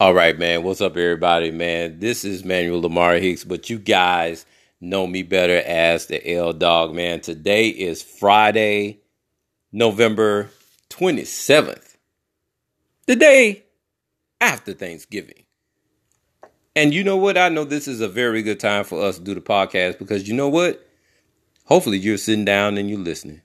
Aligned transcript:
All 0.00 0.14
right, 0.14 0.38
man. 0.38 0.62
What's 0.62 0.80
up, 0.80 0.96
everybody, 0.96 1.50
man? 1.50 2.00
This 2.00 2.24
is 2.24 2.42
Manuel 2.42 2.80
Lamar 2.80 3.16
Hicks, 3.16 3.44
but 3.44 3.68
you 3.68 3.78
guys 3.78 4.46
know 4.80 5.06
me 5.06 5.22
better 5.22 5.58
as 5.58 6.06
the 6.06 6.26
L 6.26 6.54
Dog, 6.54 6.94
man. 6.94 7.20
Today 7.20 7.68
is 7.68 8.02
Friday, 8.02 9.00
November 9.72 10.48
27th, 10.88 11.98
the 13.04 13.14
day 13.14 13.64
after 14.40 14.72
Thanksgiving. 14.72 15.44
And 16.74 16.94
you 16.94 17.04
know 17.04 17.18
what? 17.18 17.36
I 17.36 17.50
know 17.50 17.64
this 17.64 17.86
is 17.86 18.00
a 18.00 18.08
very 18.08 18.40
good 18.40 18.58
time 18.58 18.84
for 18.84 19.02
us 19.02 19.18
to 19.18 19.22
do 19.22 19.34
the 19.34 19.42
podcast 19.42 19.98
because 19.98 20.26
you 20.26 20.32
know 20.32 20.48
what? 20.48 20.82
Hopefully, 21.66 21.98
you're 21.98 22.16
sitting 22.16 22.46
down 22.46 22.78
and 22.78 22.88
you're 22.88 22.98
listening. 22.98 23.42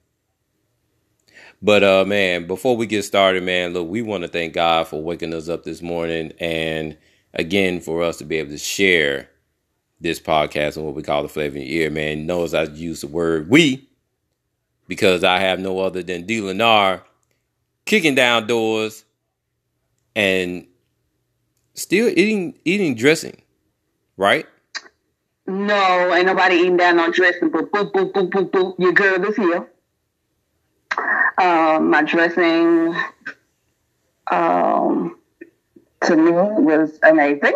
But 1.61 1.83
uh 1.83 2.05
man, 2.05 2.47
before 2.47 2.75
we 2.77 2.85
get 2.85 3.03
started, 3.03 3.43
man, 3.43 3.73
look, 3.73 3.87
we 3.87 4.01
want 4.01 4.23
to 4.23 4.27
thank 4.27 4.53
God 4.53 4.87
for 4.87 5.01
waking 5.01 5.33
us 5.33 5.49
up 5.49 5.63
this 5.63 5.81
morning 5.81 6.33
and 6.39 6.97
again 7.33 7.79
for 7.79 8.03
us 8.03 8.17
to 8.17 8.25
be 8.25 8.37
able 8.37 8.51
to 8.51 8.57
share 8.57 9.29
this 9.99 10.19
podcast 10.19 10.75
and 10.75 10.85
what 10.85 10.95
we 10.95 11.01
call 11.03 11.23
the 11.23 11.29
flavor 11.29 11.57
in 11.57 11.63
your 11.63 11.83
ear, 11.83 11.89
man. 11.89 12.25
Knows 12.25 12.53
I 12.53 12.63
use 12.63 13.01
the 13.01 13.07
word 13.07 13.49
we 13.49 13.87
because 14.87 15.23
I 15.23 15.39
have 15.39 15.59
no 15.59 15.79
other 15.79 16.03
than 16.03 16.25
D 16.25 16.39
Lenar 16.41 17.01
kicking 17.85 18.15
down 18.15 18.47
doors 18.47 19.05
and 20.15 20.67
still 21.73 22.07
eating 22.09 22.57
eating 22.65 22.95
dressing, 22.95 23.41
right? 24.17 24.45
No, 25.47 26.13
ain't 26.13 26.25
nobody 26.25 26.55
eating 26.55 26.77
down 26.77 26.97
no 26.97 27.11
dressing, 27.11 27.49
but 27.49 27.71
boop, 27.71 27.91
boop, 27.91 28.11
boop, 28.13 28.29
boop, 28.31 28.49
boop, 28.49 28.79
your 28.79 28.93
girl 28.93 29.23
is 29.25 29.35
here. 29.35 29.69
Um, 31.37 31.89
my 31.89 32.01
dressing 32.03 32.95
um, 34.31 35.17
to 36.03 36.15
me 36.15 36.31
was 36.31 36.97
amazing. 37.03 37.53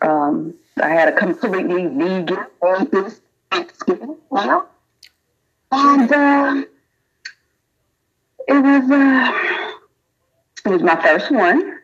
Um, 0.00 0.54
I 0.82 0.88
had 0.88 1.08
a 1.08 1.12
completely 1.12 1.86
vegan 1.86 2.46
on 2.60 2.88
this 2.90 3.20
Thanksgiving? 3.52 4.16
And 5.74 6.12
uh, 6.12 6.62
it 8.48 8.62
was 8.62 8.90
uh, 8.90 9.72
it 10.66 10.68
was 10.68 10.82
my 10.82 11.00
first 11.00 11.30
one, 11.30 11.78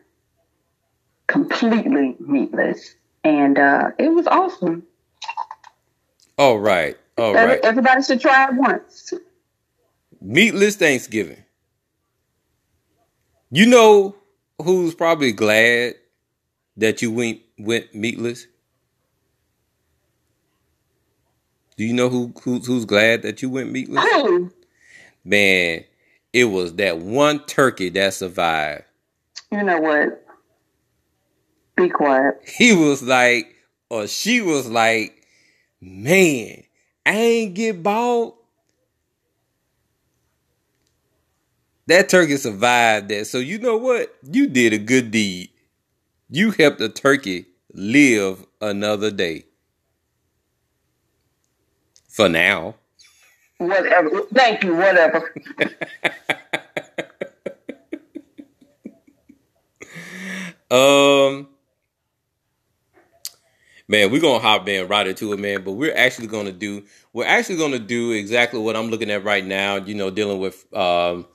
completely 1.27 2.15
meatless, 2.19 2.95
and 3.23 3.57
uh, 3.57 3.91
it 3.97 4.09
was 4.09 4.27
awesome. 4.27 4.83
All 6.37 6.59
right, 6.59 6.97
all 7.17 7.35
Every- 7.35 7.55
right. 7.55 7.59
Everybody 7.63 8.03
should 8.03 8.21
try 8.21 8.47
it 8.49 8.53
once. 8.55 9.13
Meatless 10.21 10.75
Thanksgiving. 10.75 11.43
You 13.51 13.65
know 13.65 14.15
who's 14.61 14.93
probably 14.93 15.31
glad 15.31 15.95
that 16.77 17.01
you 17.01 17.11
went 17.11 17.39
went 17.57 17.93
meatless? 17.95 18.45
Do 21.77 21.85
you 21.85 21.93
know 21.93 22.09
who 22.09 22.33
who's, 22.43 22.65
who's 22.67 22.85
glad 22.85 23.21
that 23.23 23.41
you 23.41 23.49
went 23.49 23.71
meatless? 23.71 24.03
Hey, 24.03 24.47
Man, 25.23 25.83
it 26.33 26.45
was 26.45 26.75
that 26.75 26.99
one 26.99 27.43
turkey 27.45 27.89
that 27.89 28.13
survived. 28.13 28.83
you 29.51 29.63
know 29.63 29.79
what? 29.79 30.25
Be 31.75 31.89
quiet. 31.89 32.41
He 32.45 32.75
was 32.75 33.01
like, 33.01 33.55
or 33.89 34.07
she 34.07 34.41
was 34.41 34.67
like, 34.69 35.23
man, 35.81 36.63
I 37.05 37.11
ain't 37.11 37.53
get 37.53 37.81
bought. 37.81 38.35
That 41.89 42.07
turkey 42.07 42.37
survived 42.37 43.09
that. 43.09 43.25
So 43.25 43.39
you 43.39 43.57
know 43.57 43.75
what? 43.75 44.15
You 44.21 44.45
did 44.47 44.73
a 44.73 44.77
good 44.77 45.09
deed. 45.09 45.49
You 46.29 46.51
helped 46.51 46.79
a 46.81 46.87
turkey 46.87 47.47
live 47.73 48.45
another 48.61 49.09
day. 49.09 49.45
For 52.07 52.29
now. 52.29 52.75
Whatever. 53.57 54.21
Thank 54.31 54.63
you. 54.63 54.75
Whatever. 54.75 55.33
Um, 60.71 61.47
man, 63.87 64.11
we're 64.11 64.21
gonna 64.21 64.37
hop 64.37 64.69
in 64.69 64.87
right 64.87 65.07
into 65.07 65.33
it, 65.33 65.39
man. 65.39 65.63
But 65.63 65.71
we're 65.71 65.95
actually 65.95 66.27
gonna 66.27 66.51
do 66.51 66.83
we're 67.11 67.25
actually 67.25 67.57
gonna 67.57 67.79
do 67.79 68.11
exactly 68.11 68.59
what 68.59 68.75
I'm 68.75 68.91
looking 68.91 69.09
at 69.09 69.23
right 69.23 69.43
now. 69.43 69.77
You 69.77 69.95
know, 69.95 70.11
dealing 70.11 70.37
with 70.37 70.71
um, 70.71 71.25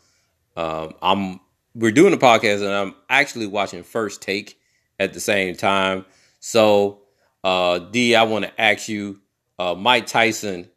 um, 0.57 0.95
I'm 1.03 1.41
we're 1.75 1.93
doing 1.93 2.13
a 2.13 2.17
podcast 2.19 2.63
and 2.63 2.73
I'm 2.73 2.95
actually 3.09 3.47
watching 3.47 3.83
First 3.83 4.23
Take 4.23 4.59
at 5.01 5.13
the 5.13 5.21
same 5.21 5.57
time. 5.57 6.05
So, 6.41 7.01
uh, 7.43 7.79
D, 7.81 8.15
I 8.15 8.23
want 8.25 8.45
to 8.45 8.61
ask 8.61 8.89
you, 8.89 9.21
uh, 9.59 9.75
Mike 9.75 10.07
Tyson, 10.07 10.69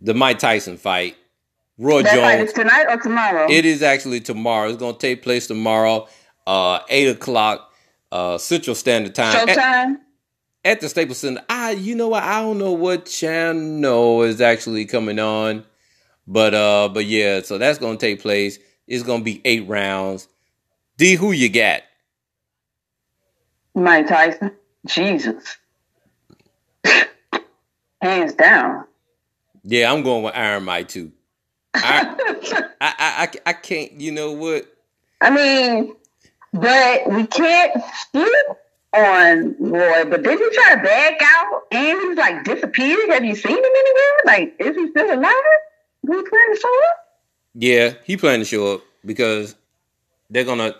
the 0.00 0.14
Mike 0.14 0.38
Tyson 0.38 0.76
fight, 0.76 1.16
Roy 1.76 2.02
That 2.02 2.16
fight 2.18 2.36
Jones. 2.38 2.48
is 2.50 2.54
tonight 2.54 2.86
or 2.88 2.96
tomorrow? 2.96 3.46
It 3.50 3.64
is 3.64 3.82
actually 3.82 4.20
tomorrow. 4.20 4.68
It's 4.68 4.78
going 4.78 4.94
to 4.94 4.98
take 4.98 5.22
place 5.22 5.46
tomorrow, 5.46 6.08
uh, 6.46 6.80
eight 6.88 7.08
o'clock 7.08 7.72
uh, 8.10 8.38
Central 8.38 8.74
Standard 8.74 9.14
Time 9.14 9.48
at, 9.48 9.56
Showtime. 9.56 9.96
at 10.64 10.80
the 10.80 10.88
Staples 10.88 11.18
Center. 11.18 11.42
I, 11.48 11.72
you 11.72 11.94
know 11.94 12.08
what? 12.08 12.22
I 12.22 12.40
don't 12.40 12.58
know 12.58 12.72
what 12.72 13.06
channel 13.06 14.22
is 14.22 14.40
actually 14.40 14.86
coming 14.86 15.18
on, 15.18 15.64
but 16.28 16.54
uh, 16.54 16.90
but 16.92 17.06
yeah. 17.06 17.40
So 17.42 17.58
that's 17.58 17.78
going 17.78 17.96
to 17.96 18.06
take 18.06 18.20
place. 18.20 18.58
It's 18.86 19.02
going 19.02 19.20
to 19.20 19.24
be 19.24 19.40
eight 19.44 19.66
rounds. 19.66 20.28
D, 20.98 21.14
who 21.14 21.32
you 21.32 21.48
got? 21.48 21.82
Mike 23.74 24.08
Tyson. 24.08 24.52
Jesus. 24.86 25.56
Hands 28.02 28.34
down. 28.34 28.84
Yeah, 29.64 29.92
I'm 29.92 30.02
going 30.02 30.22
with 30.22 30.34
Iron 30.34 30.64
Mike 30.64 30.88
too. 30.88 31.12
I, 31.74 32.14
I, 32.80 32.88
I, 32.88 32.94
I, 32.98 33.28
I 33.46 33.52
can't. 33.52 34.00
You 34.00 34.12
know 34.12 34.32
what? 34.32 34.66
I 35.20 35.30
mean, 35.30 35.94
but 36.52 37.10
we 37.10 37.26
can't 37.26 37.82
sleep 38.12 38.46
on 38.94 39.56
Roy. 39.58 40.04
But 40.04 40.22
did 40.22 40.38
he 40.38 40.50
try 40.50 40.74
to 40.74 40.82
back 40.82 41.20
out 41.22 41.62
and 41.72 42.00
he's 42.00 42.16
like 42.16 42.44
disappeared? 42.44 43.10
Have 43.10 43.24
you 43.24 43.34
seen 43.34 43.56
him 43.56 43.64
anywhere? 43.64 44.20
Like, 44.24 44.56
is 44.58 44.76
he 44.76 44.88
still 44.90 45.18
alive? 45.18 45.32
He 46.08 46.14
trying 46.14 46.54
to 46.54 46.60
show 46.60 46.68
up? 46.68 46.98
Yeah, 47.54 47.94
he 48.04 48.16
planning 48.16 48.40
to 48.40 48.44
show 48.44 48.74
up 48.74 48.82
because 49.04 49.54
they're 50.30 50.44
gonna 50.44 50.74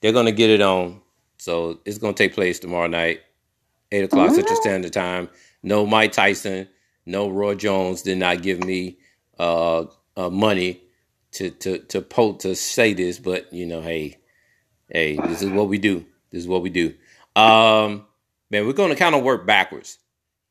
they're 0.00 0.12
gonna 0.12 0.32
get 0.32 0.50
it 0.50 0.60
on. 0.60 1.00
So 1.38 1.80
it's 1.84 1.98
gonna 1.98 2.14
take 2.14 2.34
place 2.34 2.58
tomorrow 2.58 2.86
night, 2.86 3.22
eight 3.90 4.04
o'clock 4.04 4.30
Central 4.30 4.56
Standard 4.56 4.92
Time. 4.92 5.28
No 5.62 5.84
Mike 5.86 6.12
Tyson, 6.12 6.68
no 7.06 7.28
Roy 7.28 7.54
Jones 7.54 8.02
did 8.02 8.18
not 8.18 8.42
give 8.42 8.62
me 8.62 8.98
uh, 9.38 9.86
uh 10.16 10.30
money 10.30 10.80
to 11.32 11.50
to 11.50 11.78
to 11.78 12.00
po 12.02 12.34
to 12.34 12.54
say 12.54 12.94
this, 12.94 13.18
but 13.18 13.52
you 13.52 13.66
know, 13.66 13.80
hey, 13.80 14.18
hey, 14.88 15.16
this 15.16 15.42
is 15.42 15.50
what 15.50 15.68
we 15.68 15.78
do. 15.78 16.04
This 16.30 16.42
is 16.42 16.48
what 16.48 16.62
we 16.62 16.70
do. 16.70 16.94
Um, 17.34 18.06
man, 18.50 18.66
we're 18.66 18.74
gonna 18.74 18.96
kind 18.96 19.14
of 19.14 19.24
work 19.24 19.46
backwards, 19.46 19.98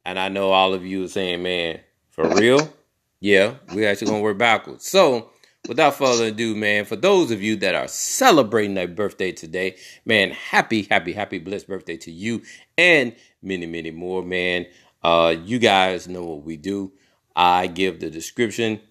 and 0.03 0.19
I 0.19 0.27
know 0.29 0.51
all 0.51 0.73
of 0.73 0.85
you 0.85 1.05
are 1.05 1.09
saying, 1.09 1.43
man, 1.43 1.79
for 2.09 2.27
real. 2.35 2.73
Yeah, 3.23 3.53
we're 3.73 3.89
actually 3.89 4.07
gonna 4.07 4.21
work 4.21 4.37
backwards. 4.37 4.85
So, 4.85 5.29
without 5.69 5.95
further 5.95 6.25
ado, 6.25 6.53
man, 6.57 6.83
for 6.83 6.97
those 6.97 7.31
of 7.31 7.41
you 7.41 7.55
that 7.55 7.73
are 7.73 7.87
celebrating 7.87 8.73
their 8.73 8.89
birthday 8.89 9.31
today, 9.31 9.77
man, 10.03 10.31
happy, 10.31 10.81
happy, 10.91 11.13
happy, 11.13 11.39
blessed 11.39 11.69
birthday 11.69 11.95
to 11.95 12.11
you 12.11 12.41
and 12.77 13.15
many, 13.41 13.65
many 13.65 13.91
more, 13.91 14.23
man. 14.23 14.65
Uh, 15.01 15.37
you 15.41 15.57
guys 15.57 16.05
know 16.05 16.25
what 16.25 16.43
we 16.43 16.57
do. 16.57 16.91
I 17.33 17.67
give 17.67 18.01
the 18.01 18.09
description, 18.09 18.81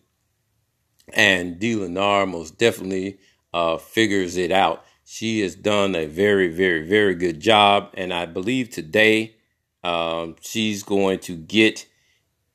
and 1.13 1.59
D. 1.59 1.75
Lenar 1.75 2.27
most 2.27 2.57
definitely 2.57 3.19
uh, 3.53 3.77
figures 3.77 4.39
it 4.39 4.51
out. 4.51 4.83
She 5.05 5.41
has 5.41 5.55
done 5.55 5.95
a 5.95 6.07
very, 6.07 6.49
very, 6.49 6.89
very 6.89 7.15
good 7.17 7.39
job, 7.39 7.91
and 7.99 8.15
I 8.15 8.25
believe 8.25 8.71
today 8.71 9.37
um, 9.85 10.37
she's 10.41 10.83
going 10.83 11.19
to 11.19 11.37
get 11.37 11.87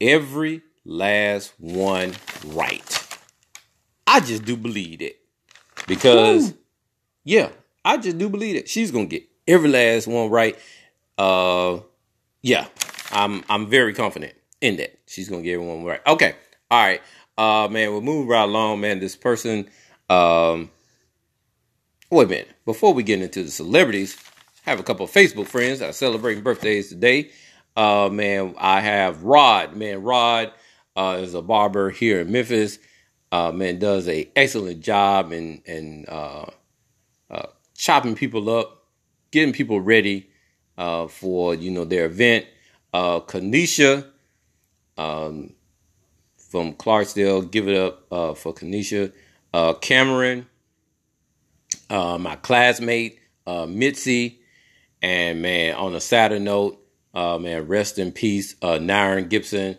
every 0.01 0.63
last 0.87 1.53
one 1.59 2.13
right. 2.45 3.17
I 4.07 4.21
just 4.21 4.45
do 4.45 4.55
believe 4.55 5.01
it 5.01 5.19
because, 5.85 6.53
yeah, 7.23 7.49
I 7.83 7.97
just 7.97 8.17
do 8.17 8.29
believe 8.29 8.55
it. 8.55 8.69
She's 8.69 8.89
gonna 8.89 9.05
get 9.05 9.23
every 9.47 9.69
last 9.69 10.07
one 10.07 10.29
right. 10.29 10.57
Uh, 11.17 11.81
yeah, 12.41 12.67
I'm 13.11 13.43
I'm 13.49 13.67
very 13.67 13.93
confident 13.93 14.33
in 14.61 14.77
that 14.77 14.97
she's 15.05 15.29
gonna 15.29 15.43
get 15.43 15.55
everyone 15.55 15.83
right. 15.83 16.01
Okay, 16.07 16.35
all 16.71 16.83
right, 16.83 17.01
uh, 17.37 17.67
man, 17.69 17.91
we'll 17.91 18.01
move 18.01 18.27
right 18.29 18.43
along, 18.43 18.79
man. 18.79 18.99
This 18.99 19.15
person, 19.15 19.69
um, 20.09 20.71
wait 22.09 22.25
a 22.25 22.29
minute. 22.29 22.49
Before 22.65 22.93
we 22.93 23.03
get 23.03 23.21
into 23.21 23.43
the 23.43 23.51
celebrities, 23.51 24.17
I 24.65 24.69
have 24.69 24.79
a 24.79 24.83
couple 24.83 25.05
of 25.05 25.11
Facebook 25.11 25.47
friends 25.47 25.79
that 25.79 25.89
are 25.89 25.93
celebrating 25.93 26.43
birthdays 26.43 26.89
today. 26.89 27.31
Uh, 27.75 28.09
man, 28.09 28.55
I 28.57 28.79
have 28.79 29.23
Rod. 29.23 29.75
Man, 29.75 30.01
Rod 30.01 30.51
uh, 30.97 31.19
is 31.21 31.35
a 31.35 31.41
barber 31.41 31.91
here 31.91 32.19
in 32.21 32.31
Memphis. 32.31 32.79
Uh, 33.31 33.51
man, 33.51 33.77
does 33.77 34.07
a 34.07 34.29
excellent 34.35 34.81
job 34.81 35.31
and 35.31 35.61
and 35.67 36.09
uh, 36.09 36.45
uh, 37.29 37.47
chopping 37.75 38.15
people 38.15 38.49
up, 38.49 38.85
getting 39.31 39.53
people 39.53 39.79
ready 39.79 40.27
uh, 40.77 41.07
for 41.07 41.53
you 41.53 41.69
know 41.69 41.85
their 41.85 42.05
event. 42.05 42.45
Uh, 42.93 43.19
Kanisha 43.19 44.07
um, 44.97 45.53
from 46.37 46.73
Clarksdale, 46.73 47.49
give 47.51 47.67
it 47.67 47.77
up 47.77 48.11
uh, 48.11 48.33
for 48.33 48.53
Kanisha. 48.53 49.13
Cameron, 49.81 50.45
my 51.89 52.37
classmate, 52.41 53.19
Mitzi, 53.67 54.39
and 55.01 55.41
man, 55.41 55.75
on 55.75 55.95
a 55.95 55.99
sadder 55.99 56.39
note, 56.39 56.79
man, 57.13 57.67
rest 57.67 57.97
in 57.99 58.11
peace, 58.11 58.53
Naren 58.61 59.29
Gibson. 59.29 59.77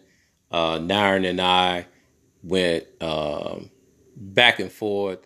Uh, 0.50 0.78
Naren 0.78 1.28
and 1.28 1.40
I 1.40 1.86
went 2.42 2.86
um, 3.00 3.70
back 4.16 4.60
and 4.60 4.72
forth 4.72 5.20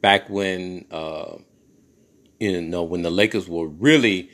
back 0.00 0.30
when 0.30 0.86
uh, 0.90 1.36
you 2.40 2.62
know 2.62 2.82
when 2.84 3.02
the 3.02 3.10
Lakers 3.10 3.48
were 3.48 3.66
really, 3.66 4.30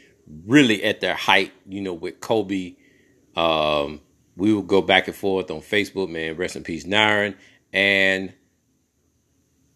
really 0.47 0.85
at 0.85 1.01
their 1.01 1.15
height. 1.15 1.53
You 1.69 1.81
know, 1.81 1.95
with 1.95 2.21
Kobe. 2.21 2.77
Um, 3.37 4.01
we 4.37 4.53
would 4.53 4.67
go 4.67 4.83
back 4.83 5.07
and 5.07 5.17
forth 5.17 5.51
on 5.51 5.61
Facebook, 5.61 6.09
man. 6.09 6.37
Rest 6.37 6.57
in 6.57 6.65
peace, 6.65 6.85
Naren 6.85 7.37
and 7.73 8.33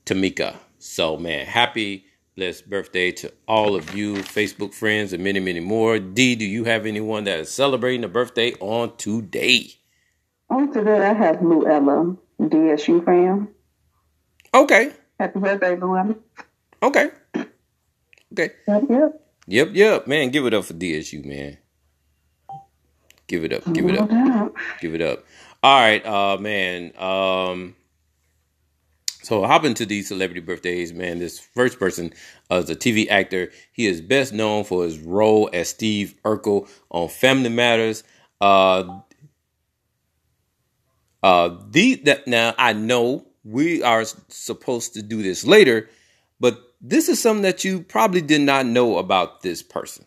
Tamika. 0.05 0.57
So, 0.79 1.17
man, 1.17 1.47
happy 1.47 2.07
blessed 2.37 2.71
birthday 2.71 3.11
to 3.11 3.33
all 3.49 3.75
of 3.75 3.97
you, 3.97 4.15
Facebook 4.15 4.73
friends, 4.73 5.13
and 5.13 5.25
many, 5.25 5.41
many 5.41 5.59
more. 5.59 5.99
D, 5.99 6.37
do 6.37 6.45
you 6.45 6.65
have 6.65 6.87
anyone 6.87 7.25
that 7.25 7.41
is 7.41 7.51
celebrating 7.51 8.05
a 8.05 8.09
birthday 8.09 8.55
on 8.61 8.97
today? 8.97 9.78
On 10.51 10.73
today, 10.73 11.07
I 11.07 11.13
have 11.13 11.43
Luella, 11.43 12.17
DSU 12.41 13.05
fan. 13.05 13.49
Okay. 14.55 14.93
Happy 15.21 15.39
birthday, 15.39 15.77
Luella. 15.77 16.15
Okay. 16.83 17.11
Okay. 18.33 18.51
Yep, 18.67 18.83
yep. 18.89 19.23
Yep, 19.47 19.69
yep. 19.73 20.07
Man, 20.07 20.31
give 20.31 20.47
it 20.47 20.55
up 20.55 20.65
for 20.65 20.75
DSU, 20.75 21.25
man. 21.25 21.59
Give 23.27 23.45
it 23.45 23.53
up. 23.53 23.73
Give 23.73 23.89
it 23.89 23.99
up. 23.99 24.11
No 24.11 24.55
Give 24.81 24.95
it 24.95 25.03
up. 25.03 25.25
All 25.63 25.81
right, 25.81 26.05
uh, 26.07 26.39
man. 26.39 26.93
Um, 26.97 27.75
so 29.23 29.45
hopping 29.45 29.75
to 29.75 29.85
these 29.85 30.09
celebrity 30.09 30.41
birthdays, 30.41 30.95
man. 30.95 31.19
This 31.19 31.39
first 31.39 31.79
person 31.79 32.15
uh, 32.51 32.57
is 32.57 32.71
a 32.71 32.77
TV 32.77 33.09
actor. 33.11 33.51
He 33.73 33.87
is 33.87 34.01
best 34.01 34.33
known 34.33 34.65
for 34.65 34.85
his 34.85 34.99
role 34.99 35.51
as 35.53 35.69
Steve 35.69 36.15
Urkel 36.25 36.69
on 36.91 37.09
Family 37.09 37.51
Matters. 37.51 38.05
Uh, 38.41 39.01
uh, 41.23 41.57
the 41.71 41.97
that 42.05 42.27
now 42.27 42.55
I 42.59 42.73
know 42.73 43.27
we 43.45 43.83
are 43.83 44.05
supposed 44.05 44.95
to 44.95 45.03
do 45.03 45.23
this 45.23 45.45
later, 45.45 45.89
but 46.41 46.61
this 46.81 47.09
is 47.09 47.21
something 47.21 47.43
that 47.43 47.65
you 47.65 47.83
probably 47.83 48.21
did 48.21 48.41
not 48.41 48.67
know 48.67 48.99
about 48.99 49.43
this 49.43 49.63
person. 49.63 50.05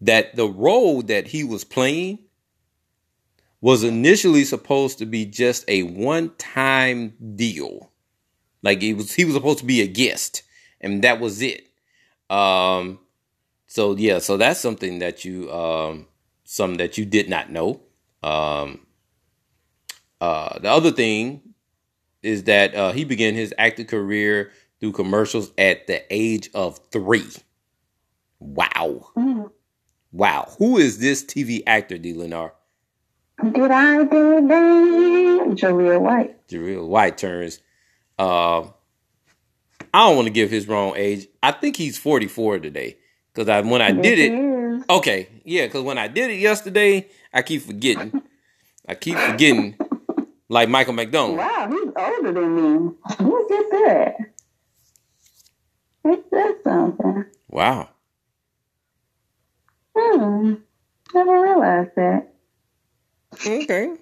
That 0.00 0.36
the 0.36 0.46
role 0.46 1.02
that 1.02 1.28
he 1.28 1.44
was 1.44 1.64
playing 1.64 2.18
was 3.60 3.82
initially 3.82 4.44
supposed 4.44 4.98
to 4.98 5.06
be 5.06 5.24
just 5.24 5.64
a 5.68 5.84
one-time 5.84 7.14
deal. 7.36 7.90
Like 8.62 8.82
it 8.82 8.94
was 8.94 9.14
he 9.14 9.24
was 9.24 9.34
supposed 9.34 9.60
to 9.60 9.64
be 9.64 9.80
a 9.80 9.86
guest 9.86 10.42
and 10.80 11.02
that 11.02 11.20
was 11.20 11.40
it. 11.40 11.66
Um 12.28 12.98
so 13.66 13.96
yeah, 13.96 14.18
so 14.18 14.36
that's 14.36 14.60
something 14.60 14.98
that 14.98 15.24
you 15.24 15.50
um 15.50 16.06
something 16.44 16.76
that 16.78 16.98
you 16.98 17.06
did 17.06 17.30
not 17.30 17.50
know. 17.50 17.80
Um 18.22 18.83
uh 20.24 20.58
the 20.58 20.70
other 20.70 20.90
thing 20.90 21.40
is 22.22 22.44
that 22.44 22.74
uh 22.74 22.92
he 22.92 23.04
began 23.04 23.34
his 23.34 23.52
acting 23.58 23.86
career 23.86 24.50
through 24.80 24.92
commercials 24.92 25.50
at 25.56 25.86
the 25.86 26.02
age 26.10 26.50
of 26.52 26.78
3. 26.92 27.24
Wow. 28.38 29.08
Mm. 29.16 29.50
Wow. 30.12 30.52
Who 30.58 30.76
is 30.76 30.98
this 30.98 31.24
TV 31.24 31.62
actor, 31.66 31.96
D. 31.96 32.12
Lenar? 32.12 32.52
Did 33.42 33.70
I 33.70 34.04
do 34.04 34.46
that? 34.48 35.48
Jaleel 35.56 36.00
White. 36.00 36.46
Jaleel 36.48 36.86
White 36.86 37.18
turns. 37.18 37.60
Uh, 38.18 38.62
I 39.92 40.06
don't 40.06 40.16
want 40.16 40.26
to 40.26 40.32
give 40.32 40.50
his 40.50 40.68
wrong 40.68 40.94
age. 40.96 41.28
I 41.42 41.52
think 41.52 41.76
he's 41.76 41.96
44 41.96 42.58
today. 42.58 42.98
Because 43.32 43.48
I, 43.48 43.60
when 43.62 43.82
I 43.82 43.90
did 43.90 44.18
it, 44.18 44.84
okay, 44.90 45.28
yeah, 45.44 45.66
because 45.66 45.82
when 45.82 45.98
I 45.98 46.06
did 46.08 46.30
it 46.30 46.38
yesterday, 46.38 47.08
I 47.32 47.42
keep 47.42 47.62
forgetting. 47.62 48.22
I 48.86 48.94
keep 48.94 49.16
forgetting, 49.16 49.76
like 50.48 50.68
Michael 50.68 50.94
McDonald. 50.94 51.38
Wow, 51.38 51.68
he's 51.70 51.90
older 51.96 52.32
than 52.32 52.54
me. 52.56 52.90
Look 53.20 53.50
at 53.50 53.70
that. 53.70 54.14
Is 56.06 56.18
that 56.30 56.58
something? 56.64 57.24
Wow. 57.48 57.88
Hmm. 59.96 60.54
Never 61.14 61.40
realized 61.40 61.90
that. 61.96 62.34
Okay. 63.46 63.94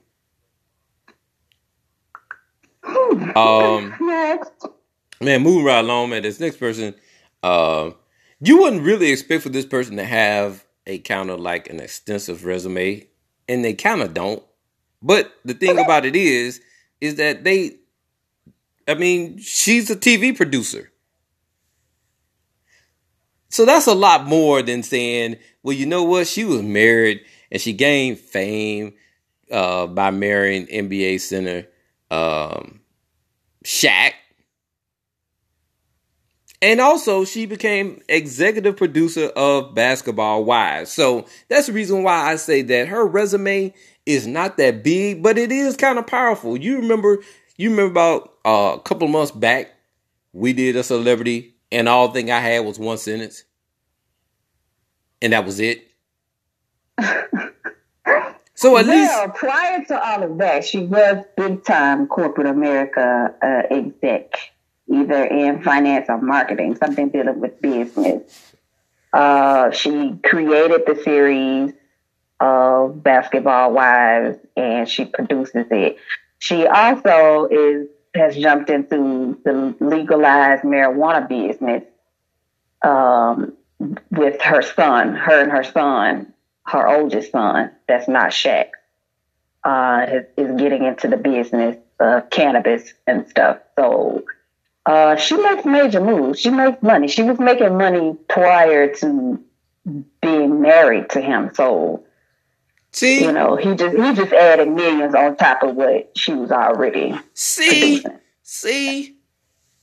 Hmm. 2.85 3.37
Um, 3.39 3.95
Next. 4.01 4.67
man, 5.21 5.43
moving 5.43 5.65
right 5.65 5.79
along, 5.85 6.11
man. 6.11 6.23
This 6.23 6.41
next 6.41 6.57
person, 6.57 6.95
uh, 7.43 7.91
you 8.41 8.59
wouldn't 8.59 8.83
really 8.83 9.11
expect 9.13 9.43
for 9.43 9.51
this 9.51 9.67
person 9.67 9.97
to 9.97 10.05
have 10.05 10.65
a 10.87 10.99
kind 10.99 11.31
of 11.31 11.39
like 11.41 11.71
an 11.71 11.79
extensive 11.81 12.45
resume, 12.45 13.07
and 13.49 13.65
they 13.65 13.75
kind 13.75 14.03
of 14.03 14.15
don't. 14.15 14.43
But 15.03 15.33
the 15.45 15.55
thing 15.55 15.79
about 15.79 16.05
it 16.07 16.15
is, 16.15 16.61
is 17.01 17.17
that 17.17 17.45
they, 17.45 17.79
I 18.87 18.95
mean, 18.95 19.39
she's 19.39 19.91
a 19.91 19.97
TV 19.97 20.37
producer. 20.37 20.91
So 23.49 23.67
that's 23.67 23.87
a 23.87 23.95
lot 23.95 24.27
more 24.27 24.63
than 24.63 24.83
saying, 24.83 25.37
well, 25.63 25.77
you 25.77 25.85
know 25.85 26.05
what? 26.05 26.27
She 26.27 26.45
was 26.45 26.63
married 26.63 27.21
and 27.51 27.61
she 27.61 27.73
gained 27.73 28.19
fame 28.19 28.95
uh, 29.51 29.87
by 29.89 30.11
marrying 30.11 30.67
NBA 30.67 31.21
center 31.21 31.67
um, 32.11 32.81
Shaq. 33.65 34.13
And 36.63 36.81
also, 36.81 37.25
she 37.25 37.45
became 37.47 38.01
executive 38.09 38.77
producer 38.77 39.27
of 39.35 39.75
Basketball 39.75 40.45
Wives. 40.45 40.93
So 40.93 41.27
that's 41.49 41.67
the 41.67 41.73
reason 41.73 42.05
why 42.05 42.31
I 42.31 42.37
say 42.37 42.63
that 42.63 42.87
her 42.89 43.05
resume 43.05 43.75
is 44.07 44.27
not 44.27 44.57
that 44.57 44.83
big, 44.83 45.23
but 45.23 45.39
it 45.39 45.53
is 45.53 45.77
kind 45.77 45.99
of 45.99 46.07
powerful. 46.07 46.57
You 46.57 46.77
remember, 46.77 47.19
you 47.57 47.71
remember 47.71 47.91
about 47.91 48.35
uh, 48.45 48.77
a 48.77 48.81
couple 48.81 49.07
of 49.07 49.13
months 49.13 49.31
back, 49.31 49.73
we 50.33 50.53
did 50.53 50.77
a 50.77 50.83
celebrity, 50.83 51.55
and 51.71 51.89
all 51.89 52.11
thing 52.11 52.31
I 52.31 52.41
had 52.41 52.65
was 52.65 52.79
one 52.79 52.99
sentence, 52.99 53.45
and 55.21 55.33
that 55.33 55.45
was 55.45 55.61
it. 55.61 55.89
So 58.55 58.77
at 58.77 58.87
least, 58.87 59.13
prior 59.35 59.85
to 59.87 60.09
all 60.09 60.23
of 60.23 60.39
that, 60.39 60.65
she 60.65 60.79
was 60.79 61.25
big 61.37 61.65
time 61.65 62.07
corporate 62.07 62.47
America 62.47 63.35
uh, 63.43 63.75
exec, 63.75 64.35
either 64.89 65.25
in 65.25 65.63
finance 65.65 66.07
or 66.09 66.21
marketing, 66.21 66.77
something 66.77 67.09
dealing 67.09 67.41
with 67.41 67.61
business. 67.61 68.53
Uh, 69.13 69.73
she 69.73 70.15
created 70.23 70.83
the 70.87 70.95
series 71.03 71.73
of 72.41 73.03
Basketball 73.03 73.73
Wives, 73.73 74.39
and 74.57 74.89
she 74.89 75.05
produces 75.05 75.67
it. 75.71 75.97
She 76.39 76.67
also 76.67 77.47
is 77.47 77.89
has 78.15 78.37
jumped 78.37 78.69
into 78.69 79.39
the 79.45 79.75
legalized 79.81 80.65
marijuana 80.65 81.27
business 81.27 81.83
um, 82.83 83.55
with 84.11 84.41
her 84.43 84.63
son, 84.63 85.15
her 85.15 85.43
and 85.43 85.51
her 85.51 85.65
son, 85.65 86.33
her 86.67 86.87
oldest 86.87 87.33
son, 87.33 87.71
that's 87.89 88.09
not 88.09 88.31
Shaq, 88.31 88.69
uh, 89.65 90.07
is, 90.09 90.25
is 90.37 90.61
getting 90.61 90.85
into 90.85 91.09
the 91.09 91.17
business 91.17 91.77
of 91.99 92.29
cannabis 92.31 92.93
and 93.07 93.29
stuff. 93.29 93.59
So 93.77 94.25
uh, 94.85 95.17
she 95.17 95.37
makes 95.37 95.65
major 95.65 96.01
moves. 96.01 96.41
She 96.41 96.51
makes 96.51 96.83
money. 96.83 97.09
She 97.09 97.23
was 97.23 97.39
making 97.39 97.77
money 97.77 98.17
prior 98.29 98.95
to 98.97 99.43
being 100.21 100.61
married 100.61 101.11
to 101.11 101.21
him. 101.21 101.51
So 101.55 102.05
see, 102.93 103.23
you 103.25 103.33
know, 103.33 103.57
he 103.57 103.75
just 103.75 103.97
he 103.97 104.15
just 104.15 104.33
added 104.33 104.69
millions 104.69 105.15
on 105.15 105.37
top 105.37 105.63
of 105.63 105.75
what 105.77 106.13
she 106.17 106.33
was 106.35 106.51
already 106.53 107.19
see, 107.35 108.01
producing. 108.01 108.19
see, 108.43 109.17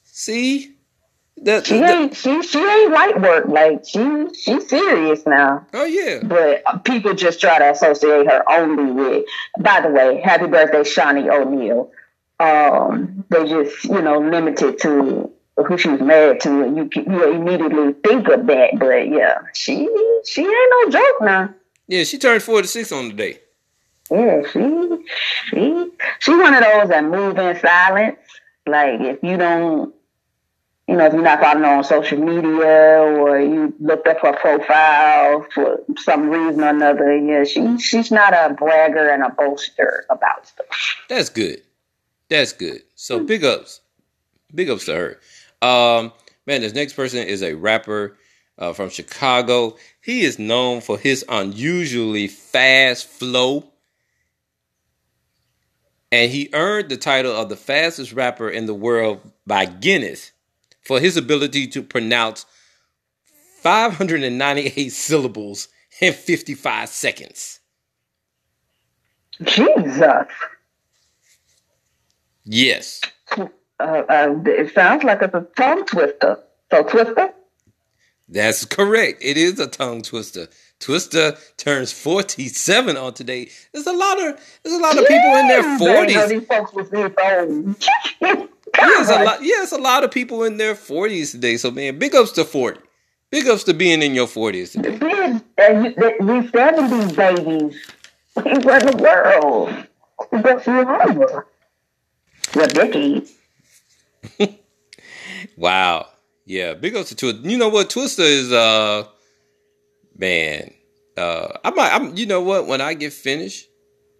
see. 0.03 0.75
The, 1.41 1.63
She 1.63 1.79
the- 1.79 1.85
ain't 1.87 2.15
she 2.17 2.41
she 2.43 2.59
ain't 2.59 2.91
light 2.91 3.21
work. 3.21 3.45
Like 3.47 3.85
she 3.87 4.27
she's 4.37 4.67
serious 4.67 5.25
now. 5.25 5.65
oh 5.73 5.85
yeah. 5.85 6.19
But 6.21 6.83
people 6.83 7.13
just 7.13 7.39
try 7.39 7.59
to 7.59 7.71
associate 7.71 8.27
her 8.29 8.43
only 8.51 8.91
with. 8.91 9.25
By 9.57 9.79
the 9.79 9.87
way, 9.87 10.19
happy 10.21 10.47
birthday, 10.47 10.81
Shaunie 10.83 11.29
O'Neal. 11.33 11.91
Um, 12.41 13.23
they 13.29 13.45
just 13.47 13.85
you 13.85 14.01
know 14.01 14.19
limited 14.19 14.79
to 14.81 15.31
who 15.65 15.77
she 15.77 15.87
was 15.89 16.01
married 16.01 16.41
to, 16.41 16.49
and 16.63 16.75
you 16.75 16.89
you 16.93 17.31
immediately 17.31 17.93
think 18.03 18.27
of 18.27 18.45
that. 18.47 18.71
But 18.77 19.07
yeah, 19.09 19.37
she 19.53 19.87
she 20.25 20.41
ain't 20.41 20.73
no 20.85 20.91
joke 20.91 21.21
now. 21.21 21.53
Yeah, 21.89 22.03
she 22.03 22.19
turned 22.19 22.43
46 22.43 22.91
on 22.91 23.07
the 23.09 23.13
day. 23.15 23.39
Yeah, 24.11 24.43
she 24.51 25.05
she 25.49 25.91
she 26.19 26.31
one 26.35 26.53
of 26.53 26.63
those 26.63 26.89
that 26.89 27.03
move 27.03 27.37
in 27.39 27.59
silence. 27.59 28.19
Like 28.67 29.01
if 29.01 29.23
you 29.23 29.37
don't 29.37 29.93
you 30.87 30.95
know, 30.95 31.05
if 31.05 31.13
you're 31.13 31.21
not 31.23 31.39
following 31.39 31.63
her 31.63 31.69
on 31.69 31.83
social 31.83 32.19
media 32.19 32.99
or 33.01 33.39
you 33.39 33.73
looked 33.79 34.07
up 34.07 34.19
her 34.21 34.33
profile 34.33 35.45
for 35.53 35.79
some 35.97 36.29
reason 36.29 36.63
or 36.63 36.69
another, 36.69 37.17
yeah, 37.17 37.43
she 37.43 37.79
she's 37.79 38.11
not 38.11 38.33
a 38.33 38.53
bragger 38.53 39.09
and 39.09 39.23
a 39.23 39.29
boaster 39.29 40.05
about 40.11 40.45
stuff. 40.45 40.67
That's 41.09 41.29
good. 41.29 41.63
That's 42.29 42.53
good. 42.53 42.83
So 42.93 43.23
big 43.23 43.43
ups, 43.43 43.81
big 44.53 44.69
ups 44.69 44.85
to 44.85 44.93
her. 44.93 45.19
Um, 45.67 46.13
man, 46.45 46.61
this 46.61 46.73
next 46.73 46.93
person 46.93 47.27
is 47.27 47.41
a 47.41 47.55
rapper 47.55 48.15
uh, 48.59 48.73
from 48.73 48.89
Chicago. 48.89 49.77
He 50.01 50.21
is 50.21 50.37
known 50.37 50.81
for 50.81 50.97
his 50.97 51.25
unusually 51.27 52.27
fast 52.27 53.07
flow. 53.07 53.71
And 56.11 56.31
he 56.31 56.49
earned 56.53 56.89
the 56.89 56.97
title 56.97 57.35
of 57.35 57.49
the 57.49 57.55
fastest 57.55 58.13
rapper 58.13 58.49
in 58.49 58.65
the 58.65 58.73
world 58.73 59.21
by 59.47 59.65
Guinness 59.65 60.31
for 60.81 60.99
his 60.99 61.17
ability 61.17 61.67
to 61.67 61.81
pronounce 61.81 62.45
598 63.61 64.89
syllables 64.89 65.67
in 66.01 66.13
55 66.13 66.89
seconds. 66.89 67.59
Jesus. 69.43 70.25
Yes. 72.43 73.01
Uh, 73.37 73.47
uh, 73.79 74.35
it 74.45 74.73
sounds 74.73 75.03
like 75.03 75.21
it's 75.21 75.33
a 75.33 75.47
tongue 75.55 75.85
twister. 75.85 76.39
So, 76.71 76.83
Twista? 76.83 77.33
That's 78.29 78.63
correct. 78.65 79.23
It 79.23 79.37
is 79.37 79.59
a 79.59 79.67
tongue 79.67 80.03
twister. 80.03 80.47
Twista 80.79 81.37
turns 81.57 81.91
47 81.91 82.95
on 82.95 83.13
today. 83.13 83.49
There's 83.73 83.87
a 83.87 83.91
lot 83.91 84.17
of 84.19 84.59
there's 84.63 84.75
a 84.75 84.81
lot 84.81 84.97
of 84.97 85.07
people 85.07 85.35
in 85.35 85.47
their 85.47 85.63
40s. 85.79 86.29
These 86.29 86.47
folks 86.47 86.73
was 86.73 86.89
these 86.89 87.03
old. 87.03 87.75
Yeah, 88.21 88.45
it's 88.77 89.09
a 89.09 89.23
lot. 89.23 89.39
Yeah, 89.41 89.63
it's 89.63 89.71
a 89.71 89.77
lot 89.77 90.03
of 90.03 90.11
people 90.11 90.43
in 90.43 90.57
their 90.57 90.75
40s 90.75 91.31
today. 91.31 91.57
So 91.57 91.71
man, 91.71 91.99
big 91.99 92.15
ups 92.15 92.31
to 92.33 92.45
40. 92.45 92.79
Big 93.31 93.47
ups 93.47 93.63
to 93.65 93.73
being 93.73 94.01
in 94.01 94.15
your 94.15 94.27
40s 94.27 94.71
today. 94.71 94.91
These, 94.91 95.41
uh, 95.57 95.81
these 96.25 96.51
70s 96.51 97.15
babies, 97.15 97.91
we 98.37 98.51
run 98.63 98.85
the 98.85 98.97
world. 99.01 99.87
We 100.31 100.41
go 100.41 100.59
forever. 100.59 101.47
Well, 102.55 102.67
decades. 102.67 103.33
Wow. 105.57 106.07
Yeah, 106.49 106.73
big 106.73 106.95
ups 106.95 107.13
to 107.13 107.15
Twista. 107.15 107.47
You 107.47 107.57
know 107.59 107.69
what? 107.69 107.91
Twista 107.91 108.21
is 108.21 108.51
uh 108.51 109.05
man. 110.17 110.73
Uh 111.15 111.47
I 111.63 111.69
might 111.69 111.93
I'm 111.93 112.17
you 112.17 112.25
know 112.25 112.41
what, 112.41 112.65
when 112.65 112.81
I 112.81 112.95
get 112.95 113.13
finished, 113.13 113.69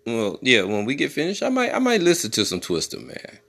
well, 0.06 0.38
yeah, 0.44 0.62
when 0.62 0.86
we 0.86 0.94
get 0.94 1.12
finished, 1.12 1.42
I 1.42 1.50
might 1.50 1.74
I 1.74 1.80
might 1.80 2.02
listen 2.02 2.30
to 2.32 2.46
some 2.46 2.60
Twista, 2.60 3.04
man. 3.04 3.40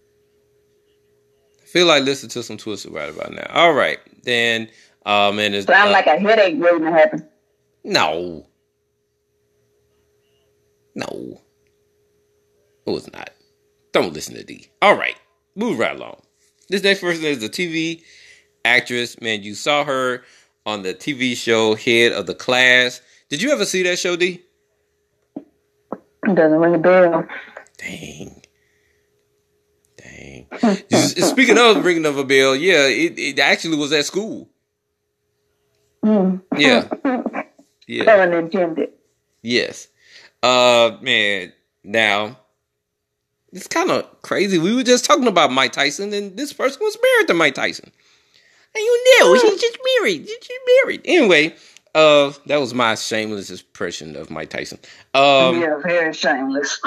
I 1.61 1.67
feel 1.67 1.87
like 1.87 2.05
listening 2.05 2.31
to 2.31 2.43
some 2.43 2.57
Twista 2.57 2.91
right 2.91 3.11
about 3.11 3.35
now. 3.35 3.47
All 3.51 3.75
right. 3.75 3.99
Then 4.23 4.71
um 5.05 5.39
and 5.39 5.55
it's 5.55 5.67
Sound 5.67 5.91
uh, 5.91 5.93
like 5.93 6.07
a 6.07 6.19
headache 6.19 6.59
waiting 6.59 6.81
to 6.81 6.91
happen. 6.91 7.29
No. 7.85 8.47
No. 10.95 11.39
It 12.87 12.91
was 12.91 13.13
not. 13.13 13.29
Don't 13.93 14.15
listen 14.15 14.37
to 14.37 14.43
D. 14.43 14.71
All 14.81 14.97
right. 14.97 15.17
Move 15.55 15.79
right 15.79 15.95
along. 15.95 16.23
This 16.71 16.83
next 16.83 17.01
person 17.01 17.25
is 17.25 17.41
the 17.41 17.51
TV 17.51 18.03
actress. 18.65 19.21
Man, 19.21 19.43
you 19.43 19.55
saw 19.55 19.85
her 19.85 20.23
on 20.67 20.83
the 20.83 20.95
TV 20.95 21.37
show 21.37 21.75
Head 21.75 22.13
of 22.13 22.27
the 22.27 22.35
Class. 22.35 23.01
Did 23.29 23.43
you 23.43 23.53
ever 23.53 23.65
see 23.65 23.83
that 23.85 23.99
show, 23.99 24.17
D? 24.17 24.43
Doesn't 26.25 26.59
ring 26.59 26.75
a 26.75 26.79
bell. 26.79 27.27
Dang. 27.79 28.43
Dang. 29.97 30.47
Speaking 30.91 31.59
of 31.59 31.85
ringing 31.85 32.07
of 32.07 32.19
a 32.19 32.25
bell, 32.25 32.55
yeah, 32.55 32.87
it, 32.87 33.19
it 33.19 33.39
actually 33.39 33.77
was 33.77 33.93
at 33.93 34.05
school. 34.05 34.49
Mm. 36.05 36.43
Yeah. 36.57 36.89
Yeah. 37.87 38.05
Pun 38.05 38.33
intended. 38.33 38.91
Yes. 39.43 39.89
Uh 40.45 40.97
man, 41.01 41.53
now 41.83 42.39
it's 43.53 43.67
kind 43.67 43.91
of 43.91 44.23
crazy. 44.23 44.59
We 44.59 44.77
were 44.77 44.85
just 44.85 45.05
talking 45.05 45.27
about 45.27 45.51
Mike 45.51 45.73
Tyson, 45.73 46.13
and 46.13 46.37
this 46.37 46.53
person 46.53 46.79
was 46.81 46.97
married 47.03 47.27
to 47.27 47.35
Mike 47.35 47.57
Tyson. 47.57 47.91
And 48.75 48.83
you 48.83 49.19
know, 49.21 49.37
she's 49.37 49.61
just 49.61 49.79
married. 49.99 50.29
She's 50.29 50.59
married. 50.85 51.03
Anyway, 51.05 51.55
uh, 51.95 52.33
that 52.47 52.59
was 52.59 52.73
my 52.73 52.95
shameless 52.95 53.51
impression 53.51 54.17
of 54.17 54.31
Mike 54.31 54.51
Tyson. 54.51 54.79
Um, 55.15 55.61
yeah, 55.61 55.79
very 55.83 56.13
shameless. 56.13 56.81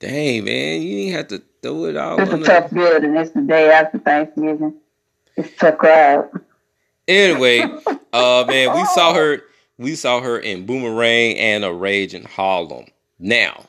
dang 0.00 0.44
man, 0.44 0.82
you 0.82 0.96
didn't 0.96 1.14
have 1.14 1.28
to 1.28 1.42
throw 1.62 1.84
it 1.84 1.96
all. 1.96 2.20
It's 2.20 2.32
a 2.32 2.38
tough 2.38 2.70
the- 2.70 2.74
building. 2.76 3.16
It's 3.16 3.30
the 3.30 3.42
day 3.42 3.70
after 3.70 3.98
Thanksgiving. 3.98 4.74
It's 5.36 5.56
tough 5.56 5.78
crowd. 5.78 6.28
Anyway, 7.06 7.60
uh, 8.12 8.44
man, 8.48 8.76
we 8.76 8.84
saw 8.86 9.14
her. 9.14 9.42
We 9.78 9.94
saw 9.94 10.20
her 10.20 10.38
in 10.38 10.66
Boomerang 10.66 11.38
and 11.38 11.64
A 11.64 11.72
Rage 11.72 12.14
in 12.14 12.24
Harlem. 12.24 12.86
Now, 13.18 13.66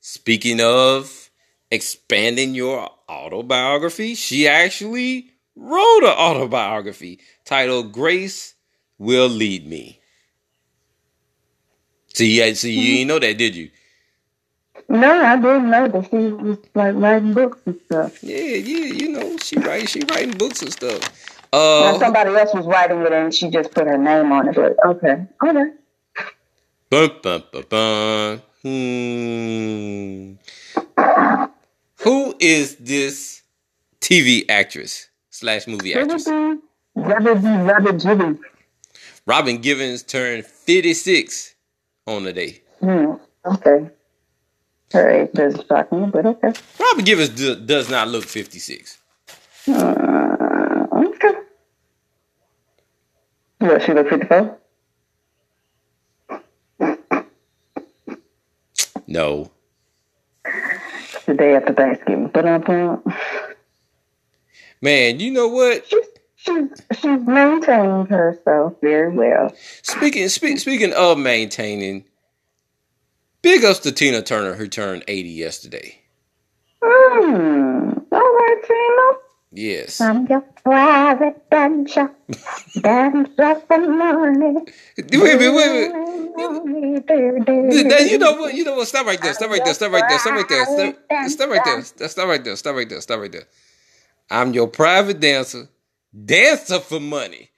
speaking 0.00 0.60
of 0.60 1.30
expanding 1.70 2.54
your 2.54 2.88
autobiography, 3.08 4.14
she 4.14 4.46
actually 4.46 5.30
wrote 5.56 6.04
an 6.04 6.16
autobiography 6.16 7.18
titled 7.44 7.92
"Grace 7.92 8.54
Will 8.98 9.28
Lead 9.28 9.66
Me." 9.66 10.00
See, 12.14 12.38
yeah, 12.38 12.52
see, 12.54 12.72
you 12.72 12.96
didn't 12.98 13.08
know 13.08 13.18
that, 13.18 13.36
did 13.36 13.54
you? 13.54 13.70
No, 14.88 15.10
I 15.22 15.36
didn't 15.36 15.70
know 15.70 15.88
that 15.88 16.08
she 16.08 16.16
was 16.16 16.58
like 16.74 16.94
writing 16.94 17.34
books 17.34 17.58
and 17.66 17.78
stuff. 17.86 18.22
Yeah, 18.22 18.36
yeah, 18.36 18.86
you 18.94 19.08
know, 19.10 19.36
she 19.38 19.56
write, 19.58 19.88
she 19.88 20.00
writing 20.08 20.30
books 20.38 20.62
and 20.62 20.72
stuff. 20.72 21.00
Now, 21.52 21.58
Uh, 21.58 21.98
somebody 21.98 22.30
else 22.34 22.54
was 22.54 22.66
writing 22.66 23.00
it 23.02 23.12
and 23.12 23.34
she 23.34 23.50
just 23.50 23.72
put 23.72 23.86
her 23.86 23.98
name 23.98 24.32
on 24.32 24.48
it. 24.48 24.54
But 24.54 24.76
okay, 24.86 25.26
okay. 25.44 25.72
Bum, 26.88 27.10
bum, 27.22 27.42
bum, 27.52 27.64
bum. 27.68 28.42
Hmm. 28.62 30.32
Who 32.02 32.34
is 32.38 32.76
this 32.76 33.42
TV 34.00 34.44
actress 34.48 35.08
slash 35.38 35.66
movie 35.66 35.94
actress? 35.94 36.26
Jibby, 36.26 38.00
jibby. 38.00 38.38
Robin 39.26 39.58
Givens 39.58 40.02
turned 40.02 40.46
56 40.46 41.54
on 42.06 42.24
the 42.24 42.32
day. 42.32 42.62
Hmm. 42.80 43.12
Okay. 43.44 43.90
Her 44.92 45.10
age 45.10 45.32
doesn't 45.32 45.66
shock 45.66 45.92
me, 45.92 46.06
but 46.06 46.26
okay. 46.26 46.52
Robin 46.80 47.04
Givens 47.04 47.30
do, 47.30 47.56
does 47.56 47.90
not 47.90 48.08
look 48.08 48.24
56. 48.24 48.98
Uh, 49.68 50.86
okay. 50.92 51.32
What, 53.58 53.82
she 53.82 53.92
look 53.92 54.08
54? 54.08 54.58
No. 59.08 59.50
The 61.26 61.34
day 61.34 61.56
after 61.56 61.74
Thanksgiving. 61.74 62.28
But 62.28 62.46
um, 62.46 63.02
Man, 64.86 65.18
you 65.18 65.32
know 65.32 65.48
what? 65.48 65.84
she's, 65.84 66.06
she's, 66.36 66.68
she's 66.92 67.20
maintained 67.26 68.08
herself 68.08 68.74
very 68.80 69.10
well. 69.10 69.52
Speaking 69.82 70.28
speak, 70.28 70.60
speaking 70.60 70.92
of 70.92 71.18
maintaining, 71.18 72.04
big 73.42 73.64
ups 73.64 73.80
to 73.80 73.90
Tina 73.90 74.22
Turner 74.22 74.54
who 74.54 74.68
turned 74.68 75.02
80 75.08 75.28
yesterday. 75.28 75.98
Hmm. 76.80 77.94
All 78.12 78.20
right, 78.20 78.62
Tina. 78.64 79.18
Yes. 79.50 80.00
I'm 80.00 80.24
your 80.28 80.42
private 80.62 81.50
dancer. 81.50 82.12
dancer 82.80 83.60
for 83.66 83.78
money. 83.88 84.60
Wait 84.98 85.14
a 85.14 85.18
minute, 85.18 85.52
wait 85.52 85.66
a 85.66 86.62
minute. 86.62 88.08
You 88.08 88.18
know 88.18 88.34
what? 88.34 88.54
You 88.54 88.62
know 88.62 88.76
what? 88.76 88.86
Stop 88.86 89.06
right 89.06 89.20
there. 89.20 89.34
Stop 89.34 89.50
right 89.50 89.64
there. 89.64 89.74
Stop 89.74 89.90
right 89.90 90.04
there. 90.08 90.18
Stop 90.20 90.32
right 90.32 90.48
there. 90.48 90.64
Stop, 90.64 90.94
stop 91.28 91.48
right 91.50 91.64
there. 91.64 91.82
Stop 92.06 92.28
right 92.28 92.44
there. 92.44 92.54
Stop 92.56 92.76
right 92.76 92.88
there. 92.88 93.00
Stop 93.00 93.18
right 93.18 93.32
there. 93.32 93.48
I'm 94.30 94.52
your 94.52 94.68
private 94.68 95.20
dancer. 95.20 95.68
Dancer 96.24 96.80
for 96.80 97.00
money. 97.00 97.50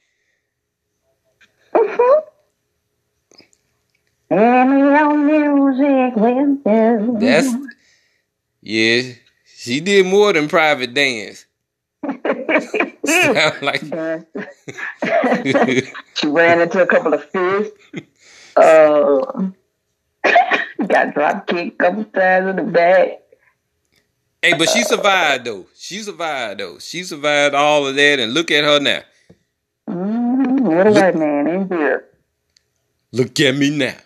And 4.30 4.30
your 4.30 5.16
music 5.16 6.16
will 6.16 6.56
do. 6.56 7.16
That's 7.18 7.48
yeah. 8.60 9.12
She 9.44 9.80
did 9.80 10.06
more 10.06 10.32
than 10.32 10.48
private 10.48 10.94
dance. 10.94 11.46
Sound 12.04 13.62
like 13.62 13.80
she 16.14 16.26
ran 16.26 16.60
into 16.60 16.82
a 16.82 16.86
couple 16.86 17.14
of 17.14 17.24
fish. 17.30 17.68
Uh, 18.56 19.50
got 20.86 21.14
drop 21.14 21.46
kicked 21.46 21.80
a 21.80 21.84
couple 21.84 22.04
times 22.04 22.50
in 22.50 22.56
the 22.56 22.62
back. 22.62 23.20
Hey, 24.42 24.54
but 24.56 24.68
she 24.68 24.82
survived 24.82 25.44
though. 25.44 25.66
She 25.74 25.98
survived 25.98 26.60
though. 26.60 26.78
She 26.78 27.02
survived 27.02 27.54
all 27.54 27.86
of 27.86 27.96
that, 27.96 28.20
and 28.20 28.32
look 28.32 28.50
at 28.50 28.64
her 28.64 28.78
now. 28.78 29.00
Mm-hmm. 29.88 30.66
What 30.66 30.86
a 30.86 30.92
white 30.92 31.16
man 31.16 31.46
in 31.48 31.68
here. 31.68 32.04
Look 33.12 33.40
at 33.40 33.56
me 33.56 33.70
now. 33.76 33.96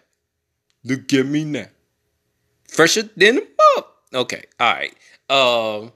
Look 0.85 1.12
at 1.12 1.27
me 1.27 1.45
now. 1.45 1.67
Fresher 2.69 3.03
than 3.17 3.39
a 3.39 3.41
mug. 3.41 3.85
Okay, 4.15 4.45
all 4.59 4.75
right. 4.75 4.95
Um, 5.29 5.93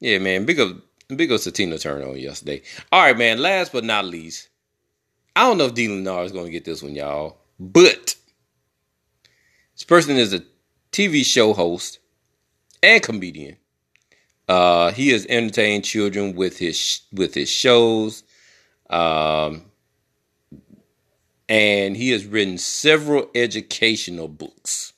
yeah, 0.00 0.18
man. 0.18 0.44
Big 0.44 0.60
up, 0.60 0.76
big 1.08 1.32
ups 1.32 1.44
to 1.44 1.52
Tina 1.52 1.78
Turner 1.78 2.08
on 2.08 2.18
yesterday. 2.18 2.62
All 2.92 3.02
right, 3.02 3.16
man. 3.16 3.38
Last 3.38 3.72
but 3.72 3.84
not 3.84 4.04
least, 4.04 4.48
I 5.34 5.42
don't 5.42 5.56
know 5.56 5.66
if 5.66 5.74
D. 5.74 5.88
Lennar 5.88 6.24
is 6.24 6.32
going 6.32 6.46
to 6.46 6.52
get 6.52 6.64
this 6.64 6.82
one, 6.82 6.94
y'all, 6.94 7.38
but 7.58 8.16
this 9.74 9.84
person 9.84 10.16
is 10.16 10.34
a 10.34 10.42
TV 10.92 11.24
show 11.24 11.54
host 11.54 12.00
and 12.86 13.02
comedian. 13.02 13.56
Uh, 14.48 14.92
he 14.92 15.08
has 15.08 15.26
entertained 15.28 15.84
children 15.84 16.36
with 16.36 16.56
his 16.56 17.00
with 17.12 17.34
his 17.34 17.50
shows, 17.50 18.22
um, 18.88 19.64
and 21.48 21.96
he 21.96 22.10
has 22.10 22.24
written 22.24 22.56
several 22.56 23.28
educational 23.34 24.28
books. 24.28 24.92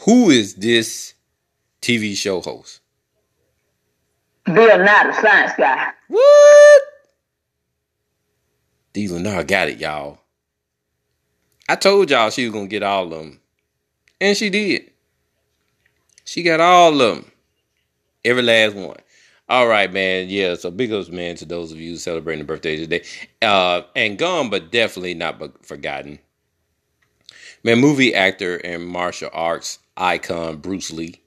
Who 0.00 0.30
is 0.30 0.54
this 0.54 1.12
TV 1.82 2.16
show 2.16 2.40
host? 2.40 2.80
Bill 4.46 4.78
Nye, 4.78 5.06
the 5.08 5.20
science 5.20 5.52
guy. 5.58 5.90
What? 6.08 6.82
D. 8.94 9.08
Lennar 9.08 9.46
got 9.46 9.68
it, 9.68 9.78
y'all. 9.78 10.18
I 11.68 11.76
told 11.76 12.10
y'all 12.10 12.30
she 12.30 12.44
was 12.44 12.54
gonna 12.54 12.68
get 12.68 12.82
all 12.82 13.04
of 13.04 13.10
them, 13.10 13.40
and 14.18 14.34
she 14.34 14.48
did. 14.48 14.92
She 16.26 16.42
got 16.42 16.60
all 16.60 17.00
of 17.00 17.16
them, 17.16 17.32
every 18.24 18.42
last 18.42 18.76
one. 18.76 18.98
All 19.48 19.68
right, 19.68 19.90
man. 19.92 20.28
Yeah, 20.28 20.56
so 20.56 20.72
big 20.72 20.92
ups, 20.92 21.08
man, 21.08 21.36
to 21.36 21.44
those 21.44 21.70
of 21.70 21.80
you 21.80 21.96
celebrating 21.96 22.44
birthdays 22.44 22.80
today. 22.80 23.04
Uh, 23.40 23.82
and 23.94 24.18
gone, 24.18 24.50
but 24.50 24.72
definitely 24.72 25.14
not 25.14 25.38
but 25.38 25.64
forgotten. 25.64 26.18
Man, 27.62 27.78
movie 27.78 28.14
actor 28.14 28.56
and 28.56 28.86
martial 28.86 29.30
arts 29.32 29.78
icon 29.96 30.58
Bruce 30.58 30.90
Lee. 30.90 31.20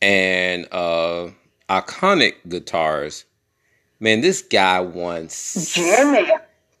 And 0.00 0.66
uh 0.72 1.28
iconic 1.68 2.34
guitars. 2.48 3.24
Man, 4.00 4.20
this 4.20 4.42
guy 4.42 4.80
won 4.80 5.28
Jimi. 5.28 6.30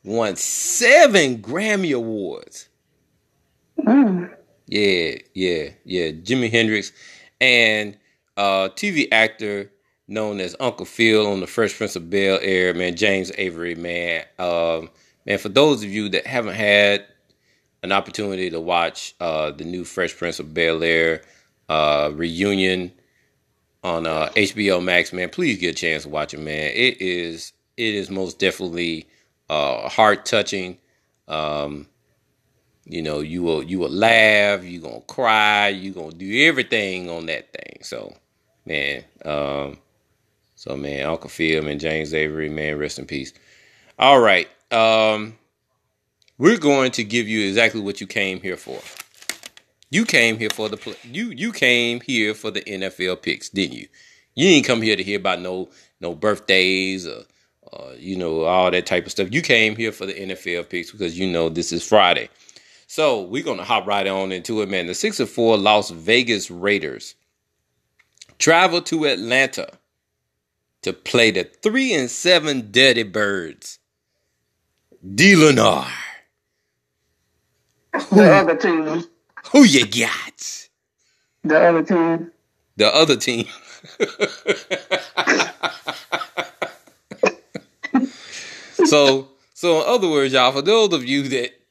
won 0.04 0.36
seven 0.36 1.38
Grammy 1.38 1.94
Awards. 1.94 2.68
Mm. 3.78 4.34
Yeah, 4.72 5.16
yeah, 5.34 5.68
yeah. 5.84 6.12
Jimi 6.12 6.50
Hendrix 6.50 6.92
and 7.42 7.94
uh 8.38 8.70
TV 8.70 9.06
actor 9.12 9.70
known 10.08 10.40
as 10.40 10.56
Uncle 10.60 10.86
Phil 10.86 11.26
on 11.26 11.40
the 11.40 11.46
Fresh 11.46 11.76
Prince 11.76 11.94
of 11.94 12.08
Bel 12.08 12.38
Air, 12.40 12.72
man, 12.72 12.96
James 12.96 13.30
Avery, 13.36 13.74
man. 13.74 14.24
Um, 14.38 14.88
man, 15.26 15.36
for 15.36 15.50
those 15.50 15.84
of 15.84 15.90
you 15.90 16.08
that 16.10 16.26
haven't 16.26 16.54
had 16.54 17.04
an 17.82 17.92
opportunity 17.92 18.48
to 18.48 18.60
watch 18.60 19.14
uh 19.20 19.50
the 19.50 19.64
new 19.64 19.84
Fresh 19.84 20.16
Prince 20.16 20.38
of 20.40 20.54
Bel 20.54 20.82
Air 20.82 21.20
uh 21.68 22.10
reunion 22.14 22.92
on 23.84 24.06
uh 24.06 24.30
HBO 24.36 24.82
Max, 24.82 25.12
man, 25.12 25.28
please 25.28 25.58
get 25.58 25.72
a 25.76 25.78
chance 25.78 26.04
to 26.04 26.08
watch 26.08 26.32
it, 26.32 26.40
man. 26.40 26.70
It 26.74 26.98
is 27.02 27.52
it 27.76 27.94
is 27.94 28.10
most 28.10 28.38
definitely 28.38 29.06
uh 29.50 29.86
heart 29.90 30.24
touching. 30.24 30.78
Um 31.28 31.88
you 32.84 33.02
know, 33.02 33.20
you 33.20 33.42
will 33.42 33.62
you 33.62 33.78
will 33.78 33.90
laugh, 33.90 34.64
you 34.64 34.80
gonna 34.80 35.00
cry, 35.02 35.68
you 35.68 35.92
gonna 35.92 36.12
do 36.12 36.46
everything 36.46 37.08
on 37.08 37.26
that 37.26 37.52
thing. 37.52 37.78
So, 37.82 38.14
man, 38.66 39.04
um, 39.24 39.78
so 40.56 40.76
man, 40.76 41.06
Uncle 41.06 41.30
Phil 41.30 41.66
and 41.66 41.80
James 41.80 42.12
Avery, 42.12 42.48
man, 42.48 42.78
rest 42.78 42.98
in 42.98 43.06
peace. 43.06 43.32
All 43.98 44.20
right, 44.20 44.48
um, 44.72 45.38
we're 46.38 46.58
going 46.58 46.90
to 46.92 47.04
give 47.04 47.28
you 47.28 47.46
exactly 47.46 47.80
what 47.80 48.00
you 48.00 48.06
came 48.06 48.40
here 48.40 48.56
for. 48.56 48.80
You 49.90 50.04
came 50.04 50.38
here 50.38 50.50
for 50.50 50.68
the 50.68 50.96
you 51.04 51.30
you 51.30 51.52
came 51.52 52.00
here 52.00 52.34
for 52.34 52.50
the 52.50 52.62
NFL 52.62 53.22
picks, 53.22 53.48
didn't 53.50 53.76
you? 53.76 53.86
You 54.34 54.48
didn't 54.48 54.66
come 54.66 54.82
here 54.82 54.96
to 54.96 55.02
hear 55.02 55.18
about 55.18 55.40
no 55.40 55.68
no 56.00 56.14
birthdays 56.14 57.06
or 57.06 57.24
uh, 57.72 57.92
you 57.98 58.16
know 58.16 58.42
all 58.42 58.70
that 58.70 58.86
type 58.86 59.04
of 59.04 59.12
stuff. 59.12 59.28
You 59.30 59.42
came 59.42 59.76
here 59.76 59.92
for 59.92 60.06
the 60.06 60.14
NFL 60.14 60.68
picks 60.68 60.90
because 60.90 61.18
you 61.18 61.30
know 61.30 61.48
this 61.48 61.72
is 61.72 61.86
Friday. 61.86 62.28
So 62.92 63.22
we're 63.22 63.42
gonna 63.42 63.64
hop 63.64 63.86
right 63.86 64.06
on 64.06 64.32
into 64.32 64.60
it, 64.60 64.68
man. 64.68 64.86
The 64.86 64.92
six 64.92 65.18
and 65.18 65.26
four 65.26 65.56
Las 65.56 65.88
Vegas 65.88 66.50
Raiders 66.50 67.14
travel 68.38 68.82
to 68.82 69.06
Atlanta 69.06 69.70
to 70.82 70.92
play 70.92 71.30
the 71.30 71.44
three 71.44 71.94
and 71.94 72.10
seven 72.10 72.70
Dirty 72.70 73.04
Birds. 73.04 73.78
D. 75.14 75.34
The 75.34 75.86
other 78.14 78.56
team. 78.56 79.04
Who 79.52 79.64
you 79.64 79.86
got? 79.86 80.68
The 81.44 81.60
other 81.60 81.82
team. 81.82 82.30
The 82.76 82.94
other 82.94 83.16
team. 83.16 83.46
so, 88.84 89.28
so 89.54 89.80
in 89.80 89.88
other 89.88 90.10
words, 90.10 90.34
y'all, 90.34 90.52
for 90.52 90.60
those 90.60 90.92
of 90.92 91.06
you 91.06 91.22
that 91.28 91.61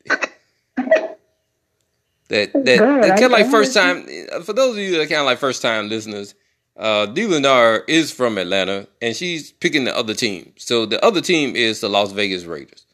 that 2.31 2.51
that, 2.53 2.63
that 2.65 3.09
kind 3.19 3.23
of 3.25 3.31
like 3.31 3.49
first 3.51 3.73
time, 3.73 4.05
for 4.43 4.53
those 4.53 4.75
of 4.75 4.81
you 4.81 4.97
that 4.97 5.07
kind 5.09 5.19
of 5.21 5.25
like 5.25 5.37
first 5.37 5.61
time 5.61 5.89
listeners, 5.89 6.33
uh, 6.77 7.05
D. 7.05 7.23
Lennar 7.27 7.83
is 7.87 8.11
from 8.11 8.37
Atlanta, 8.37 8.87
and 9.01 9.15
she's 9.15 9.51
picking 9.51 9.83
the 9.83 9.95
other 9.95 10.13
team. 10.13 10.53
So 10.57 10.85
the 10.85 11.03
other 11.05 11.21
team 11.21 11.55
is 11.55 11.81
the 11.81 11.89
Las 11.89 12.11
Vegas 12.11 12.45
Raiders. 12.45 12.85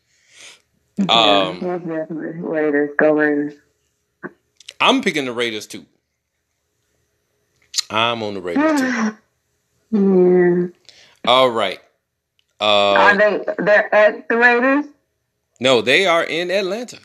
Um, 1.00 1.60
yeah, 1.62 1.78
definitely. 1.78 2.42
Raiders, 2.42 2.90
go 2.98 3.14
Raiders. 3.14 3.54
I'm 4.82 5.02
picking 5.02 5.26
the 5.26 5.32
Raiders 5.34 5.68
too. 5.68 5.86
I'm 7.90 8.22
on 8.24 8.34
the 8.34 8.42
Raiders 8.42 8.80
too. 8.82 9.18
Yeah. 9.90 10.68
All 11.26 11.50
right. 11.50 11.80
Are 12.60 13.12
Uh, 13.12 13.16
they? 13.16 13.46
They're 13.60 13.96
at 13.96 14.28
the 14.28 14.36
Raiders. 14.38 14.86
no, 15.62 15.82
they 15.82 16.06
are 16.06 16.24
in 16.26 16.52
Atlanta. 16.52 17.00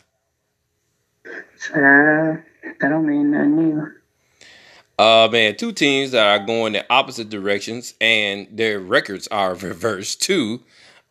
Uh, 1.70 2.36
that 2.62 2.78
don't 2.80 3.06
mean 3.06 3.30
nothing 3.30 3.70
either. 3.70 4.02
Uh, 4.98 5.28
man, 5.30 5.56
two 5.56 5.72
teams 5.72 6.10
that 6.12 6.26
are 6.26 6.44
going 6.44 6.74
in 6.74 6.84
opposite 6.90 7.30
directions, 7.30 7.94
and 8.00 8.46
their 8.50 8.78
records 8.78 9.26
are 9.28 9.54
reversed 9.56 10.22
too. 10.22 10.62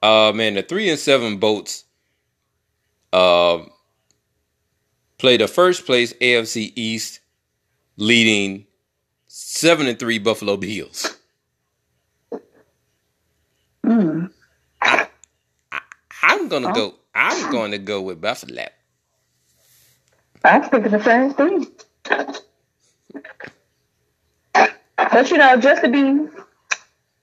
Uh, 0.02 0.32
man, 0.34 0.56
the 0.56 0.64
three 0.64 0.90
and 0.90 1.00
seven 1.00 1.38
Bolts. 1.38 1.86
Uh, 3.14 3.66
play 5.18 5.36
the 5.36 5.48
first 5.48 5.86
place 5.86 6.14
AFC 6.14 6.72
East, 6.76 7.20
leading 7.98 8.66
seven 9.28 9.88
and 9.88 10.00
three 10.00 10.18
Buffalo 10.18 10.56
Bills. 10.56 11.18
Mm. 13.86 14.32
I'm 16.24 16.48
gonna 16.48 16.74
go. 16.74 16.96
I'm 17.14 17.52
going 17.52 17.72
to 17.72 17.78
go 17.78 18.02
with 18.02 18.22
Buffalo. 18.22 18.68
I 20.44 20.60
was 20.60 20.68
thinking 20.70 20.92
the 20.92 21.04
same 21.04 21.34
thing. 21.34 21.68
But 25.12 25.30
you 25.30 25.38
know, 25.38 25.58
just 25.58 25.84
to 25.84 25.90
be 25.90 26.28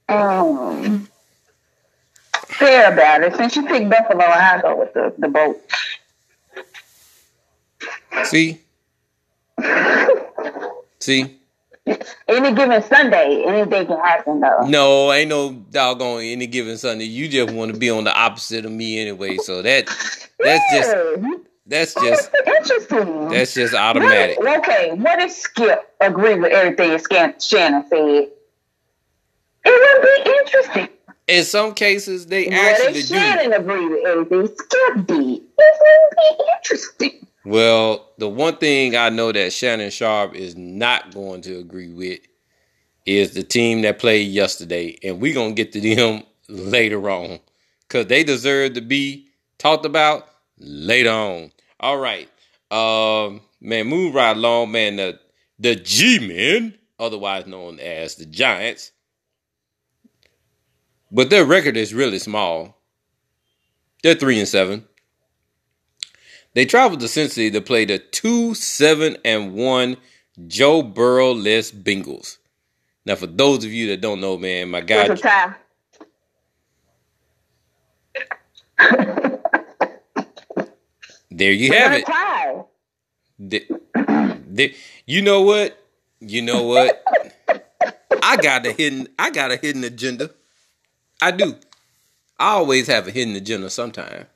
um, 0.08 1.08
fair 2.46 2.92
about 2.92 3.22
it, 3.22 3.36
since 3.36 3.56
you 3.56 3.66
picked 3.66 3.88
Buffalo, 3.90 4.24
I 4.24 4.60
go 4.60 4.78
with 4.78 4.94
the 4.94 5.14
the 5.18 5.28
boat. 5.28 5.60
See, 8.24 8.60
see. 11.00 11.34
Any 12.28 12.52
given 12.52 12.82
Sunday, 12.82 13.44
anything 13.46 13.86
can 13.86 13.98
happen 14.00 14.40
though. 14.40 14.66
No, 14.66 15.10
ain't 15.12 15.30
no 15.30 15.52
doggone 15.52 16.22
any 16.22 16.46
given 16.46 16.76
Sunday. 16.76 17.04
You 17.04 17.28
just 17.28 17.54
want 17.54 17.72
to 17.72 17.78
be 17.78 17.88
on 17.88 18.04
the 18.04 18.14
opposite 18.14 18.66
of 18.66 18.72
me 18.72 19.00
anyway. 19.00 19.38
So 19.38 19.62
that 19.62 19.86
that's 20.38 20.72
just 20.72 20.94
that's 21.68 21.94
just 21.94 22.30
interesting. 22.46 23.28
that's 23.28 23.54
just 23.54 23.74
automatic. 23.74 24.38
What, 24.40 24.58
okay, 24.60 24.92
what 24.94 25.20
if 25.20 25.32
Skip 25.32 25.94
agreed 26.00 26.40
with 26.40 26.52
everything 26.52 26.98
Shannon 27.40 27.84
said? 27.88 28.28
It 29.64 30.24
would 30.24 30.24
be 30.24 30.30
interesting. 30.30 30.88
In 31.26 31.44
some 31.44 31.74
cases, 31.74 32.26
they 32.26 32.46
What 32.46 32.54
actually 32.54 33.00
if 33.00 33.08
do. 33.08 33.14
Shannon 33.14 33.52
agreed 33.52 33.88
with 33.88 34.06
everything 34.06 34.46
Skip 34.46 35.06
did? 35.06 35.18
It 35.18 35.42
would 35.58 36.16
be 36.38 36.44
interesting. 36.56 37.26
Well, 37.44 38.12
the 38.18 38.28
one 38.28 38.56
thing 38.56 38.96
I 38.96 39.10
know 39.10 39.30
that 39.32 39.52
Shannon 39.52 39.90
Sharpe 39.90 40.34
is 40.34 40.56
not 40.56 41.14
going 41.14 41.42
to 41.42 41.58
agree 41.58 41.92
with 41.92 42.20
is 43.04 43.32
the 43.32 43.42
team 43.42 43.82
that 43.82 43.98
played 43.98 44.30
yesterday, 44.30 44.98
and 45.02 45.20
we're 45.20 45.34
gonna 45.34 45.52
get 45.52 45.72
to 45.72 45.80
them 45.80 46.22
later 46.48 47.08
on 47.10 47.40
because 47.82 48.06
they 48.06 48.24
deserve 48.24 48.74
to 48.74 48.80
be 48.80 49.28
talked 49.58 49.86
about 49.86 50.28
later 50.58 51.10
on. 51.10 51.52
All 51.80 51.98
right, 51.98 52.28
um, 52.70 53.40
man, 53.60 53.86
move 53.86 54.14
right 54.14 54.36
along, 54.36 54.72
man. 54.72 54.96
The 54.96 55.20
the 55.58 55.76
G 55.76 56.18
men, 56.18 56.74
otherwise 56.98 57.46
known 57.46 57.78
as 57.80 58.16
the 58.16 58.26
Giants, 58.26 58.92
but 61.10 61.30
their 61.30 61.44
record 61.44 61.76
is 61.76 61.94
really 61.94 62.18
small. 62.18 62.76
They're 64.02 64.14
three 64.14 64.38
and 64.38 64.48
seven. 64.48 64.86
They 66.54 66.64
traveled 66.64 67.00
to 67.00 67.08
Cincinnati 67.08 67.52
to 67.52 67.60
play 67.60 67.84
the 67.84 67.98
two 67.98 68.54
seven 68.54 69.16
and 69.24 69.54
one 69.54 69.96
Joe 70.46 70.82
Burrow 70.82 71.32
less 71.32 71.70
Bengals. 71.70 72.38
Now, 73.04 73.14
for 73.14 73.26
those 73.26 73.64
of 73.64 73.72
you 73.72 73.88
that 73.88 74.00
don't 74.00 74.20
know, 74.20 74.36
man, 74.36 74.70
my 74.70 74.80
guy. 74.80 75.08
there 81.38 81.52
you 81.52 81.72
have 81.72 81.92
it. 81.92 82.04
The- 83.38 83.66
the- 84.48 84.74
you 85.06 85.22
know 85.22 85.42
what? 85.42 85.78
You 86.20 86.42
know 86.42 86.64
what? 86.64 87.02
I 88.22 88.36
got 88.36 88.66
a 88.66 88.72
hidden. 88.72 89.08
I 89.18 89.30
got 89.30 89.52
a 89.52 89.56
hidden 89.56 89.84
agenda. 89.84 90.30
I 91.22 91.30
do. 91.30 91.54
I 92.38 92.50
always 92.50 92.86
have 92.88 93.06
a 93.08 93.10
hidden 93.10 93.36
agenda. 93.36 93.70
Sometime. 93.70 94.26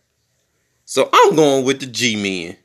So 0.84 1.08
I'm 1.12 1.34
going 1.34 1.64
with 1.64 1.80
the 1.80 1.86
G 1.86 2.16
men 2.16 2.56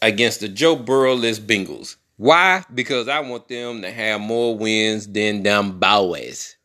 against 0.00 0.40
the 0.40 0.48
Joe 0.48 0.76
Burrowless 0.76 1.38
Bengals. 1.38 1.96
Why? 2.16 2.64
Because 2.72 3.08
I 3.08 3.20
want 3.20 3.48
them 3.48 3.82
to 3.82 3.90
have 3.90 4.20
more 4.20 4.56
wins 4.56 5.06
than 5.06 5.42
them 5.42 5.78
Bowies. 5.80 6.56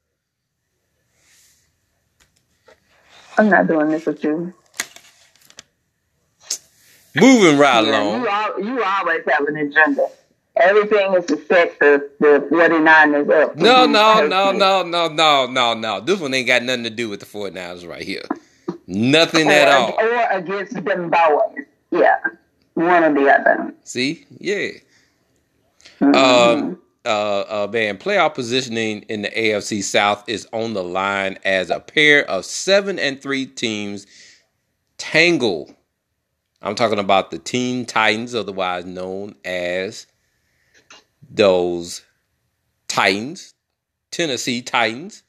I'm 3.38 3.50
not 3.50 3.68
doing 3.68 3.90
this 3.90 4.06
with 4.06 4.24
you. 4.24 4.54
Moving 7.20 7.58
right 7.58 7.86
Yeah, 7.86 8.02
along. 8.04 8.22
you, 8.64 8.66
you 8.76 8.84
always 8.84 9.22
have 9.28 9.48
an 9.48 9.58
agenda. 9.58 10.08
Everything 10.60 11.14
is 11.14 11.26
to 11.28 11.38
set 11.46 11.78
the, 11.80 12.10
the 12.20 12.48
49ers 12.52 13.30
up. 13.44 13.56
No, 13.58 13.88
Mhm. 13.88 13.92
no, 13.92 14.28
no, 14.28 14.52
no, 14.52 14.84
no, 14.84 15.08
no, 15.10 15.46
no, 15.46 15.74
no. 15.76 16.00
This 16.02 16.20
one 16.20 16.34
ain't 16.34 16.48
got 16.48 16.64
nothing 16.64 16.84
to 16.86 16.90
do 16.90 17.10
with 17.10 17.20
the 17.20 17.26
49ers 17.28 17.88
right 17.88 18.02
here. 18.04 18.24
Nothing 18.88 19.48
Or, 19.50 19.52
at 19.52 19.68
all. 19.68 19.94
or 20.00 20.28
against 20.32 20.84
them 20.84 21.10
boys. 21.12 21.66
Yeah. 21.92 22.16
One 22.74 23.04
or 23.04 23.14
the 23.14 23.30
other. 23.30 23.74
See? 23.84 24.26
Yeah. 24.40 24.70
Mhm. 26.02 26.16
Um, 26.16 26.80
uh, 27.06 27.40
uh, 27.64 27.68
man, 27.72 27.98
playoff 27.98 28.34
positioning 28.34 29.04
in 29.10 29.22
the 29.22 29.30
AFC 29.30 29.82
South 29.84 30.24
is 30.28 30.48
on 30.54 30.74
the 30.74 30.84
line 30.84 31.38
as 31.46 31.70
a 31.70 31.80
pair 31.80 32.28
of 32.30 32.46
seven 32.46 32.98
and 33.00 33.22
three 33.22 33.46
teams 33.46 34.06
tangle. 34.98 35.72
I'm 36.62 36.76
talking 36.76 37.00
about 37.00 37.32
the 37.32 37.40
Teen 37.40 37.86
Titans, 37.86 38.34
otherwise 38.34 38.86
known 38.86 39.36
as 39.46 40.08
those 41.30 42.02
Titans, 42.88 43.54
Tennessee 44.12 44.62
Titans, 44.62 45.24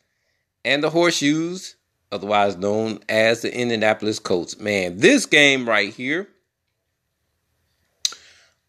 and 0.65 0.83
the 0.83 0.91
Horseshoes, 0.91 1.77
otherwise 2.11 2.57
known 2.57 3.01
as 3.09 3.43
the 3.43 3.55
Indianapolis 3.55 4.19
Colts. 4.19 4.59
Man, 4.59 4.99
this 4.99 5.27
game 5.27 5.69
right 5.69 5.93
here. 5.93 6.29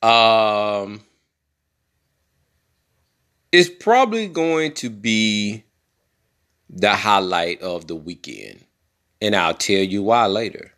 Um, 0.02 1.02
is 3.52 3.69
probably 3.69 4.28
going 4.28 4.74
to 4.74 4.89
be 4.89 5.63
the 6.69 6.95
highlight 6.95 7.62
of 7.62 7.88
the 7.88 7.95
weekend. 7.95 8.63
And 9.22 9.36
I'll 9.36 9.56
tell 9.56 9.84
you 9.84 10.04
why 10.04 10.28
later. 10.28 10.72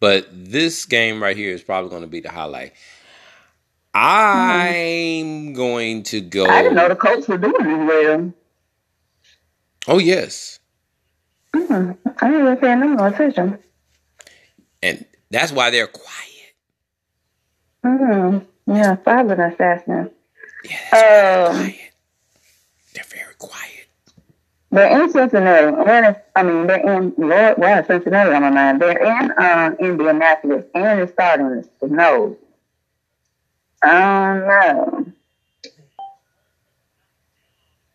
But 0.00 0.28
this 0.32 0.84
game 0.86 1.22
right 1.22 1.36
here 1.36 1.52
is 1.52 1.62
probably 1.62 1.90
going 1.90 2.02
to 2.02 2.08
be 2.08 2.20
the 2.20 2.30
highlight. 2.30 2.72
I'm 3.94 5.54
going 5.54 6.04
to 6.04 6.20
go. 6.20 6.46
I 6.46 6.62
didn't 6.62 6.76
know 6.76 6.88
the 6.88 6.96
Colts 6.96 7.26
were 7.26 7.38
doing 7.38 7.54
as 7.66 7.88
well. 7.88 8.32
Oh, 9.88 9.98
yes. 9.98 10.60
Mm, 11.54 11.96
I 12.20 12.28
even 12.28 12.56
paying 12.58 12.80
them 12.80 12.96
no 12.96 13.06
attention. 13.06 13.58
And 14.82 15.04
that's 15.30 15.50
why 15.50 15.70
they're 15.70 15.86
quiet. 15.88 16.54
Mm, 17.84 18.46
yeah, 18.66 18.96
silent 19.04 19.40
assassin. 19.40 20.10
Yeah, 20.64 20.78
that's 20.92 21.50
Um, 21.50 21.56
quiet. 21.56 21.76
They're 22.94 23.04
very 23.08 23.34
quiet. 23.38 23.77
They're 24.70 25.02
in 25.02 25.10
Cincinnati. 25.10 25.90
And 25.90 26.16
I 26.36 26.42
mean, 26.42 26.66
they're 26.66 26.96
in, 26.96 27.14
Lord, 27.16 27.58
wow, 27.58 27.82
Cincinnati 27.82 28.32
on 28.32 28.42
my 28.42 28.50
mind. 28.50 28.82
They're 28.82 28.98
in 28.98 29.30
uh, 29.32 29.74
Indianapolis, 29.80 30.66
and 30.74 31.00
it's 31.00 31.12
starting 31.12 31.62
to 31.62 31.68
snow. 31.86 32.36
I 33.82 33.92
don't 33.92 34.46
know. 34.46 35.12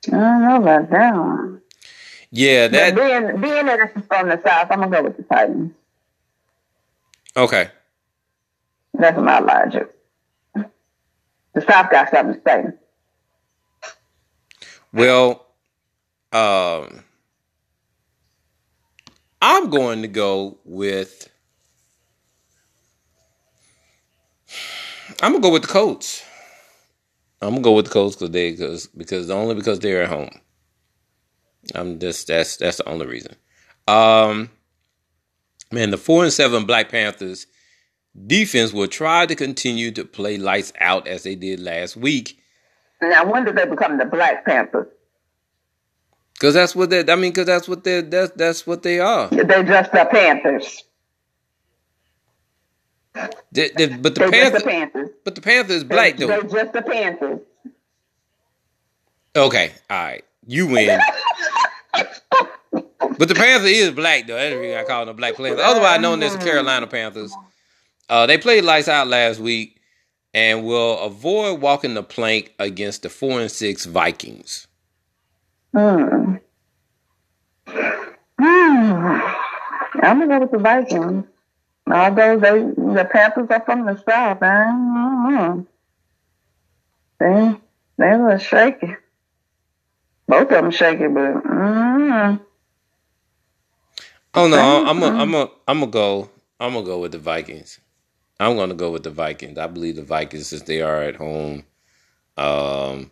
I 0.07 0.11
don't 0.11 0.41
know 0.41 0.55
about 0.57 0.89
that 0.89 1.15
one. 1.15 1.61
Yeah, 2.31 2.67
that. 2.67 2.95
but 2.95 3.01
being, 3.01 3.41
being 3.41 3.65
that 3.67 3.79
it's 3.95 4.07
from 4.07 4.29
the 4.29 4.41
South, 4.43 4.71
I'm 4.71 4.81
to 4.81 4.87
go 4.87 5.03
with 5.03 5.17
the 5.17 5.23
Titans. 5.23 5.73
Okay. 7.37 7.69
That's 8.95 9.17
my 9.17 9.39
logic. 9.39 9.93
The 10.55 11.61
South 11.61 11.91
got 11.91 12.09
something 12.09 12.35
to 12.35 12.41
say. 12.43 13.91
Well, 14.91 15.42
um, 16.33 17.03
I'm 19.41 19.69
going 19.69 20.01
to 20.01 20.07
go 20.07 20.57
with. 20.65 21.29
I'm 25.21 25.33
gonna 25.33 25.41
go 25.41 25.51
with 25.51 25.63
the 25.63 25.67
Colts. 25.67 26.23
I'm 27.41 27.49
gonna 27.49 27.61
go 27.61 27.73
with 27.73 27.85
the 27.85 27.91
Colts 27.91 28.15
because 28.15 28.31
they 28.31 28.51
because 28.51 28.87
because 28.87 29.29
only 29.29 29.55
because 29.55 29.79
they're 29.79 30.03
at 30.03 30.09
home. 30.09 30.31
I'm 31.75 31.99
just 31.99 32.27
that's 32.27 32.57
that's 32.57 32.77
the 32.77 32.89
only 32.89 33.05
reason. 33.05 33.35
Um, 33.87 34.49
man, 35.71 35.91
the 35.91 35.97
four 35.97 36.23
and 36.23 36.33
seven 36.33 36.65
Black 36.65 36.89
Panthers 36.89 37.47
defense 38.27 38.71
will 38.73 38.87
try 38.87 39.25
to 39.25 39.35
continue 39.35 39.91
to 39.91 40.05
play 40.05 40.37
lights 40.37 40.71
out 40.79 41.07
as 41.07 41.23
they 41.23 41.35
did 41.35 41.59
last 41.59 41.97
week. 41.97 42.39
Now, 43.01 43.29
when 43.29 43.43
did 43.43 43.55
they 43.55 43.65
become 43.65 43.97
the 43.97 44.05
Black 44.05 44.45
Panthers? 44.45 44.87
Cause 46.43 46.55
that's 46.55 46.75
what 46.75 46.89
they. 46.89 47.09
I 47.09 47.15
mean, 47.15 47.31
cause 47.31 47.45
that's 47.45 47.69
what 47.69 47.85
they. 47.85 48.01
That's 48.01 48.33
that's 48.33 48.67
what 48.67 48.83
they 48.83 48.99
are. 48.99 49.29
They're 49.29 49.63
just 49.63 49.93
the 49.93 50.05
Panthers. 50.11 50.83
But 53.13 53.33
the 53.53 53.71
They're 53.73 53.87
just 53.87 54.09
Panther, 54.11 54.59
the 54.59 54.65
Panthers. 54.65 55.09
but 55.23 55.35
the 55.35 55.41
Panther 55.41 55.71
is 55.71 55.83
black 55.85 56.17
though. 56.17 56.27
They're 56.27 56.43
just 56.43 56.73
the 56.73 56.81
Panthers. 56.81 57.39
Okay, 59.37 59.71
all 59.89 60.03
right, 60.03 60.25
you 60.45 60.67
win. 60.67 60.99
but 61.93 63.29
the 63.29 63.35
Panther 63.35 63.67
is 63.67 63.91
black 63.91 64.27
though. 64.27 64.35
That's 64.35 64.53
the 64.53 64.79
I 64.81 64.83
call 64.83 65.05
them 65.05 65.15
Black 65.15 65.37
Panther. 65.37 65.61
Otherwise 65.61 66.01
known 66.01 66.21
as 66.23 66.35
the 66.35 66.43
Carolina 66.43 66.87
Panthers. 66.87 67.33
Uh, 68.09 68.25
they 68.25 68.37
played 68.37 68.65
lights 68.65 68.89
out 68.89 69.07
last 69.07 69.39
week, 69.39 69.79
and 70.33 70.65
will 70.65 70.99
avoid 70.99 71.61
walking 71.61 71.93
the 71.93 72.03
plank 72.03 72.53
against 72.59 73.03
the 73.03 73.09
four 73.09 73.39
and 73.39 73.49
six 73.49 73.85
Vikings. 73.85 74.67
Hmm. 75.73 76.35
Hmm. 78.39 79.21
I'm 80.01 80.19
gonna 80.19 80.27
go 80.27 80.39
with 80.41 80.51
the 80.51 80.59
Vikings. 80.59 81.25
Although 81.91 82.39
they 82.39 82.59
the 82.61 83.09
Panthers 83.11 83.49
are 83.49 83.61
from 83.65 83.85
the 83.85 83.95
South, 83.97 84.41
I 84.41 84.65
don't 84.65 85.33
know. 85.35 85.67
They 87.19 87.59
they 87.97 88.11
a 88.11 88.17
little 88.17 88.37
shaky. 88.37 88.95
Both 90.27 90.43
of 90.43 90.49
them 90.49 90.71
shaky, 90.71 91.07
but 91.07 91.43
mm, 91.43 92.39
Oh 94.33 94.47
no, 94.47 94.57
I'm 94.85 94.99
gonna 94.99 95.17
I'm 95.17 95.31
gonna 95.31 95.51
I'm 95.67 95.79
gonna 95.81 95.91
go 95.91 96.29
I'm 96.59 96.73
gonna 96.73 96.85
go 96.85 96.99
with 96.99 97.11
the 97.11 97.19
Vikings. 97.19 97.79
I'm 98.39 98.55
gonna 98.57 98.73
go 98.73 98.91
with 98.91 99.03
the 99.03 99.11
Vikings. 99.11 99.57
I 99.57 99.67
believe 99.67 99.95
the 99.97 100.03
Vikings 100.03 100.47
since 100.47 100.63
they 100.63 100.81
are 100.81 101.03
at 101.03 101.15
home. 101.17 101.65
Um, 102.37 103.11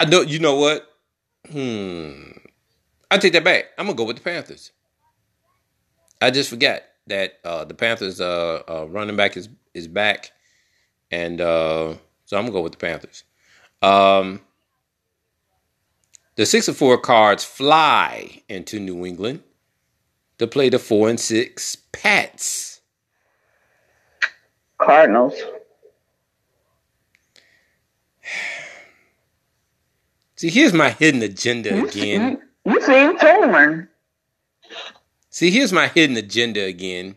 I 0.00 0.06
know 0.06 0.22
you 0.22 0.38
know 0.40 0.56
what. 0.56 0.86
Hmm, 1.46 2.32
I 3.10 3.18
take 3.18 3.32
that 3.32 3.44
back. 3.44 3.66
I'm 3.78 3.86
gonna 3.86 3.96
go 3.96 4.04
with 4.04 4.16
the 4.16 4.22
Panthers. 4.22 4.72
I 6.20 6.30
just 6.30 6.50
forgot 6.50 6.82
that 7.06 7.34
uh, 7.44 7.64
the 7.64 7.74
Panthers 7.74 8.20
uh, 8.20 8.62
uh, 8.68 8.86
running 8.88 9.16
back 9.16 9.36
is 9.36 9.48
is 9.74 9.88
back, 9.88 10.32
and 11.10 11.40
uh, 11.40 11.94
so 12.24 12.36
I'm 12.36 12.44
gonna 12.44 12.52
go 12.52 12.62
with 12.62 12.72
the 12.72 12.78
Panthers. 12.78 13.24
Um, 13.82 14.40
the 16.36 16.46
six 16.46 16.68
and 16.68 16.76
four 16.76 16.98
cards 16.98 17.44
fly 17.44 18.42
into 18.48 18.78
New 18.78 19.06
England 19.06 19.42
to 20.38 20.46
play 20.46 20.68
the 20.68 20.78
four 20.78 21.08
and 21.08 21.18
six 21.18 21.76
Pats. 21.92 22.80
Cardinals. 24.78 25.34
See, 30.38 30.50
here's 30.50 30.72
my 30.72 30.90
hidden 30.90 31.20
agenda 31.22 31.84
again. 31.84 32.40
You, 32.64 32.74
you 32.74 32.80
seem 32.82 33.18
torn. 33.18 33.88
See, 35.30 35.50
here's 35.50 35.72
my 35.72 35.88
hidden 35.88 36.16
agenda 36.16 36.62
again. 36.62 37.16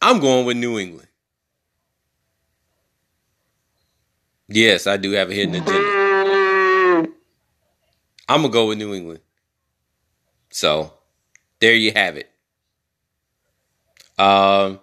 I'm 0.00 0.20
going 0.20 0.46
with 0.46 0.56
New 0.56 0.78
England. 0.78 1.08
Yes, 4.46 4.86
I 4.86 4.96
do 4.96 5.10
have 5.10 5.28
a 5.28 5.34
hidden 5.34 5.56
agenda. 5.56 7.12
I'm 8.28 8.42
gonna 8.42 8.48
go 8.50 8.68
with 8.68 8.78
New 8.78 8.94
England. 8.94 9.22
So, 10.50 10.92
there 11.58 11.74
you 11.74 11.90
have 11.96 12.16
it. 12.16 12.30
Um, 14.20 14.78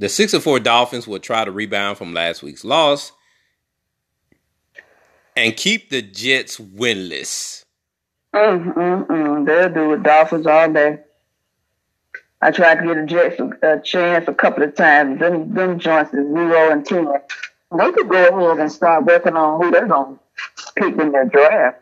the 0.00 0.08
six 0.08 0.34
and 0.34 0.42
four 0.42 0.58
Dolphins 0.58 1.06
will 1.06 1.20
try 1.20 1.44
to 1.44 1.52
rebound 1.52 1.98
from 1.98 2.12
last 2.12 2.42
week's 2.42 2.64
loss 2.64 3.12
and 5.36 5.56
keep 5.56 5.90
the 5.90 6.02
Jets 6.02 6.58
winless. 6.58 7.64
Mm, 8.34 8.74
mm, 8.74 9.06
mm. 9.06 9.46
They'll 9.46 9.72
do 9.72 9.88
with 9.90 10.02
Dolphins 10.02 10.46
all 10.46 10.72
day. 10.72 11.00
I 12.40 12.50
tried 12.50 12.80
to 12.80 12.86
get 12.86 12.96
the 12.96 13.06
Jets 13.06 13.40
a, 13.62 13.80
chance 13.80 14.26
a 14.26 14.34
couple 14.34 14.64
of 14.64 14.74
times. 14.74 15.20
Them, 15.20 15.54
them 15.54 15.78
joints 15.78 16.12
is 16.12 16.26
zero 16.26 16.72
and 16.72 16.84
ten. 16.84 17.06
They 17.06 17.92
could 17.92 18.08
go 18.08 18.50
ahead 18.50 18.58
and 18.58 18.72
start 18.72 19.04
working 19.04 19.34
on 19.34 19.62
who 19.62 19.70
they're 19.70 19.86
going 19.86 20.18
to 20.18 20.72
pick 20.74 20.98
in 20.98 21.12
their 21.12 21.26
draft. 21.26 21.78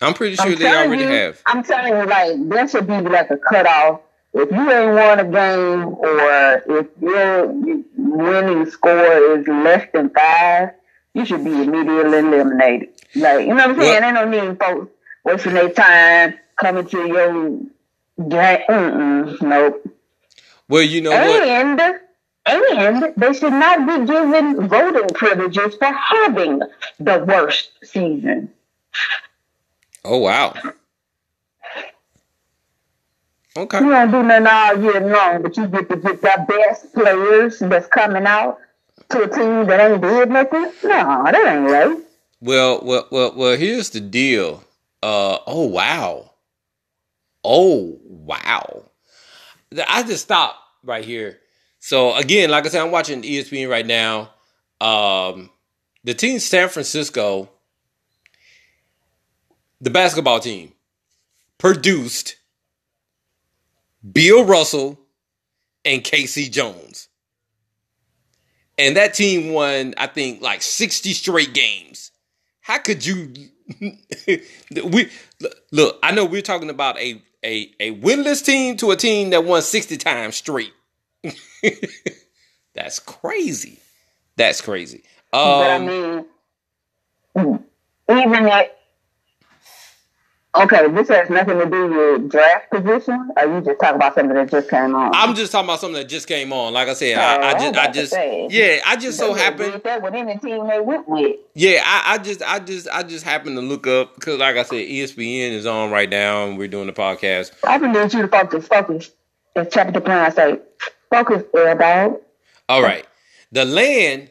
I'm 0.00 0.14
pretty 0.14 0.36
sure 0.36 0.46
I'm 0.46 0.56
they 0.56 0.66
already 0.66 1.02
you, 1.02 1.08
have. 1.08 1.42
I'm 1.46 1.62
telling 1.62 1.94
you, 1.94 2.06
like 2.06 2.48
there 2.48 2.68
should 2.68 2.86
be 2.86 3.00
like 3.00 3.30
a 3.30 3.36
cutoff. 3.36 4.00
If 4.32 4.50
you 4.50 4.70
ain't 4.70 4.94
won 4.94 5.20
a 5.20 5.24
game, 5.24 5.94
or 5.94 6.62
if 6.80 6.86
your 7.00 7.46
winning 7.96 8.68
score 8.68 9.38
is 9.38 9.46
less 9.46 9.86
than 9.92 10.10
five, 10.10 10.70
you 11.14 11.24
should 11.24 11.44
be 11.44 11.50
immediately 11.50 12.00
eliminated. 12.00 12.88
Like 13.14 13.46
you 13.46 13.54
know 13.54 13.68
what 13.68 13.70
I'm 13.70 13.80
saying? 13.80 14.04
Ain't 14.04 14.14
no 14.14 14.28
need 14.28 14.58
folks 14.58 14.92
wasting 15.24 15.54
their 15.54 15.70
time 15.70 16.34
coming 16.56 16.86
to 16.86 17.06
your 17.06 17.32
game. 18.28 18.60
Mm-mm, 18.68 19.42
nope. 19.42 19.90
Well, 20.68 20.82
you 20.82 21.00
know 21.00 21.10
what? 21.10 21.48
And 21.48 21.80
and 22.46 23.14
they 23.16 23.32
should 23.32 23.52
not 23.52 23.86
be 23.86 24.06
given 24.06 24.68
voting 24.68 25.08
privileges 25.14 25.76
for 25.76 25.92
having 25.92 26.60
the 26.98 27.24
worst 27.26 27.70
season. 27.82 28.50
Oh 30.04 30.18
wow. 30.18 30.54
Okay. 33.56 33.78
You 33.78 33.88
don't 33.88 34.10
do 34.10 34.22
nothing 34.24 34.46
all 34.48 34.82
year 34.82 35.00
long, 35.00 35.42
but 35.42 35.56
you 35.56 35.68
get 35.68 35.88
to 35.88 35.96
get 35.96 36.20
the 36.20 36.44
best 36.48 36.92
players 36.92 37.60
that's 37.60 37.86
coming 37.86 38.26
out 38.26 38.58
to 39.10 39.22
a 39.22 39.28
team 39.28 39.66
that 39.66 39.90
ain't 39.90 40.02
did 40.02 40.30
nothing. 40.30 40.72
No, 40.84 41.24
that 41.24 41.34
ain't 41.34 41.70
right. 41.70 41.98
Well, 42.40 42.80
well, 42.82 43.08
well, 43.10 43.32
well. 43.36 43.56
Here's 43.56 43.90
the 43.90 44.00
deal. 44.00 44.62
Uh. 45.02 45.38
Oh 45.46 45.66
wow. 45.66 46.30
Oh 47.42 47.98
wow. 48.04 48.90
I 49.88 50.02
just 50.02 50.24
stopped 50.24 50.58
right 50.82 51.04
here. 51.04 51.40
So 51.80 52.14
again, 52.14 52.50
like 52.50 52.64
I 52.66 52.68
said, 52.68 52.82
I'm 52.82 52.90
watching 52.90 53.22
ESPN 53.22 53.68
right 53.68 53.86
now. 53.86 54.30
Um, 54.80 55.50
the 56.04 56.14
team 56.14 56.38
San 56.38 56.68
Francisco, 56.68 57.50
the 59.80 59.90
basketball 59.90 60.40
team, 60.40 60.72
produced 61.58 62.36
Bill 64.12 64.44
Russell 64.44 64.98
and 65.84 66.04
K.C. 66.04 66.48
Jones. 66.48 67.08
And 68.78 68.96
that 68.96 69.14
team 69.14 69.52
won, 69.52 69.94
I 69.96 70.06
think, 70.08 70.42
like 70.42 70.62
60 70.62 71.12
straight 71.12 71.54
games. 71.54 72.10
How 72.60 72.78
could 72.78 73.04
you 73.04 73.32
we 74.84 75.10
look, 75.72 75.98
I 76.02 76.12
know 76.12 76.24
we're 76.24 76.42
talking 76.42 76.70
about 76.70 76.98
a 76.98 77.22
a 77.44 77.70
a 77.80 77.94
winless 77.96 78.44
team 78.44 78.76
to 78.78 78.90
a 78.90 78.96
team 78.96 79.30
that 79.30 79.44
won 79.44 79.62
60 79.62 79.96
times 79.98 80.36
straight. 80.36 80.72
That's 82.74 82.98
crazy. 82.98 83.78
That's 84.36 84.60
crazy. 84.60 85.02
but 85.30 85.70
I 85.70 85.76
Um 85.78 86.26
mean, 87.36 87.64
even 88.08 88.46
at 88.48 88.78
okay, 90.56 90.88
this 90.92 91.08
has 91.08 91.28
nothing 91.30 91.58
to 91.58 91.66
do 91.66 91.86
with 91.88 92.30
draft 92.30 92.70
position. 92.70 93.30
Or 93.36 93.44
you 93.46 93.60
just 93.60 93.80
talking 93.80 93.96
about 93.96 94.14
something 94.14 94.34
that 94.34 94.50
just 94.50 94.68
came 94.70 94.94
on? 94.94 95.10
I'm 95.14 95.34
just 95.34 95.52
talking 95.52 95.66
about 95.68 95.80
something 95.80 96.00
that 96.00 96.08
just 96.08 96.26
came 96.28 96.52
on. 96.52 96.72
Like 96.72 96.88
I 96.88 96.94
said, 96.94 97.18
I, 97.18 97.36
I 97.36 97.54
Oh, 97.54 97.58
just, 97.58 97.76
I 97.78 97.90
just, 97.92 98.12
say. 98.12 98.48
yeah, 98.50 98.80
I 98.86 98.96
just 98.96 99.18
so 99.18 99.34
happened. 99.34 99.82
that 99.84 100.02
with 100.02 100.14
any 100.14 100.36
team 100.38 100.66
they 100.68 100.80
went 100.80 101.08
with. 101.08 101.36
Yeah, 101.54 101.82
I, 101.84 102.14
I 102.14 102.18
just, 102.18 102.42
I 102.42 102.58
just, 102.60 102.88
I 102.88 103.02
just 103.02 103.24
happened 103.24 103.56
to 103.56 103.62
look 103.62 103.86
up 103.86 104.14
because, 104.14 104.38
like 104.38 104.56
I 104.56 104.62
said, 104.62 104.86
ESPN 104.86 105.50
is 105.52 105.66
on 105.66 105.90
right 105.90 106.08
now, 106.08 106.46
and 106.46 106.56
we're 106.58 106.68
doing 106.68 106.86
the 106.86 106.92
podcast. 106.92 107.52
I 107.64 107.78
just 107.78 108.12
need 108.12 108.18
you 108.18 108.22
to 108.22 108.28
focus, 108.28 108.66
focus. 108.68 109.10
As 109.56 109.68
Chapter 109.70 110.00
Plan 110.00 110.32
say, 110.34 110.58
focus, 111.10 111.44
dog. 111.54 112.20
All 112.68 112.82
right, 112.82 113.06
the 113.52 113.64
land, 113.64 114.30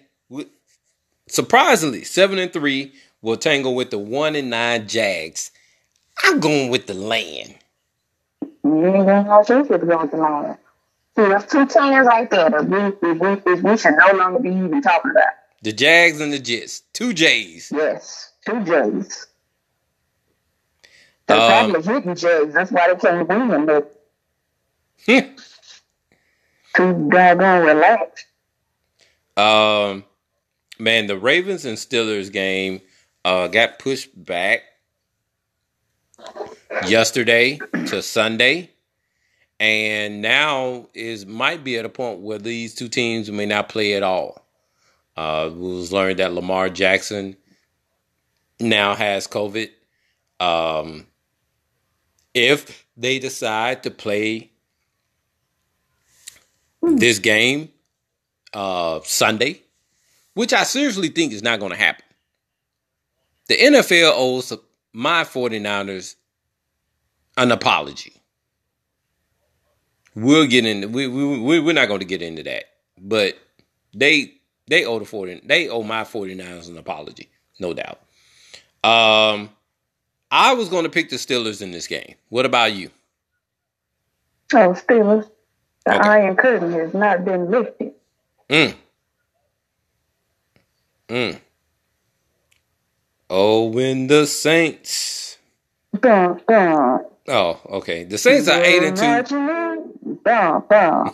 surprisingly, 1.28 2.04
seven 2.04 2.40
and 2.40 2.52
three 2.52 2.94
will 3.22 3.38
tangle 3.38 3.76
with 3.76 3.90
the 3.92 4.00
one 4.00 4.36
and 4.36 4.50
nine 4.50 4.88
Jags. 4.88 5.52
I'm 6.22 6.40
going 6.40 6.70
with 6.70 6.88
the 6.88 6.94
land. 6.94 7.56
You 8.64 8.86
ain't 8.88 9.06
gonna 9.06 9.44
who's 9.44 9.68
going 9.68 10.10
to 10.10 10.18
line. 10.18 10.58
See, 11.16 11.22
there's 11.24 11.46
two 11.46 11.66
teams 11.68 12.08
right 12.08 12.30
there 12.30 12.50
that 12.50 12.66
we, 12.66 13.14
we, 13.14 13.36
we, 13.36 13.62
we 13.62 13.78
should 13.78 13.94
no 13.96 14.18
longer 14.18 14.40
be 14.40 14.50
even 14.50 14.82
talking 14.82 15.12
about. 15.12 15.34
The 15.62 15.72
Jags 15.72 16.20
and 16.20 16.34
the 16.34 16.40
Jets, 16.40 16.82
two 16.94 17.14
J's. 17.14 17.72
Yes, 17.74 18.32
two 18.46 18.64
J's. 18.64 19.28
They 21.28 21.36
Um, 21.36 21.72
probably 21.72 21.82
hitting 21.84 22.16
J's. 22.16 22.54
That's 22.54 22.72
why 22.72 22.92
they 22.94 23.00
can't 23.00 23.28
win 23.30 23.48
them. 23.50 23.66
But 23.66 24.04
too 26.76 27.10
doggone 27.12 27.66
relaxed. 27.66 28.26
um, 29.38 30.04
man, 30.80 31.08
the 31.08 31.18
Ravens 31.18 31.66
and 31.66 31.78
Steelers 31.78 32.32
game 32.32 32.82
uh, 33.24 33.48
got 33.48 33.80
pushed 33.80 34.10
back 34.26 34.62
yesterday 36.88 37.60
to 37.88 38.02
Sunday, 38.02 38.72
and 39.60 40.22
now 40.22 40.88
is 40.94 41.26
might 41.26 41.64
be 41.64 41.78
at 41.78 41.86
a 41.86 41.90
point 41.90 42.20
where 42.20 42.40
these 42.40 42.74
two 42.76 42.90
teams 42.90 43.30
may 43.32 43.46
not 43.46 43.70
play 43.70 43.94
at 43.94 44.04
all. 44.04 44.46
Uh, 45.16 45.50
it 45.52 45.58
was 45.58 45.92
learned 45.94 46.20
that 46.20 46.34
Lamar 46.34 46.70
Jackson 46.70 47.36
now 48.60 48.96
has 48.96 49.28
COVID. 49.28 49.70
Um, 50.40 51.08
if 52.34 52.86
they 52.98 53.20
decide 53.20 53.84
to 53.84 53.92
play 53.92 54.52
this 56.82 57.20
game 57.20 57.70
uh, 58.54 59.00
Sunday, 59.04 59.62
which 60.34 60.52
I 60.52 60.64
seriously 60.64 61.10
think 61.10 61.32
is 61.32 61.44
not 61.44 61.60
going 61.60 61.72
to 61.72 61.78
happen, 61.78 62.06
the 63.48 63.56
NFL 63.56 64.14
owes 64.16 64.52
my 64.94 65.24
49ers 65.24 66.16
an 67.38 67.52
apology. 67.52 68.14
We'll 70.16 70.48
get 70.48 70.66
into 70.66 70.88
we 70.88 71.08
we 71.08 71.60
we're 71.60 71.74
not 71.74 71.88
going 71.88 72.00
to 72.02 72.06
get 72.06 72.22
into 72.22 72.44
that, 72.44 72.66
but 73.00 73.36
they 73.96 74.34
they 74.68 74.86
owe 74.86 75.00
the 75.00 75.06
40 75.06 75.42
they 75.46 75.70
owe 75.70 75.84
my 75.84 76.04
49ers 76.04 76.70
an 76.70 76.78
apology, 76.78 77.30
no 77.60 77.74
doubt. 77.74 78.00
Um 78.84 79.50
I 80.32 80.54
was 80.54 80.70
going 80.70 80.84
to 80.84 80.90
pick 80.90 81.10
the 81.10 81.16
Steelers 81.18 81.62
in 81.62 81.72
this 81.72 81.88
game. 81.88 82.16
What 82.30 82.46
about 82.46 82.74
you? 82.74 82.90
Oh, 84.54 84.74
Steelers. 84.74 85.30
The 85.86 85.94
Okay. 85.96 86.10
Iron 86.10 86.36
Curtain 86.36 86.72
has 86.74 86.94
not 86.94 87.26
been 87.26 87.52
lifted. 87.52 87.94
Mm. 88.50 88.76
Mm. 91.10 91.40
Oh, 93.30 93.66
when 93.66 94.08
the 94.08 94.28
Saints. 94.28 95.38
Oh, 97.28 97.60
okay. 97.70 98.04
The 98.04 98.18
Saints 98.18 98.48
are 98.48 98.62
eight 98.62 98.84
and 98.84 98.98
two. 98.98 99.04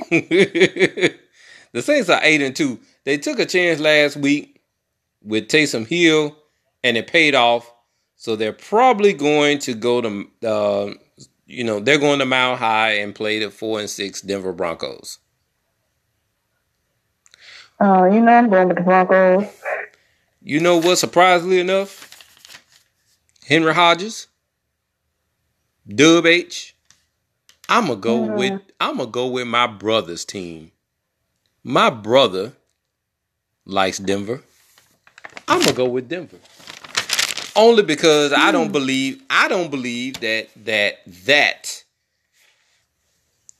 the 1.71 1.81
Saints 1.81 2.09
are 2.09 2.19
eight 2.23 2.41
and 2.41 2.55
two. 2.55 2.79
They 3.03 3.17
took 3.17 3.39
a 3.39 3.45
chance 3.45 3.79
last 3.79 4.17
week 4.17 4.61
with 5.21 5.47
Taysom 5.47 5.87
Hill, 5.87 6.35
and 6.83 6.97
it 6.97 7.07
paid 7.07 7.35
off. 7.35 7.71
So 8.15 8.35
they're 8.35 8.51
probably 8.53 9.13
going 9.13 9.59
to 9.59 9.73
go 9.73 10.01
to, 10.01 10.27
uh, 10.45 10.93
you 11.45 11.63
know, 11.63 11.79
they're 11.79 11.97
going 11.97 12.19
to 12.19 12.25
Mount 12.25 12.59
High 12.59 12.93
and 12.93 13.15
play 13.15 13.39
the 13.39 13.49
four 13.49 13.79
and 13.79 13.89
six 13.89 14.21
Denver 14.21 14.51
Broncos. 14.51 15.19
Oh, 17.79 18.05
you 18.11 18.19
know 18.19 18.33
I'm 18.33 18.49
going 18.49 18.67
with 18.67 18.77
the 18.77 18.83
Broncos. 18.83 19.45
You 20.41 20.59
know 20.59 20.77
what? 20.77 20.97
Surprisingly 20.97 21.59
enough, 21.59 22.23
Henry 23.45 23.73
Hodges, 23.73 24.27
Dub 25.87 26.25
H. 26.25 26.75
I'm 27.67 27.87
gonna 27.87 27.97
go 27.97 28.19
Mhm. 28.19 28.35
with 28.37 28.61
I'm 28.79 28.97
gonna 28.97 29.09
go 29.11 29.27
with 29.27 29.47
my 29.47 29.67
brother's 29.67 30.25
team. 30.25 30.71
My 31.63 31.89
brother 31.89 32.53
likes 33.65 33.97
Denver. 33.99 34.43
I'm 35.47 35.59
gonna 35.59 35.73
go 35.73 35.85
with 35.85 36.07
Denver. 36.09 36.39
Only 37.55 37.83
because 37.83 38.31
I 38.31 38.51
don't 38.51 38.71
believe 38.71 39.21
I 39.29 39.47
don't 39.47 39.69
believe 39.69 40.19
that 40.21 40.49
that 40.65 40.99
that 41.25 41.83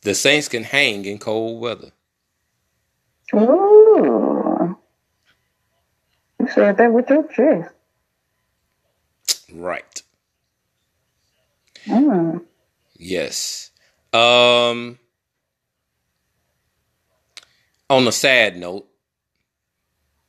the 0.01 0.15
Saints 0.15 0.47
can 0.47 0.63
hang 0.63 1.05
in 1.05 1.19
cold 1.19 1.61
weather. 1.61 1.91
Ooh. 3.33 4.28
Said 6.53 6.77
that 6.77 6.91
with 6.91 7.09
your 7.09 7.27
chest. 7.27 7.71
Right. 9.53 10.01
Mm. 11.85 12.43
Yes. 12.97 13.71
Um 14.13 14.99
on 17.89 18.07
a 18.07 18.11
sad 18.11 18.57
note, 18.57 18.87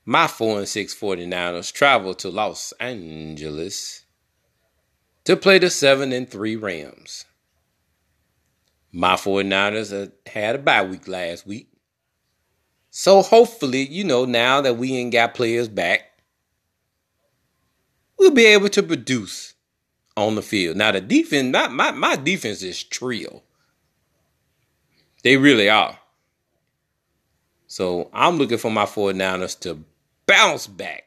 my 0.05 0.27
4 0.27 0.61
and 0.61 0.69
6 0.69 0.95
49ers 0.95 1.73
travel 1.73 2.15
to 2.15 2.31
Los 2.31 2.73
Angeles 2.81 4.05
to 5.25 5.37
play 5.37 5.59
the 5.59 5.69
7 5.69 6.13
and 6.13 6.29
3 6.29 6.57
Rams. 6.57 7.27
My 8.93 9.15
49ers 9.15 10.13
had 10.27 10.55
a 10.57 10.59
bye 10.59 10.85
week 10.85 11.07
last 11.07 11.47
week. 11.47 11.69
So 12.91 13.23
hopefully, 13.23 13.87
you 13.87 14.03
know, 14.03 14.25
now 14.25 14.61
that 14.63 14.77
we 14.77 14.97
ain't 14.97 15.13
got 15.13 15.35
players 15.35 15.69
back, 15.69 16.10
we'll 18.21 18.31
be 18.31 18.45
able 18.45 18.69
to 18.69 18.83
produce 18.83 19.55
on 20.17 20.35
the 20.37 20.43
field. 20.43 20.77
Now 20.77 20.93
the 20.93 21.01
defense, 21.01 21.53
my 21.53 21.69
my, 21.69 21.91
my 21.91 22.17
defense 22.17 22.63
is 22.63 22.85
trio. 22.85 23.43
They 25.25 25.37
really 25.37 25.69
are. 25.69 25.99
So 27.67 28.11
I'm 28.13 28.37
looking 28.37 28.59
for 28.59 28.71
my 28.71 28.85
49ers 28.85 29.59
to 29.61 29.83
bounce 30.27 30.67
back. 30.67 31.05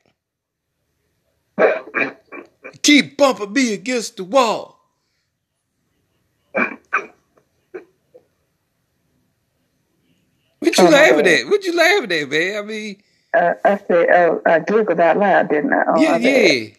Keep 2.81 3.17
bumping 3.17 3.53
me 3.53 3.73
against 3.73 4.17
the 4.17 4.23
wall. 4.23 4.79
What 10.59 10.77
you 10.77 10.85
oh, 10.85 10.89
laughing 10.89 11.27
at? 11.27 11.47
What 11.47 11.63
you 11.65 11.75
laughing 11.75 12.11
at, 12.11 12.29
man? 12.29 12.57
I 12.57 12.61
mean, 12.65 13.03
uh, 13.33 13.53
I 13.65 13.77
said, 13.77 14.09
"Oh, 14.09 14.41
I 14.45 14.59
giggled 14.59 14.99
out 14.99 15.17
loud, 15.17 15.49
didn't 15.49 15.73
I?" 15.73 15.83
Oh, 15.87 16.01
yeah, 16.01 16.17
yeah, 16.17 16.69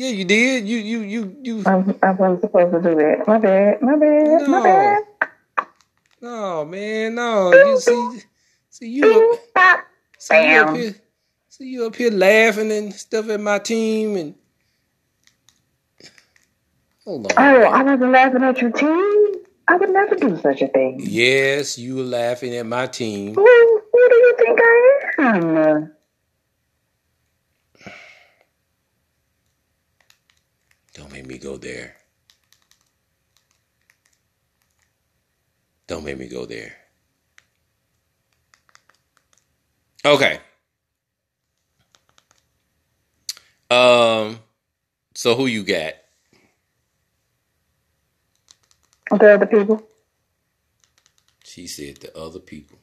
yeah. 0.00 0.10
You 0.10 0.24
did. 0.24 0.68
You, 0.68 0.78
you, 0.78 1.00
you, 1.00 1.36
you. 1.42 1.62
I, 1.66 1.84
I 2.02 2.10
wasn't 2.12 2.40
supposed 2.42 2.72
to 2.72 2.80
do 2.80 2.94
that. 2.96 3.24
My 3.26 3.38
bad. 3.38 3.82
My 3.82 3.96
bad. 3.96 4.40
No. 4.42 4.48
My 4.48 4.62
bad. 4.62 5.04
No, 6.22 6.64
man, 6.66 7.14
no. 7.14 7.52
You 7.52 7.80
see, 7.80 8.22
see 8.68 8.88
you 8.88 9.38
up, 9.56 9.80
see 10.18 10.52
you 10.52 10.60
up 10.60 10.76
here, 10.76 10.94
see 11.48 11.64
you 11.64 11.86
up 11.86 11.96
here 11.96 12.10
laughing 12.10 12.70
and 12.70 12.92
stuff 12.92 13.28
at 13.30 13.40
my 13.40 13.58
team 13.58 14.16
and. 14.16 14.34
Hold 17.06 17.32
on. 17.32 17.32
Oh. 17.38 17.62
I 17.62 17.82
wasn't 17.82 18.12
laughing 18.12 18.42
at 18.42 18.60
your 18.60 18.70
team. 18.70 19.34
I 19.66 19.76
would 19.76 19.90
never 19.90 20.14
do 20.16 20.36
such 20.36 20.60
a 20.60 20.68
thing. 20.68 21.00
Yes, 21.00 21.78
you 21.78 21.96
were 21.96 22.02
laughing 22.02 22.54
at 22.54 22.66
my 22.66 22.86
team. 22.86 23.34
Who, 23.34 23.42
who 23.92 24.08
do 24.08 24.16
you 24.16 24.34
think 24.36 24.58
I 24.60 25.12
am? 25.18 25.92
Don't 30.94 31.12
make 31.12 31.26
me 31.26 31.38
go 31.38 31.56
there. 31.56 31.96
Don't 35.88 36.04
make 36.04 36.18
me 36.18 36.28
go 36.28 36.46
there. 36.46 36.74
Okay. 40.04 40.40
Um 43.70 44.40
so 45.14 45.34
who 45.36 45.46
you 45.46 45.64
got? 45.64 45.94
The 49.10 49.34
other 49.34 49.46
people. 49.46 49.82
She 51.44 51.66
said 51.66 51.98
the 51.98 52.16
other 52.18 52.40
people. 52.40 52.78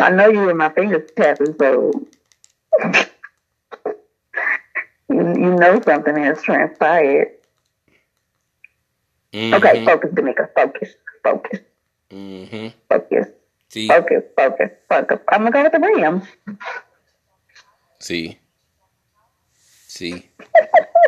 I 0.00 0.10
know 0.10 0.28
you 0.28 0.40
were 0.40 0.54
my 0.54 0.70
fingers 0.70 1.10
tapping, 1.16 1.56
so 1.58 1.92
you, 5.10 5.18
you 5.18 5.54
know 5.56 5.80
something 5.82 6.16
has 6.16 6.42
transpired. 6.42 7.32
Mm-hmm. 9.32 9.54
Okay, 9.54 9.84
focus, 9.84 10.10
D'Amica. 10.12 10.48
Focus. 10.54 10.88
Focus. 11.22 11.60
Mm-hmm. 12.10 12.68
Focus. 12.88 13.26
See? 13.68 13.88
Focus, 13.88 14.22
focus, 14.36 14.70
focus. 14.88 15.18
I'm 15.28 15.48
gonna 15.48 15.50
go 15.52 15.62
with 15.62 15.72
the 15.72 15.78
Rams. 15.78 16.24
See? 18.00 18.38
See? 19.86 20.28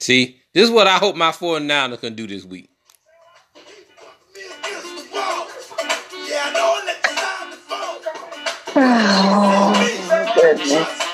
See, 0.00 0.40
this 0.52 0.64
is 0.64 0.70
what 0.70 0.86
I 0.86 0.96
hope 0.96 1.16
my 1.16 1.32
four 1.32 1.60
niner 1.60 1.96
can 1.96 2.14
do 2.14 2.26
this 2.26 2.44
week. 2.44 2.69
Oh, 8.82 10.32
goodness. 10.40 11.10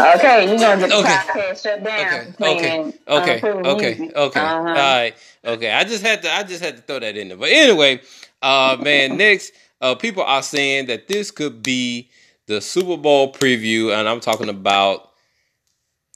Okay, 0.00 0.48
you're 0.48 0.58
gonna 0.58 0.80
get 0.80 0.90
the 0.90 0.96
okay. 0.98 1.08
podcast 1.08 1.62
shut 1.62 1.82
down. 1.82 2.34
Okay, 2.40 2.92
okay, 3.08 3.40
okay, 3.40 3.42
okay, 3.42 4.10
okay. 4.14 4.40
Uh-huh. 4.40 4.58
All 4.58 4.64
right, 4.64 5.14
okay. 5.44 5.72
I 5.72 5.82
just 5.82 6.04
had 6.04 6.22
to, 6.22 6.32
I 6.32 6.44
just 6.44 6.62
had 6.62 6.76
to 6.76 6.82
throw 6.82 7.00
that 7.00 7.16
in 7.16 7.28
there. 7.28 7.36
But 7.36 7.48
anyway, 7.48 8.00
uh, 8.40 8.76
man, 8.80 9.16
next, 9.16 9.52
uh, 9.80 9.96
people 9.96 10.22
are 10.22 10.42
saying 10.42 10.86
that 10.86 11.08
this 11.08 11.32
could 11.32 11.64
be 11.64 12.08
the 12.46 12.60
Super 12.60 12.96
Bowl 12.96 13.32
preview, 13.32 13.92
and 13.92 14.08
I'm 14.08 14.20
talking 14.20 14.48
about 14.48 15.10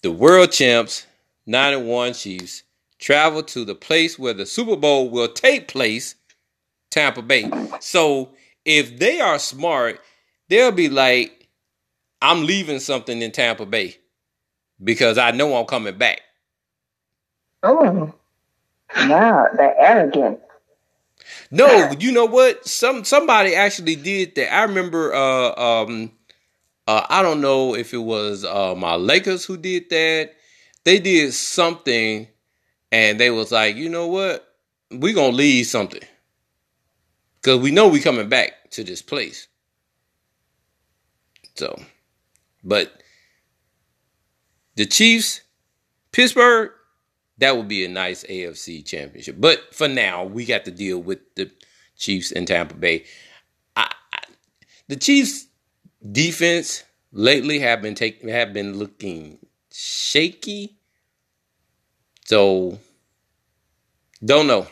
the 0.03 0.13
world 0.13 0.53
champs, 0.53 1.07
nine 1.47 1.75
and 1.75 1.89
one 1.89 2.13
Chiefs, 2.15 2.63
travel 3.01 3.43
to 3.43 3.65
the 3.65 3.75
place 3.75 4.17
where 4.17 4.35
the 4.35 4.47
Super 4.47 4.77
Bowl 4.77 5.11
will 5.11 5.29
take 5.29 5.67
place, 5.67 6.15
Tampa 6.93 7.23
Bay. 7.23 7.51
So 7.81 8.31
if 8.65 8.99
they 8.99 9.21
are 9.21 9.39
smart, 9.39 10.01
they'll 10.49 10.71
be 10.71 10.89
like 10.89 11.49
I'm 12.21 12.47
leaving 12.47 12.79
something 12.79 13.21
in 13.21 13.33
Tampa 13.33 13.67
Bay 13.67 13.97
because 14.83 15.19
I 15.19 15.33
know 15.33 15.57
I'm 15.57 15.67
coming 15.67 15.99
back. 15.99 16.21
Oh, 17.65 18.13
wow, 18.97 19.47
the 19.57 19.75
arrogance. 19.79 20.41
No, 21.51 21.93
you 21.99 22.13
know 22.13 22.27
what? 22.27 22.67
Some 22.67 23.05
somebody 23.05 23.55
actually 23.55 23.97
did 23.97 24.35
that. 24.37 24.53
I 24.55 24.65
remember. 24.65 25.15
Uh, 25.15 25.55
um, 25.55 26.13
uh, 26.89 27.07
I 27.09 27.23
don't 27.23 27.41
know 27.41 27.77
if 27.77 27.95
it 27.95 27.99
was 27.99 28.45
uh, 28.45 28.75
my 28.75 28.97
Lakers 28.97 29.45
who 29.45 29.57
did 29.57 29.89
that. 29.91 30.33
They 30.85 30.99
did 30.99 31.33
something, 31.33 32.27
and 32.91 33.21
they 33.21 33.31
was 33.31 33.53
like, 33.53 33.77
you 33.77 33.89
know 33.89 34.09
what? 34.09 34.45
We 34.91 35.13
gonna 35.13 35.37
leave 35.37 35.67
something 35.67 36.03
because 37.43 37.61
we 37.61 37.71
know 37.71 37.89
we 37.89 38.01
coming 38.01 38.29
back 38.29 38.71
to 38.71 38.85
this 38.85 39.03
place. 39.03 39.49
So 41.57 41.79
but 42.65 43.03
the 44.77 44.87
Chiefs, 44.87 45.41
Pittsburgh, 46.13 46.71
that 47.39 47.57
would 47.57 47.69
be 47.69 47.85
a 47.85 47.89
nice 47.89 48.25
AFC 48.25 48.85
championship. 48.85 49.37
But 49.39 49.75
for 49.75 49.89
now, 49.89 50.25
we 50.25 50.45
got 50.45 50.65
to 50.67 50.71
deal 50.71 50.99
with 50.99 51.19
the 51.35 51.51
Chiefs 51.97 52.31
in 52.31 52.47
Tampa 52.47 52.75
Bay. 52.75 53.05
I, 53.77 53.93
I, 54.13 54.19
the 54.89 54.97
Chiefs 54.97 55.47
defense 56.11 56.85
lately 57.13 57.59
have 57.59 57.83
been 57.83 57.95
taking 57.95 58.29
have 58.29 58.53
been 58.53 58.79
looking 58.79 59.39
shaky. 59.73 60.77
So 62.25 62.79
don't 64.25 64.47
know. 64.47 64.69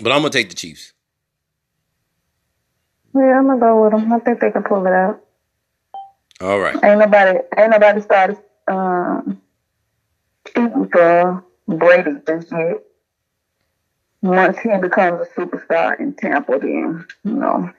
But 0.00 0.12
I'm 0.12 0.22
gonna 0.22 0.30
take 0.30 0.48
the 0.48 0.56
Chiefs. 0.56 0.91
Yeah, 3.14 3.38
I'm 3.38 3.46
gonna 3.46 3.60
go 3.60 3.82
with 3.84 3.92
them. 3.92 4.12
I 4.12 4.18
think 4.20 4.40
they 4.40 4.50
can 4.50 4.62
pull 4.62 4.86
it 4.86 4.92
out. 4.92 5.22
All 6.40 6.58
right. 6.58 6.74
Ain't 6.82 6.98
nobody, 6.98 7.38
ain't 7.56 7.70
nobody 7.70 8.00
started 8.00 8.38
um, 8.66 9.40
shooting 10.46 10.88
for 10.88 11.44
Brady 11.68 12.12
just 12.26 12.50
yet. 12.50 12.82
Once 14.22 14.58
he 14.60 14.76
becomes 14.78 15.26
a 15.26 15.40
superstar 15.40 15.98
in 15.98 16.14
Tampa, 16.14 16.58
then 16.58 17.06
you 17.24 17.32
know 17.32 17.70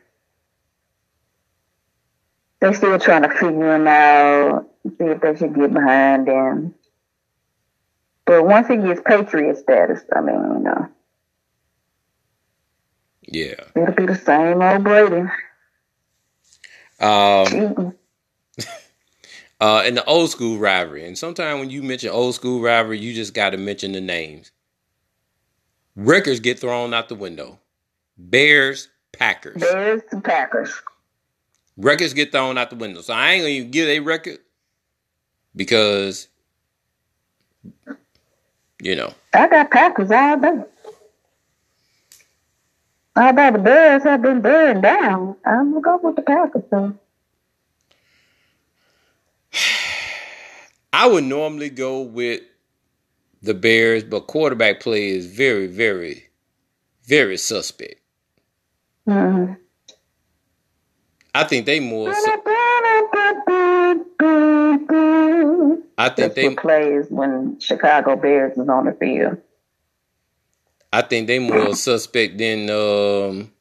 they're 2.60 2.74
still 2.74 3.00
trying 3.00 3.24
to 3.24 3.30
figure 3.30 3.76
him 3.76 3.88
out, 3.88 4.70
see 4.98 5.06
if 5.06 5.22
they 5.22 5.36
should 5.36 5.56
get 5.56 5.74
behind 5.74 6.28
him. 6.28 6.74
But 8.26 8.46
once 8.46 8.68
he 8.68 8.78
gets 8.78 9.02
Patriot 9.06 9.58
status, 9.58 10.02
I 10.16 10.22
mean, 10.22 10.36
you 10.36 10.60
know. 10.60 10.90
Yeah. 13.28 13.56
It'll 13.76 13.94
be 13.94 14.06
the 14.06 14.16
same 14.16 14.62
old 14.62 14.84
Brady. 14.84 15.30
Um, 17.00 17.96
uh, 19.62 19.84
in 19.86 19.96
the 19.96 20.04
old 20.06 20.30
school 20.30 20.58
rivalry. 20.58 21.06
And 21.06 21.18
sometimes 21.18 21.60
when 21.60 21.70
you 21.70 21.84
mention 21.84 22.10
old 22.10 22.36
school 22.36 22.62
rivalry, 22.62 23.00
you 23.00 23.14
just 23.14 23.34
got 23.34 23.52
to 23.52 23.58
mention 23.58 23.92
the 23.94 24.02
names. 24.02 24.52
Records 25.96 26.40
get 26.40 26.60
thrown 26.60 26.94
out 26.94 27.10
the 27.10 27.16
window. 27.16 27.60
Bears, 28.18 28.90
Packers. 29.12 29.62
Bears, 29.62 30.02
Packers. 30.24 30.74
Records 31.78 32.14
get 32.14 32.32
thrown 32.32 32.58
out 32.58 32.70
the 32.70 32.76
window. 32.76 33.02
So 33.02 33.14
I 33.14 33.32
ain't 33.32 33.44
gonna 33.44 33.50
even 33.50 33.72
give 33.72 33.88
a 33.90 34.00
record 34.00 34.40
because 35.56 36.28
you 38.82 38.96
know. 38.96 39.14
I 39.34 39.48
got 39.48 39.72
Packers 39.72 40.12
all 40.12 40.40
day. 40.40 40.64
Although 43.16 43.52
the 43.52 43.60
Bears 43.60 44.04
have 44.04 44.22
been 44.24 44.42
burned 44.42 44.82
down, 44.82 45.36
I'm 45.46 45.72
gonna 45.72 45.82
go 45.82 46.00
with 46.02 46.16
the 46.16 46.22
Packers 46.24 46.64
though. 46.72 46.94
I 50.94 51.08
would 51.08 51.24
normally 51.24 51.70
go 51.70 52.02
with 52.02 52.42
the 53.42 53.54
Bears, 53.54 54.04
but 54.04 54.22
quarterback 54.28 54.80
play 54.80 55.10
is 55.10 55.28
very, 55.28 55.68
very, 55.68 56.30
very 57.06 57.38
suspect. 57.38 57.96
Mhm. 59.08 59.58
I 61.36 61.44
think 61.44 61.66
they 61.66 61.80
more. 61.80 62.14
su- 62.14 62.42
I 65.98 66.10
think 66.10 66.34
That's 66.34 66.36
they. 66.36 66.56
plays 66.56 67.06
when 67.10 67.60
Chicago 67.60 68.16
Bears 68.16 68.58
is 68.58 68.70
on 68.70 68.86
the 68.86 68.94
field. 68.94 69.38
I 70.94 71.02
think 71.02 71.28
they 71.28 71.40
more 71.40 71.74
suspect 71.76 72.38
than. 72.38 72.70
Um, 72.70 73.52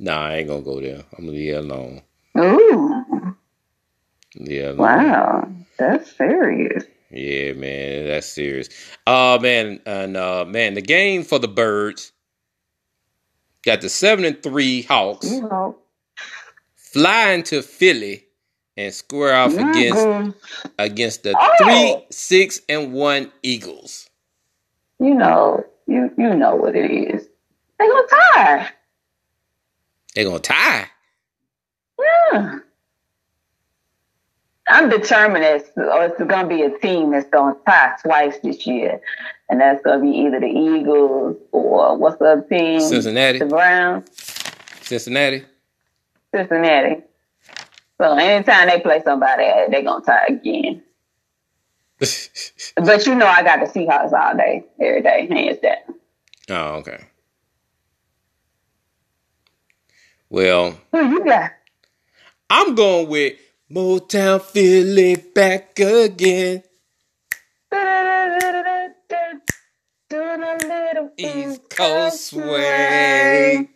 nah, 0.00 0.26
I 0.28 0.36
ain't 0.36 0.48
gonna 0.48 0.62
go 0.62 0.80
there. 0.80 1.04
I'm 1.18 1.26
gonna 1.26 1.32
leave 1.32 1.54
it 1.54 1.64
alone. 1.64 2.02
Ooh, 2.38 3.36
Yeah. 4.34 4.72
wow, 4.72 5.48
that's 5.78 6.16
serious. 6.16 6.84
Yeah, 7.10 7.52
man, 7.52 8.08
that's 8.08 8.26
serious. 8.26 8.68
Oh 9.06 9.38
man, 9.38 9.80
and 9.86 10.16
uh 10.16 10.44
man, 10.46 10.74
the 10.74 10.82
game 10.82 11.24
for 11.24 11.38
the 11.38 11.48
birds 11.48 12.12
got 13.64 13.82
the 13.82 13.88
seven 13.90 14.24
and 14.24 14.42
three 14.42 14.82
Hawks 14.82 15.30
You 15.30 15.42
know, 15.42 15.76
flying 16.76 17.42
to 17.44 17.62
Philly 17.62 18.24
and 18.76 18.92
square 18.94 19.36
off 19.36 19.58
against 19.58 20.08
against 20.78 21.22
the 21.24 21.36
Oh. 21.38 21.54
three, 21.58 22.06
six, 22.10 22.60
and 22.68 22.92
one 22.94 23.32
Eagles. 23.42 24.08
you 25.00 25.14
know, 25.14 25.64
you 25.86 26.10
you 26.16 26.34
know 26.34 26.56
what 26.56 26.76
it 26.76 26.90
is. 26.90 27.26
They 27.78 27.86
gonna 27.86 28.06
tie. 28.06 28.68
They're 30.14 30.24
gonna 30.24 30.38
tie. 30.38 30.88
Yeah. 31.98 32.58
I'm 34.66 34.88
determined 34.88 35.44
oh, 35.44 35.56
it's, 35.56 35.68
it's 35.76 36.18
going 36.18 36.42
to 36.42 36.46
be 36.48 36.62
a 36.62 36.78
team 36.78 37.10
that's 37.10 37.28
going 37.28 37.54
to 37.54 37.60
tie 37.66 37.96
twice 38.02 38.38
this 38.42 38.66
year. 38.66 39.00
And 39.50 39.60
that's 39.60 39.82
going 39.84 40.00
to 40.00 40.10
be 40.10 40.16
either 40.20 40.40
the 40.40 40.46
Eagles 40.46 41.36
or 41.52 41.98
what's 41.98 42.16
the 42.16 42.24
other 42.24 42.46
team? 42.48 42.80
Cincinnati. 42.80 43.40
The 43.40 43.46
Browns, 43.46 44.08
Cincinnati. 44.80 45.44
Cincinnati. 46.34 47.02
So 48.00 48.16
anytime 48.16 48.68
they 48.68 48.80
play 48.80 49.02
somebody, 49.04 49.44
they're 49.70 49.82
going 49.82 50.02
to 50.02 50.06
tie 50.06 50.26
again. 50.28 50.82
But 51.98 53.06
you 53.06 53.14
know 53.14 53.26
I 53.26 53.42
got 53.42 53.60
the 53.60 53.66
Seahawks 53.66 54.12
all 54.12 54.36
day, 54.36 54.64
every 54.80 55.02
day, 55.02 55.26
hands 55.30 55.58
down. 55.60 55.76
oh, 56.50 56.78
okay. 56.78 57.04
Well, 60.28 60.78
Who 60.92 61.08
you 61.08 61.24
got? 61.24 61.52
I'm 62.50 62.74
going 62.74 63.08
with 63.08 63.34
Motown 63.70 64.42
Philly 64.42 65.16
back 65.16 65.78
again. 65.78 66.62
East 71.16 71.70
Coast 71.70 72.26
sway. 72.26 73.68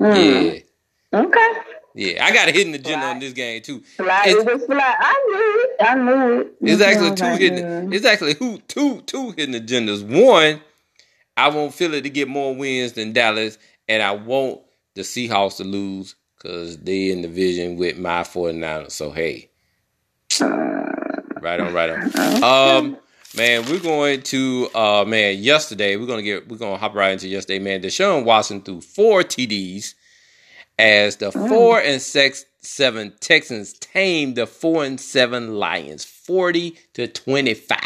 Mm. 0.00 0.64
Yeah. 1.12 1.20
Okay. 1.20 1.65
Yeah, 1.96 2.24
I 2.24 2.30
got 2.32 2.48
a 2.48 2.52
hidden 2.52 2.74
agenda 2.74 3.00
Fly. 3.00 3.10
on 3.10 3.18
this 3.20 3.32
game 3.32 3.62
too. 3.62 3.80
Fly, 3.96 4.24
It's- 4.26 4.46
it 4.46 4.52
was 4.52 4.64
fly. 4.66 4.94
I 4.98 5.24
knew 5.28 5.64
it. 5.64 5.82
I 5.82 5.94
knew 5.94 6.40
it. 6.40 6.52
It's 6.60 6.80
You 6.80 6.84
actually 6.86 7.14
two 7.16 7.42
hidden. 7.42 7.92
It's 7.92 8.04
actually 8.04 8.34
who 8.34 8.58
two 8.68 9.00
two 9.02 9.30
hidden 9.32 9.54
agendas. 9.54 10.02
One, 10.04 10.60
I 11.36 11.48
want 11.48 11.74
Philly 11.74 12.02
to 12.02 12.10
get 12.10 12.28
more 12.28 12.54
wins 12.54 12.92
than 12.92 13.12
Dallas, 13.12 13.56
and 13.88 14.02
I 14.02 14.12
want 14.12 14.60
the 14.94 15.02
Seahawks 15.02 15.56
to 15.56 15.64
lose 15.64 16.14
because 16.36 16.76
they 16.78 17.10
in 17.10 17.22
the 17.22 17.28
division 17.28 17.76
with 17.76 17.96
my 17.98 18.20
49ers. 18.22 18.92
So 18.92 19.10
hey, 19.10 19.48
right 20.40 21.60
on, 21.60 21.72
right 21.72 21.90
on. 21.90 22.42
Um, 22.44 22.96
man, 23.36 23.64
we're 23.70 23.80
going 23.80 24.22
to 24.22 24.68
uh, 24.74 25.04
man. 25.06 25.38
Yesterday, 25.38 25.96
we're 25.96 26.06
gonna 26.06 26.22
get 26.22 26.48
we're 26.48 26.56
gonna 26.58 26.76
hop 26.76 26.94
right 26.94 27.12
into 27.12 27.28
yesterday, 27.28 27.58
man. 27.58 27.82
Deshaun 27.82 28.24
Watson 28.24 28.60
threw 28.60 28.80
four 28.80 29.22
TDs 29.22 29.94
as 30.78 31.16
the 31.16 31.32
four 31.32 31.80
and 31.80 32.00
six 32.02 32.44
seven 32.60 33.12
Texans 33.20 33.72
tamed 33.74 34.36
the 34.36 34.46
four 34.46 34.84
and 34.84 35.00
seven 35.00 35.54
Lions, 35.54 36.04
forty 36.04 36.76
to 36.94 37.06
twenty 37.08 37.54
five. 37.54 37.80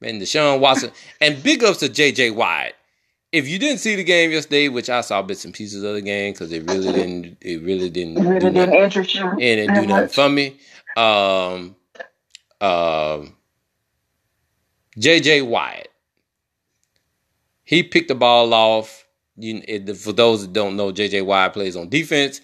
Man, 0.00 0.20
Deshaun 0.20 0.60
Watson 0.60 0.90
and 1.20 1.42
big 1.42 1.62
ups 1.64 1.78
to 1.78 1.88
JJ 1.88 2.34
Watt. 2.34 2.72
If 3.32 3.48
you 3.48 3.58
didn't 3.58 3.78
see 3.78 3.96
the 3.96 4.04
game 4.04 4.30
yesterday, 4.30 4.68
which 4.68 4.88
I 4.88 5.00
saw 5.00 5.20
bits 5.22 5.44
and 5.44 5.52
pieces 5.52 5.82
of 5.82 5.94
the 5.94 6.02
game 6.02 6.32
because 6.32 6.52
it 6.52 6.70
really 6.70 6.92
didn't, 6.92 7.38
it 7.40 7.62
really 7.62 7.90
didn't, 7.90 8.18
It 8.18 8.20
really 8.20 8.38
didn't 8.38 8.54
nothing 8.54 8.74
interest 8.74 9.14
you. 9.14 9.24
and 9.28 9.40
it 9.40 9.74
do 9.74 9.86
nothing 9.86 10.08
for 10.08 10.28
me. 10.28 10.56
Um, 10.96 11.74
um, 12.60 13.34
JJ 14.96 15.46
Wyatt, 15.48 15.88
he 17.64 17.82
picked 17.82 18.06
the 18.08 18.14
ball 18.14 18.54
off. 18.54 19.03
You, 19.36 19.62
it, 19.66 19.96
for 19.96 20.12
those 20.12 20.42
that 20.42 20.52
don't 20.52 20.76
know, 20.76 20.92
JJ 20.92 21.24
Wyatt 21.26 21.52
plays 21.52 21.76
on 21.76 21.88
defense. 21.88 22.40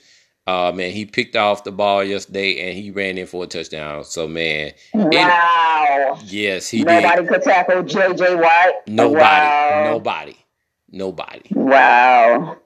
Uh, 0.46 0.72
man, 0.74 0.90
he 0.90 1.04
picked 1.06 1.36
off 1.36 1.62
the 1.64 1.70
ball 1.70 2.02
yesterday 2.02 2.68
and 2.68 2.76
he 2.76 2.90
ran 2.90 3.16
in 3.18 3.26
for 3.26 3.44
a 3.44 3.46
touchdown. 3.46 4.02
So, 4.04 4.26
man, 4.26 4.72
Wow. 4.94 6.18
yes, 6.24 6.68
he 6.68 6.82
Nobody 6.82 7.22
did. 7.22 7.28
could 7.28 7.42
tackle 7.42 7.82
J.J. 7.84 8.34
White. 8.36 8.72
Nobody, 8.88 9.14
Wow. 9.20 9.80
nobody, 9.84 10.36
nobody, 10.90 11.42
Wow. 11.54 12.56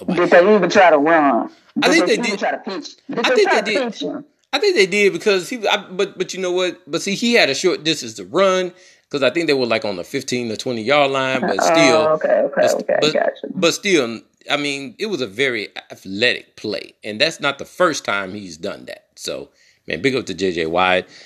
nobody. 0.00 0.20
Did 0.20 0.30
they 0.30 0.54
even 0.54 0.70
try 0.70 0.90
to 0.90 0.98
run? 0.98 1.50
I 1.82 1.88
think 1.90 2.06
they 2.06 2.12
even 2.14 2.24
did. 2.24 2.38
Try 2.38 2.50
to 2.52 2.58
pinch. 2.58 2.96
Did 3.08 3.18
I 3.18 3.22
they 3.30 3.34
think 3.34 3.50
they 3.50 3.60
to 3.60 3.90
did. 4.00 4.24
I 4.52 4.58
think 4.60 4.76
they 4.76 4.86
did 4.86 5.12
because 5.12 5.48
he, 5.50 5.66
I, 5.66 5.78
but 5.90 6.16
but 6.16 6.32
you 6.32 6.40
know 6.40 6.52
what? 6.52 6.80
But 6.90 7.02
see, 7.02 7.16
he 7.16 7.34
had 7.34 7.50
a 7.50 7.54
short 7.54 7.82
distance 7.82 8.14
to 8.14 8.24
run 8.24 8.72
because 9.14 9.30
I 9.30 9.32
think 9.32 9.46
they 9.46 9.54
were 9.54 9.64
like 9.66 9.84
on 9.84 9.94
the 9.94 10.02
fifteen 10.02 10.48
to 10.48 10.56
twenty 10.56 10.82
yard 10.82 11.12
line. 11.12 11.40
But 11.40 11.62
still, 11.62 11.76
Oh, 11.76 12.12
okay, 12.14 12.28
okay, 12.32 12.52
but, 12.56 12.74
okay. 12.74 12.98
but, 13.00 13.12
gotcha. 13.12 13.46
but 13.54 13.72
still, 13.72 14.20
I 14.50 14.56
mean, 14.56 14.96
it 14.98 15.06
was 15.06 15.20
a 15.20 15.26
very 15.28 15.68
athletic 15.92 16.56
play, 16.56 16.94
and 17.04 17.20
that's 17.20 17.38
not 17.38 17.58
the 17.58 17.64
first 17.64 18.04
time 18.04 18.34
he's 18.34 18.56
done 18.56 18.86
that. 18.86 19.06
So, 19.14 19.50
man, 19.86 20.02
big 20.02 20.16
up 20.16 20.26
to 20.26 20.34
JJ 20.34 20.68
Watt. 20.68 21.06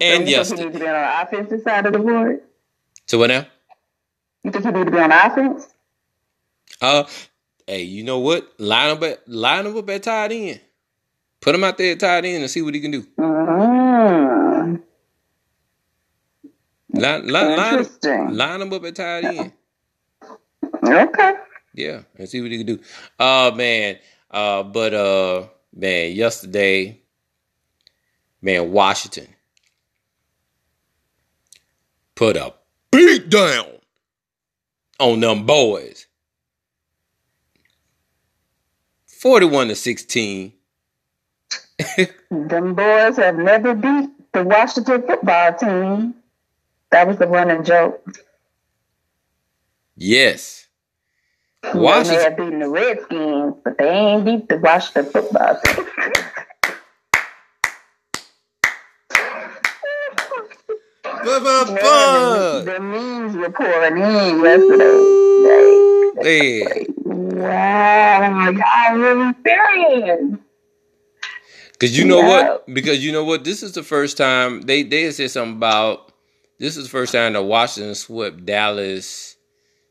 And 0.00 0.22
so 0.22 0.30
you 0.30 0.36
yes, 0.36 0.48
think 0.48 0.58
he 0.60 0.64
needs 0.66 0.78
to 0.78 0.84
be 0.84 0.88
on 0.88 0.94
the 0.94 1.22
offensive 1.22 1.62
side 1.62 1.84
of 1.86 1.92
the 1.92 1.98
board? 1.98 2.40
so 3.06 3.18
what 3.18 3.26
now? 3.26 3.44
You 4.44 4.52
think 4.52 4.64
he 4.64 4.70
needs 4.70 4.84
to 4.84 4.90
be 4.92 4.98
on 4.98 5.10
offense? 5.10 5.66
Uh, 6.80 7.04
hey, 7.66 7.82
you 7.82 8.04
know 8.04 8.20
what? 8.20 8.52
Line 8.60 8.90
up 8.90 9.02
at 9.02 9.28
line 9.28 9.66
him 9.66 9.76
up 9.76 9.90
at 9.90 10.04
tight 10.04 10.30
end. 10.30 10.60
Put 11.40 11.56
him 11.56 11.64
out 11.64 11.76
there 11.76 11.92
at 11.92 11.98
tight 12.00 12.24
end 12.24 12.42
and 12.42 12.50
see 12.50 12.62
what 12.62 12.72
he 12.74 12.80
can 12.80 12.92
do. 12.92 13.02
Mm, 13.18 13.46
Line, 16.92 17.28
line, 17.28 17.56
line, 17.56 17.78
interesting. 17.78 18.34
line 18.34 18.62
him 18.62 18.72
up 18.72 18.84
at 18.84 18.94
tight 18.96 19.24
end. 19.24 19.52
Okay. 20.84 21.34
Yeah, 21.74 22.02
and 22.16 22.28
see 22.28 22.40
what 22.40 22.50
he 22.50 22.58
can 22.58 22.66
do. 22.66 22.80
Uh 23.18 23.52
man, 23.54 23.98
uh, 24.30 24.62
but 24.64 24.94
uh 24.94 25.46
man, 25.74 26.12
yesterday, 26.12 27.00
man, 28.42 28.72
Washington 28.72 29.28
put 32.14 32.36
a 32.36 32.52
beat 32.90 33.30
down 33.30 33.66
on 34.98 35.20
them 35.20 35.46
boys. 35.46 36.06
41 39.06 39.68
to 39.68 39.74
16. 39.74 40.52
Them 42.30 42.74
boys 42.74 43.16
have 43.16 43.36
never 43.36 43.74
beat 43.74 44.10
the 44.32 44.44
Washington 44.44 45.02
football 45.06 45.54
team. 45.54 46.14
That 46.90 47.06
was 47.06 47.18
the 47.18 47.26
running 47.26 47.64
joke. 47.64 48.04
Yes. 49.96 50.66
Washington 51.74 52.22
have 52.24 52.36
beaten 52.36 52.58
the 52.60 52.68
Redskins, 52.68 53.54
but 53.62 53.78
they 53.78 53.88
ain't 53.88 54.24
beat 54.24 54.48
the 54.48 54.56
Washington 54.58 55.12
football 55.12 55.60
team. 55.64 55.86
Ba-ba-ba. 61.04 62.62
the 62.64 62.80
memes 62.80 63.36
were 63.36 63.50
pouring 63.50 63.96
in 63.96 64.42
yesterday. 64.42 66.12
Hey. 66.22 66.86
Wow, 67.04 68.50
y'all 68.50 68.98
really 68.98 69.34
serious. 69.46 70.38
Cause 71.78 71.96
you 71.96 72.04
know 72.04 72.20
Yeah. 72.20 72.28
what? 72.28 72.74
Because 72.74 73.04
you 73.04 73.10
know 73.12 73.24
what? 73.24 73.44
This 73.44 73.62
is 73.62 73.72
the 73.72 73.82
first 73.82 74.16
time 74.18 74.62
they 74.62 74.82
they 74.82 75.04
had 75.04 75.14
said 75.14 75.30
something 75.30 75.56
about. 75.56 76.09
This 76.60 76.76
is 76.76 76.84
the 76.84 76.90
first 76.90 77.12
time 77.14 77.32
that 77.32 77.42
Washington 77.42 77.94
swept 77.94 78.44
Dallas 78.44 79.36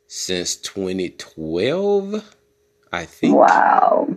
since 0.07 0.55
2012. 0.55 2.35
I 2.91 3.05
think. 3.05 3.35
Wow. 3.35 4.07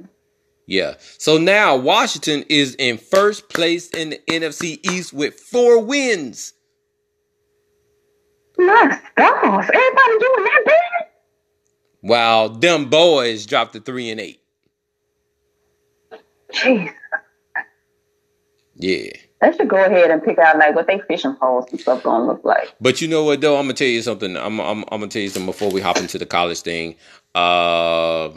Yeah. 0.67 0.97
So 1.17 1.39
now 1.39 1.77
Washington 1.77 2.45
is 2.51 2.75
in 2.75 2.99
first 2.99 3.49
place 3.49 3.89
in 3.89 4.11
the 4.11 4.21
NFC 4.29 4.79
East 4.87 5.15
with 5.15 5.41
four 5.41 5.83
wins. 5.83 6.53
My 8.59 9.01
stars. 9.13 9.71
Everybody 9.73 10.19
doing 10.19 10.45
that 10.45 10.63
bad? 10.67 11.09
While 12.03 12.49
them 12.51 12.91
boys 12.91 13.47
dropped 13.47 13.73
to 13.73 13.81
three 13.81 14.11
and 14.11 14.21
eight. 14.21 14.43
Jeez. 16.53 16.93
Yeah. 18.75 19.13
They 19.43 19.51
should 19.51 19.69
go 19.69 19.85
ahead 19.85 20.13
and 20.13 20.23
pick 20.23 20.39
out 20.39 20.57
like 20.57 20.77
what 20.77 20.87
they 20.87 21.01
fishing 21.01 21.35
poles 21.35 21.67
and 21.73 21.81
stuff 21.81 22.05
gonna 22.05 22.27
look 22.27 22.45
like. 22.45 22.77
But 22.81 23.01
you 23.01 23.09
know 23.09 23.25
what 23.25 23.41
though? 23.41 23.57
I'm 23.57 23.65
gonna 23.65 23.75
tell 23.75 23.89
you 23.89 24.01
something. 24.01 24.37
I'm 24.37 24.61
I'm, 24.61 24.85
I'm 24.85 25.01
gonna 25.01 25.09
tell 25.09 25.21
you 25.21 25.31
something 25.31 25.47
before 25.47 25.69
we 25.69 25.81
hop 25.81 25.97
into 25.97 26.17
the 26.17 26.27
college 26.27 26.61
thing. 26.61 26.95
Uh, 27.35 28.31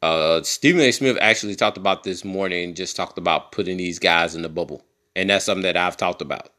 uh, 0.00 0.40
Stephen 0.44 0.80
A. 0.80 0.92
Smith 0.92 1.18
actually 1.20 1.56
talked 1.56 1.76
about 1.76 2.04
this 2.04 2.24
morning. 2.24 2.74
Just 2.74 2.94
talked 2.94 3.18
about 3.18 3.50
putting 3.50 3.78
these 3.78 3.98
guys 3.98 4.36
in 4.36 4.42
the 4.42 4.48
bubble, 4.48 4.84
and 5.16 5.28
that's 5.28 5.44
something 5.44 5.64
that 5.64 5.76
I've 5.76 5.96
talked 5.96 6.22
about. 6.22 6.50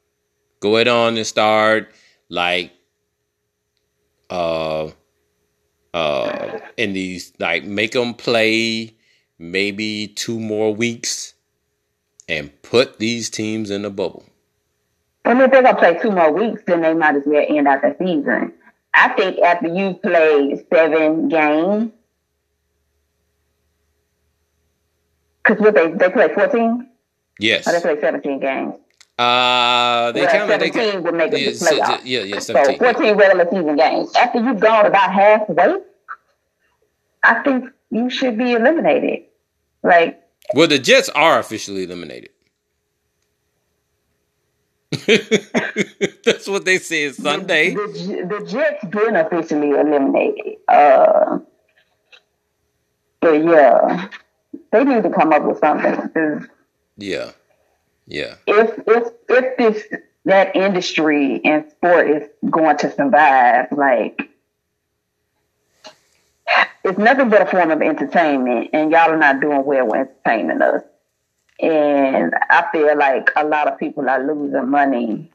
Go 0.60 0.76
ahead 0.76 0.90
on 0.90 1.16
and 1.16 1.26
start 1.26 1.90
like 2.28 2.74
uh 4.30 4.90
uh 5.94 6.60
in 6.76 6.92
these 6.92 7.32
like 7.40 7.64
make 7.64 7.94
them 7.94 8.14
play 8.14 8.94
maybe 9.40 10.08
two 10.08 10.38
more 10.38 10.76
weeks 10.76 11.33
and 12.38 12.62
put 12.62 13.00
these 13.00 13.30
teams 13.30 13.70
in 13.70 13.84
the 13.84 13.90
bubble. 13.90 14.26
And 15.26 15.42
if 15.42 15.52
they're 15.52 15.64
gonna 15.64 15.78
play 15.78 15.98
two 16.00 16.12
more 16.12 16.32
weeks, 16.32 16.62
then 16.66 16.82
they 16.82 16.94
might 16.94 17.16
as 17.16 17.24
well 17.26 17.46
end 17.48 17.68
out 17.68 17.82
the 17.82 17.96
season. 17.98 18.54
I 18.94 19.10
think 19.10 19.40
after 19.40 19.68
you 19.68 19.94
play 19.96 20.66
seven 20.72 21.30
games, 21.30 21.92
because 25.44 25.60
what 25.62 25.76
they 25.76 25.92
they 25.92 26.10
play 26.10 26.34
fourteen. 26.34 26.90
Yes. 27.40 27.68
Or 27.68 27.72
they 27.72 27.82
play 27.82 28.02
seventeen 28.02 28.40
games. 28.40 28.76
Uh, 29.18 30.12
they 30.12 30.22
well, 30.22 30.44
of 30.44 30.50
seventeen 30.50 30.74
they, 30.74 30.98
would 30.98 31.14
make 31.14 31.34
it 31.34 31.40
yeah, 31.40 31.52
playoff. 31.52 32.02
yeah, 32.04 32.20
yeah, 32.22 32.40
So 32.40 32.54
17. 32.54 32.80
fourteen 32.80 33.16
regular 33.16 33.46
season 33.50 33.76
games. 33.76 34.14
After 34.16 34.40
you've 34.40 34.60
gone 34.60 34.86
about 34.86 35.12
halfway, 35.14 35.76
I 37.24 37.44
think 37.44 37.70
you 37.92 38.10
should 38.10 38.38
be 38.38 38.54
eliminated. 38.54 39.26
Like 39.84 40.23
Well, 40.54 40.68
the 40.68 40.80
Jets 40.80 41.10
are 41.10 41.40
officially 41.40 41.84
eliminated. 41.84 42.30
That's 46.26 46.48
what 46.48 46.66
they 46.66 46.78
said 46.78 47.16
Sunday. 47.16 47.74
The, 47.74 48.28
the, 48.30 48.40
the 48.40 48.46
Jets 48.46 48.86
been 48.86 49.16
officially 49.16 49.72
eliminated. 49.72 50.58
Uh, 50.68 51.40
but 53.20 53.44
yeah, 53.44 54.10
they 54.72 54.84
need 54.84 55.04
to 55.04 55.10
come 55.10 55.34
up 55.34 55.44
with 55.44 55.60
something. 55.60 56.48
Yeah, 56.98 57.32
yeah, 58.06 58.36
If 58.46 58.80
if 58.86 59.14
if 59.30 59.58
this 59.58 60.00
that 60.26 60.56
industry 60.56 61.42
and 61.44 61.70
sport 61.72 62.10
is 62.10 62.30
going 62.50 62.78
to 62.78 62.92
survive, 62.92 63.72
like 63.72 64.30
it's 66.84 66.98
nothing 66.98 67.30
but 67.30 67.42
a 67.42 67.46
form 67.46 67.72
of 67.72 67.82
entertainment, 67.82 68.70
and 68.74 68.92
y'all 68.92 69.12
are 69.12 69.18
not 69.18 69.40
doing 69.40 69.64
well 69.64 69.88
with 69.88 70.10
entertaining 70.26 70.62
us. 70.62 70.84
And 71.60 72.34
I 72.50 72.66
feel 72.72 72.98
like 72.98 73.32
a 73.36 73.46
lot 73.46 73.68
of 73.72 73.80
people 73.80 74.10
are 74.10 74.22
losing 74.22 74.70
money 74.70 75.32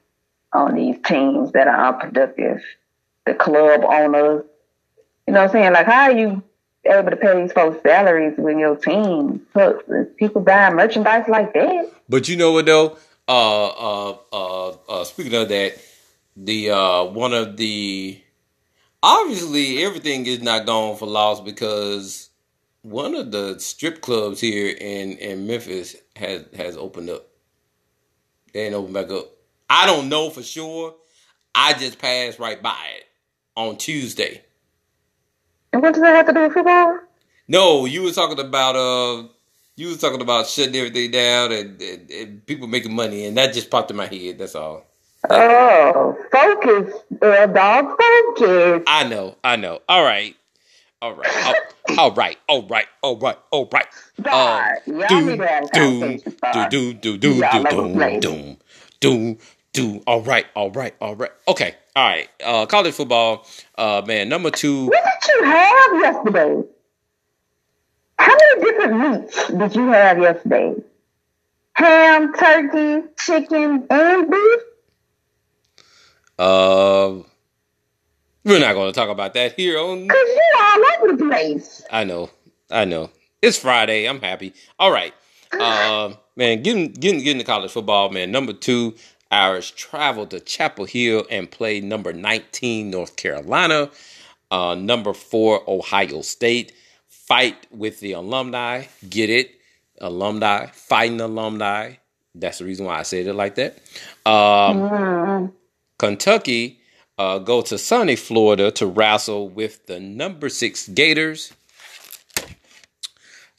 on 0.52 0.74
these 0.74 0.96
teams 1.04 1.52
that 1.52 1.68
are 1.68 1.88
unproductive. 1.88 2.60
The 3.24 3.34
club 3.34 3.82
owners, 3.84 4.44
you 5.26 5.32
know 5.32 5.40
what 5.40 5.50
I'm 5.50 5.52
saying? 5.52 5.72
Like, 5.72 5.86
how 5.86 6.02
are 6.04 6.12
you 6.12 6.42
able 6.84 7.10
to 7.10 7.16
pay 7.16 7.40
these 7.40 7.52
folks 7.52 7.82
salaries 7.82 8.34
when 8.36 8.58
your 8.58 8.76
team 8.76 9.46
sucks? 9.54 9.84
People 10.16 10.42
buying 10.42 10.76
merchandise 10.76 11.28
like 11.28 11.54
that? 11.54 11.90
But 12.08 12.28
you 12.28 12.36
know 12.36 12.52
what 12.52 12.66
though? 12.66 12.98
Uh, 13.26 13.66
uh, 13.66 14.16
uh, 14.32 14.68
uh 14.88 15.04
speaking 15.04 15.34
of 15.34 15.48
that, 15.50 15.78
the 16.36 16.70
uh, 16.70 17.04
one 17.04 17.34
of 17.34 17.56
the 17.56 18.20
obviously 19.02 19.82
everything 19.84 20.26
is 20.26 20.40
not 20.40 20.66
gone 20.66 20.96
for 20.96 21.06
loss 21.06 21.40
because 21.40 22.30
one 22.82 23.14
of 23.14 23.32
the 23.32 23.58
strip 23.58 24.00
clubs 24.00 24.40
here 24.40 24.74
in 24.80 25.12
in 25.18 25.46
Memphis 25.46 25.96
has 26.16 26.44
has 26.56 26.76
opened 26.76 27.10
up. 27.10 27.26
They 28.52 28.66
ain't 28.66 28.74
opened 28.74 28.94
back 28.94 29.10
up. 29.10 29.30
I 29.68 29.86
don't 29.86 30.08
know 30.08 30.30
for 30.30 30.42
sure. 30.42 30.94
I 31.54 31.74
just 31.74 31.98
passed 31.98 32.38
right 32.38 32.62
by 32.62 32.78
it 32.96 33.04
on 33.56 33.76
Tuesday. 33.76 34.44
And 35.72 35.82
what 35.82 35.94
does 35.94 36.02
that 36.02 36.16
have 36.16 36.26
to 36.26 36.32
do 36.32 36.42
with 36.42 36.52
football? 36.52 36.98
No, 37.46 37.84
you 37.84 38.02
were 38.02 38.12
talking 38.12 38.38
about 38.38 38.76
uh, 38.76 39.28
you 39.76 39.88
were 39.88 39.96
talking 39.96 40.20
about 40.20 40.46
shutting 40.46 40.76
everything 40.76 41.10
down 41.10 41.52
and, 41.52 41.80
and, 41.80 42.10
and 42.10 42.46
people 42.46 42.66
making 42.66 42.94
money, 42.94 43.26
and 43.26 43.36
that 43.36 43.54
just 43.54 43.70
popped 43.70 43.90
in 43.90 43.96
my 43.96 44.06
head. 44.06 44.38
That's 44.38 44.54
all. 44.54 44.84
Oh, 45.30 46.16
focus, 46.32 46.94
uh, 47.22 47.46
dog, 47.46 48.00
focus. 48.00 48.82
I 48.86 49.04
know, 49.08 49.36
I 49.44 49.56
know. 49.56 49.80
All 49.88 50.02
right, 50.04 50.36
all 51.02 51.14
right, 51.14 51.28
all, 51.44 51.54
all 51.98 52.12
right, 52.14 52.38
all 52.48 52.66
right, 52.66 52.86
all 53.02 53.16
right, 53.18 53.38
all 53.50 53.68
right. 53.72 53.86
God, 54.22 54.74
y'all 54.86 55.22
need 55.22 55.38
to 55.38 55.46
have 55.46 55.64
a 55.64 55.70
do, 55.72 56.18
do, 56.68 56.94
do, 56.94 57.18
do, 57.18 57.18
do, 57.18 57.42
do, 57.42 57.68
do, 57.68 58.20
do, 58.20 58.56
do, 59.00 59.38
do. 59.72 60.02
All 60.06 60.22
right, 60.22 60.46
all 60.54 60.70
right, 60.70 60.94
all 61.00 61.16
right. 61.16 61.30
Okay, 61.48 61.74
all 61.96 62.08
right. 62.08 62.28
Uh, 62.44 62.66
college 62.66 62.94
football, 62.94 63.46
uh, 63.76 64.02
man. 64.06 64.28
Number 64.28 64.50
two. 64.50 64.86
What 64.86 65.04
did 65.22 65.32
you 65.34 65.44
have 65.44 66.00
yesterday? 66.00 66.62
How 68.18 68.36
many 68.36 68.64
different 68.64 69.22
meats 69.26 69.48
did 69.48 69.76
you 69.76 69.88
have 69.92 70.18
yesterday? 70.18 70.74
Ham, 71.74 72.32
turkey, 72.34 73.08
chicken, 73.18 73.86
and 73.90 74.30
beef? 74.30 74.60
Uh, 76.38 77.22
we're 78.44 78.60
not 78.60 78.74
going 78.74 78.92
to 78.92 78.98
talk 78.98 79.08
about 79.08 79.34
that 79.34 79.54
here 79.54 79.78
on 79.78 80.06
Because 80.06 80.28
you're 80.28 80.64
all 80.64 80.84
over 80.98 81.16
the 81.16 81.24
place. 81.26 81.84
I 81.90 82.04
know, 82.04 82.30
I 82.70 82.84
know. 82.84 83.10
It's 83.42 83.58
Friday. 83.58 84.08
I'm 84.08 84.20
happy. 84.20 84.54
All 84.78 84.90
right, 84.90 85.14
uh, 85.52 86.12
man. 86.36 86.62
Getting 86.62 86.92
getting 86.92 87.22
getting 87.22 87.38
to 87.38 87.44
college 87.44 87.70
football, 87.70 88.10
man. 88.10 88.30
Number 88.32 88.52
two, 88.52 88.94
Irish 89.30 89.72
traveled 89.72 90.30
to 90.30 90.40
Chapel 90.40 90.84
Hill 90.84 91.24
and 91.30 91.50
played 91.50 91.84
number 91.84 92.12
19 92.12 92.90
North 92.90 93.16
Carolina. 93.16 93.90
Uh, 94.50 94.74
number 94.74 95.12
four 95.12 95.62
Ohio 95.68 96.22
State. 96.22 96.72
Fight 97.08 97.66
with 97.70 98.00
the 98.00 98.12
alumni. 98.12 98.84
Get 99.08 99.28
it? 99.28 99.50
Alumni 100.00 100.66
fighting 100.66 101.20
alumni. 101.20 101.94
That's 102.34 102.58
the 102.58 102.64
reason 102.64 102.86
why 102.86 102.98
I 102.98 103.02
said 103.02 103.26
it 103.26 103.34
like 103.34 103.56
that. 103.56 103.78
Um, 104.24 105.52
Kentucky 105.98 106.80
uh, 107.18 107.38
go 107.38 107.60
to 107.62 107.76
sunny 107.76 108.16
Florida 108.16 108.70
to 108.70 108.86
wrestle 108.86 109.48
with 109.48 109.86
the 109.86 109.98
number 109.98 110.48
six 110.48 110.88
Gators. 110.88 111.52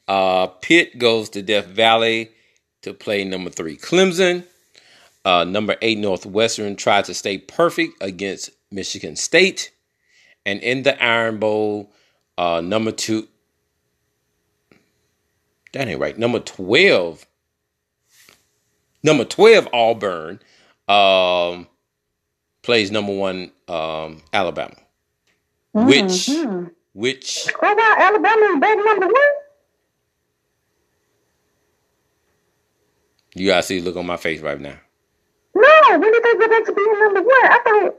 Uh, 0.08 0.48
Pitt 0.48 0.98
goes 0.98 1.30
to 1.30 1.42
Death 1.42 1.68
Valley 1.68 2.32
to 2.82 2.94
play 2.94 3.24
number 3.24 3.50
three 3.50 3.78
Clemson. 3.78 4.46
Uh, 5.26 5.44
number 5.44 5.76
eight 5.82 5.98
Northwestern 5.98 6.76
tried 6.76 7.06
to 7.06 7.14
stay 7.14 7.38
perfect 7.38 8.02
against 8.02 8.50
Michigan 8.72 9.16
State. 9.16 9.72
And 10.46 10.62
in 10.62 10.84
the 10.84 11.02
Iron 11.04 11.38
Bowl, 11.38 11.92
uh, 12.38 12.62
number 12.62 12.92
two, 12.92 13.28
that 15.74 15.88
ain't 15.88 16.00
right. 16.00 16.18
Number 16.18 16.40
12, 16.40 17.28
number 19.04 19.26
12 19.26 19.68
Auburn 19.72 20.40
um, 20.88 21.68
plays 22.62 22.92
number 22.92 23.14
one 23.16 23.52
um, 23.68 24.22
Alabama. 24.34 24.76
Which, 25.74 26.30
which, 26.94 27.48
What 27.60 27.74
about 27.74 28.02
Alabama 28.02 28.46
is 28.54 28.60
back 28.60 28.78
number 28.78 29.06
one? 29.08 29.16
you 33.36 33.48
guys 33.48 33.68
see 33.68 33.80
the 33.80 33.86
look 33.86 33.96
on 33.96 34.06
my 34.06 34.18
face 34.18 34.42
right 34.42 34.60
now. 34.60 34.76
No, 35.56 36.00
when 36.00 36.12
did 36.12 36.24
they 36.24 36.34
go 36.34 36.48
back 36.50 36.66
to 36.66 36.74
being 36.74 37.00
number 37.00 37.22
one? 37.22 37.46
I 37.46 37.60
thought, 37.64 37.96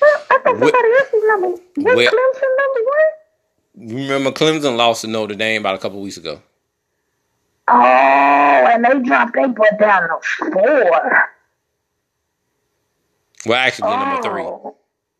well, 0.00 0.22
I 0.30 0.38
thought 0.38 0.56
somebody 0.58 0.72
else 0.72 1.08
was 1.12 1.24
number 1.26 1.48
one. 1.48 1.96
Was 1.96 2.08
Clemson 2.08 2.50
number 2.58 2.80
one? 2.86 3.96
Remember, 3.96 4.30
Clemson 4.32 4.76
lost 4.76 5.02
to 5.02 5.06
Notre 5.06 5.34
Dame 5.34 5.62
about 5.62 5.74
a 5.74 5.78
couple 5.78 6.00
weeks 6.00 6.16
ago. 6.16 6.40
Oh, 7.68 7.74
and 7.74 8.84
they 8.84 9.08
dropped 9.08 9.34
they 9.34 9.48
put 9.48 9.78
down 9.78 10.08
to 10.08 10.18
four. 10.52 11.30
Well, 13.46 13.58
actually, 13.58 13.90
they're 13.90 13.98
number 14.06 14.22
three. 14.22 14.42
Oh, 14.42 14.76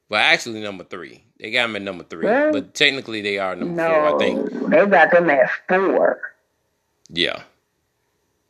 Well, 0.08 0.20
actually, 0.20 0.60
number 0.60 0.84
three. 0.84 1.22
They 1.38 1.50
got 1.50 1.66
them 1.66 1.76
at 1.76 1.82
number 1.82 2.04
three, 2.04 2.26
but 2.26 2.74
technically 2.74 3.20
they 3.20 3.38
are 3.38 3.54
number 3.56 3.74
no, 3.74 3.86
four. 3.88 4.14
I 4.14 4.18
think. 4.18 4.70
they 4.70 4.86
got 4.86 5.10
them 5.10 5.28
at 5.30 5.48
four. 5.68 6.20
Yeah, 7.10 7.42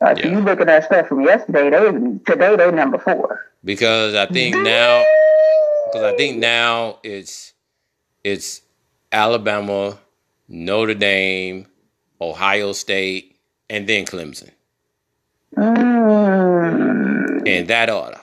Uh, 0.01 0.13
Yeah. 0.17 0.27
you 0.29 0.39
look 0.39 0.59
at 0.61 0.67
that 0.67 0.85
stuff 0.85 1.07
from 1.07 1.21
yesterday, 1.21 1.69
they 1.69 1.91
today 2.25 2.55
they 2.55 2.71
number 2.71 2.97
four. 2.97 3.45
because 3.63 4.15
I 4.15 4.25
think 4.27 4.55
now, 4.55 5.03
because 5.85 6.03
I 6.13 6.15
think 6.17 6.37
now 6.37 6.99
it's 7.03 7.53
it's 8.23 8.61
Alabama, 9.11 9.97
Notre 10.47 10.93
Dame, 10.95 11.67
Ohio 12.21 12.71
State, 12.73 13.35
and 13.69 13.85
then 13.87 14.05
Clemson 14.05 14.51
Mm, 15.55 17.47
in 17.47 17.67
that 17.67 17.89
order. 17.89 18.19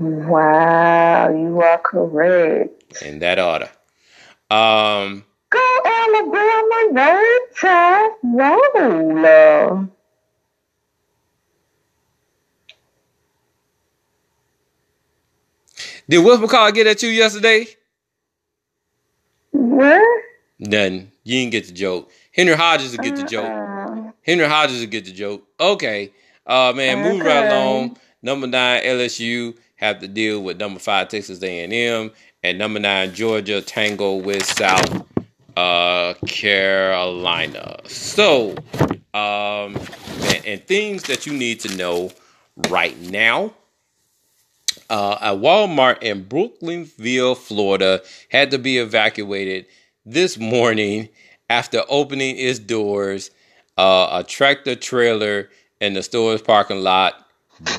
Wow, 0.00 1.28
you 1.28 1.60
are 1.60 1.76
correct. 1.76 3.02
In 3.02 3.18
that 3.18 3.38
order. 3.38 3.68
Um, 4.50 5.24
Go 5.50 5.78
Alabama, 5.84 6.88
very 6.94 7.38
Tide! 7.54 8.10
roll. 8.22 9.88
Did 16.08 16.24
Wolf 16.24 16.40
McCall 16.40 16.72
get 16.72 16.86
at 16.86 17.02
you 17.02 17.10
yesterday? 17.10 17.66
What? 19.50 20.02
Then 20.58 21.12
You 21.24 21.40
didn't 21.40 21.52
get 21.52 21.66
the 21.66 21.72
joke. 21.72 22.10
Henry 22.32 22.54
Hodges 22.54 22.96
will 22.96 23.04
get 23.04 23.16
the 23.16 23.24
joke. 23.24 23.44
Uh-uh. 23.44 24.12
Henry 24.22 24.46
Hodges 24.46 24.80
will 24.80 24.86
get 24.88 25.04
the 25.04 25.12
joke. 25.12 25.46
Okay. 25.60 26.10
Uh 26.46 26.72
man, 26.74 27.00
okay. 27.00 27.12
move 27.12 27.20
right 27.20 27.46
along. 27.52 27.98
Number 28.22 28.46
nine, 28.46 28.82
LSU 28.82 29.56
have 29.80 29.98
to 30.00 30.08
deal 30.08 30.42
with 30.42 30.60
number 30.60 30.78
five, 30.78 31.08
Texas 31.08 31.42
A&M, 31.42 32.10
and 32.42 32.58
number 32.58 32.78
nine, 32.78 33.14
Georgia 33.14 33.62
tango 33.62 34.16
with 34.16 34.44
South 34.44 35.06
uh 35.56 36.14
Carolina. 36.26 37.78
So, 37.86 38.50
um, 39.14 39.76
and, 40.22 40.46
and 40.46 40.64
things 40.66 41.04
that 41.04 41.26
you 41.26 41.32
need 41.32 41.60
to 41.60 41.76
know 41.76 42.12
right 42.68 42.98
now. 43.00 43.54
Uh, 44.88 45.16
a 45.20 45.36
Walmart 45.36 46.02
in 46.02 46.24
Brooksville, 46.24 47.36
Florida, 47.36 48.02
had 48.28 48.50
to 48.50 48.58
be 48.58 48.78
evacuated 48.78 49.66
this 50.04 50.36
morning 50.36 51.08
after 51.48 51.82
opening 51.88 52.36
its 52.36 52.58
doors. 52.58 53.30
Uh, 53.78 54.20
a 54.20 54.24
tractor 54.24 54.74
trailer 54.74 55.48
in 55.80 55.94
the 55.94 56.02
store's 56.02 56.42
parking 56.42 56.82
lot 56.82 57.26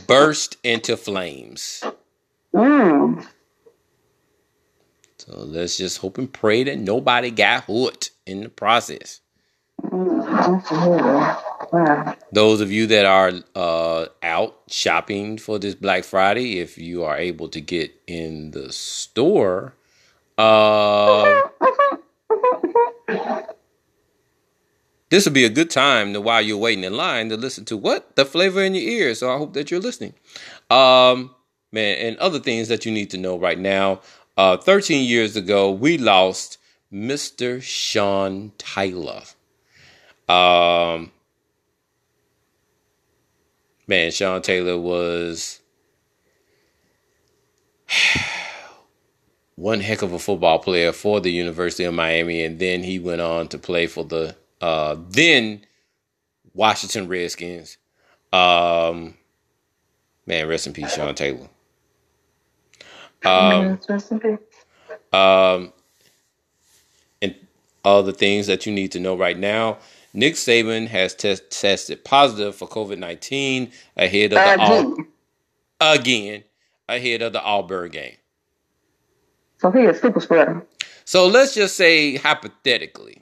burst 0.08 0.58
into 0.64 0.98
flames. 0.98 1.84
mm, 2.56 3.26
So 5.20 5.40
let's 5.40 5.78
just 5.78 6.00
hope 6.00 6.18
and 6.18 6.32
pray 6.32 6.64
that 6.66 6.80
nobody 6.80 7.32
got 7.32 7.66
hurt 7.66 8.12
in 8.26 8.42
the 8.44 8.50
process. 8.50 9.22
Those 12.32 12.62
of 12.62 12.72
you 12.72 12.88
that 12.88 13.06
are 13.06 13.32
uh, 13.56 14.08
out 14.24 14.58
shopping 14.70 15.38
for 15.38 15.60
this 15.60 15.76
Black 15.76 16.04
Friday, 16.04 16.60
if 16.60 16.78
you 16.78 17.04
are 17.04 17.18
able 17.18 17.50
to 17.50 17.62
get 17.62 17.92
in 18.08 18.52
the 18.52 18.72
store, 18.72 19.76
uh, 20.38 21.42
this 25.12 25.26
would 25.26 25.34
be 25.34 25.44
a 25.44 25.50
good 25.50 25.70
time 25.70 26.14
to 26.14 26.22
while 26.22 26.42
you're 26.42 26.58
waiting 26.58 26.86
in 26.86 26.96
line 26.96 27.28
to 27.30 27.38
listen 27.38 27.66
to 27.66 27.76
what 27.76 28.16
the 28.16 28.26
flavor 28.26 28.64
in 28.64 28.74
your 28.74 28.84
ears. 28.84 29.20
So 29.20 29.30
I 29.30 29.38
hope 29.38 29.54
that 29.54 29.70
you're 29.70 29.82
listening. 29.82 30.14
Um, 30.70 31.36
man, 31.74 31.98
and 31.98 32.18
other 32.18 32.40
things 32.40 32.70
that 32.70 32.86
you 32.86 32.94
need 32.94 33.10
to 33.12 33.18
know 33.18 33.38
right 33.38 33.60
now. 33.60 34.00
Uh, 34.38 34.56
13 34.56 35.08
years 35.08 35.36
ago, 35.36 35.70
we 35.70 35.98
lost 35.98 36.58
Mr. 36.94 37.62
Sean 37.62 38.54
Taylor. 38.58 39.24
Um, 40.30 41.12
man, 43.88 44.12
Sean 44.12 44.42
Taylor 44.42 44.80
was 44.80 45.60
one 49.56 49.82
heck 49.82 50.04
of 50.04 50.14
a 50.14 50.20
football 50.20 50.60
player 50.60 50.94
for 50.94 51.20
the 51.20 51.32
University 51.32 51.84
of 51.84 51.94
Miami, 51.94 52.46
and 52.46 52.60
then 52.60 52.84
he 52.84 52.98
went 52.98 53.20
on 53.20 53.50
to 53.50 53.58
play 53.58 53.88
for 53.88 54.06
the 54.06 54.38
uh, 54.62 54.96
then 55.10 55.66
Washington 56.54 57.08
Redskins. 57.08 57.78
Um, 58.32 59.16
man, 60.26 60.48
rest 60.48 60.68
in 60.68 60.74
peace, 60.74 60.94
Sean 60.96 61.16
Taylor. 61.16 61.50
Um, 63.26 63.80
rest 63.90 64.12
in 64.12 64.20
peace. 64.20 64.40
um, 65.14 65.74
and 67.22 67.36
all 67.84 68.04
the 68.04 68.14
things 68.14 68.48
that 68.48 68.66
you 68.66 68.72
need 68.74 68.92
to 68.94 69.00
know 69.00 69.16
right 69.18 69.38
now. 69.38 69.78
Nick 70.14 70.34
Saban 70.34 70.88
has 70.88 71.16
test, 71.16 71.50
tested 71.52 72.04
positive 72.04 72.56
for 72.56 72.68
COVID 72.68 72.98
nineteen 72.98 73.72
ahead 73.96 74.34
of 74.34 74.40
the 74.40 74.54
Again. 74.54 75.08
again 75.80 76.44
ahead 76.90 77.22
of 77.22 77.32
the 77.34 77.42
Auburn 77.42 77.92
game. 77.92 78.18
So 79.60 79.72
he 79.72 79.86
a 79.86 79.94
super 79.94 80.20
spreader. 80.20 80.66
So 81.06 81.28
let's 81.28 81.54
just 81.54 81.78
say 81.78 82.18
hypothetically, 82.18 82.44
He 82.44 83.06
ain't 83.06 83.10
spread, 83.10 83.21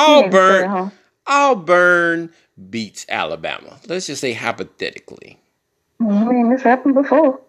Auburn? 0.00 0.92
Auburn 1.26 2.32
beats 2.70 3.06
Alabama. 3.08 3.78
Let's 3.86 4.06
just 4.06 4.20
say 4.20 4.32
hypothetically. 4.32 5.38
I 6.00 6.04
mean, 6.04 6.50
this 6.50 6.62
happened 6.62 6.94
before. 6.94 7.40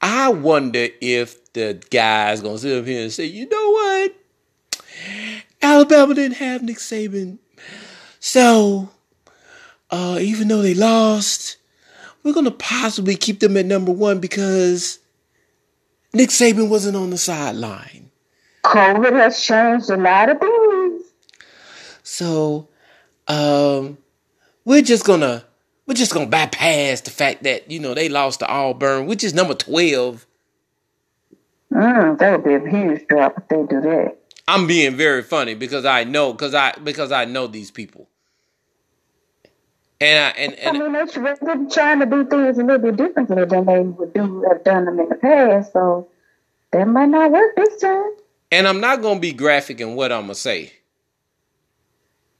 I 0.00 0.30
wonder 0.30 0.88
if 1.00 1.52
the 1.52 1.82
guy's 1.90 2.40
gonna 2.40 2.58
sit 2.58 2.78
up 2.78 2.86
here 2.86 3.02
and 3.02 3.12
say, 3.12 3.24
you 3.24 3.48
know 3.48 3.70
what? 3.70 4.14
Alabama 5.60 6.14
didn't 6.14 6.36
have 6.36 6.62
Nick 6.62 6.78
Saban. 6.78 7.38
So 8.20 8.90
uh, 9.90 10.18
even 10.20 10.48
though 10.48 10.62
they 10.62 10.74
lost, 10.74 11.56
we're 12.22 12.32
gonna 12.32 12.50
possibly 12.50 13.16
keep 13.16 13.40
them 13.40 13.56
at 13.56 13.66
number 13.66 13.92
one 13.92 14.20
because 14.20 14.98
Nick 16.12 16.30
Saban 16.30 16.68
wasn't 16.68 16.96
on 16.96 17.10
the 17.10 17.18
sideline. 17.18 18.10
COVID 18.64 19.12
has 19.12 19.40
changed 19.42 19.90
a 19.90 19.96
lot 19.96 20.28
of 20.28 20.38
things. 20.38 20.57
So 22.08 22.68
um, 23.28 23.98
we're 24.64 24.80
just 24.80 25.04
gonna 25.04 25.44
we're 25.86 25.94
just 25.94 26.12
gonna 26.12 26.26
bypass 26.26 27.02
the 27.02 27.10
fact 27.10 27.42
that, 27.42 27.70
you 27.70 27.78
know, 27.78 27.92
they 27.92 28.08
lost 28.08 28.40
to 28.40 28.48
Auburn, 28.48 29.06
which 29.06 29.22
is 29.22 29.34
number 29.34 29.52
twelve. 29.52 30.26
Mm, 31.70 32.18
that 32.18 32.32
would 32.32 32.44
be 32.44 32.54
a 32.54 32.70
huge 32.70 33.06
drop 33.08 33.36
if 33.36 33.48
they 33.48 33.56
do 33.56 33.82
that. 33.82 34.16
I'm 34.48 34.66
being 34.66 34.96
very 34.96 35.22
funny 35.22 35.54
because 35.54 35.84
I 35.84 36.04
know 36.04 36.32
because 36.32 36.54
I 36.54 36.72
because 36.82 37.12
I 37.12 37.26
know 37.26 37.46
these 37.46 37.70
people. 37.70 38.08
And 40.00 40.24
I 40.24 40.28
and, 40.40 40.56
I 40.66 40.80
mean, 40.80 40.92
they're 40.92 41.06
tr- 41.06 41.44
they're 41.44 41.68
trying 41.70 42.00
to 42.00 42.06
do 42.06 42.24
things 42.24 42.58
a 42.58 42.62
little 42.62 42.78
bit 42.78 42.96
differently 42.96 43.44
than 43.44 43.66
they 43.66 43.80
would 43.80 44.14
do 44.14 44.44
have 44.48 44.64
done 44.64 44.86
them 44.86 44.98
in 44.98 45.10
the 45.10 45.14
past. 45.14 45.74
So 45.74 46.08
that 46.72 46.88
might 46.88 47.10
not 47.10 47.30
work 47.30 47.54
this 47.54 47.80
time. 47.82 48.12
and 48.50 48.66
I'm 48.66 48.80
not 48.80 49.02
gonna 49.02 49.20
be 49.20 49.32
graphic 49.34 49.80
in 49.80 49.94
what 49.94 50.10
I'm 50.10 50.22
gonna 50.22 50.34
say. 50.34 50.72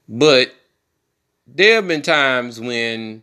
But 0.09 0.51
there 1.45 1.75
have 1.75 1.87
been 1.87 2.01
times 2.01 2.59
when 2.59 3.21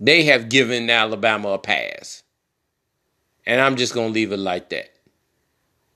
they 0.00 0.24
have 0.24 0.48
given 0.48 0.90
Alabama 0.90 1.50
a 1.50 1.58
pass. 1.58 2.24
And 3.46 3.60
I'm 3.60 3.76
just 3.76 3.94
gonna 3.94 4.08
leave 4.08 4.32
it 4.32 4.38
like 4.38 4.70
that. 4.70 4.90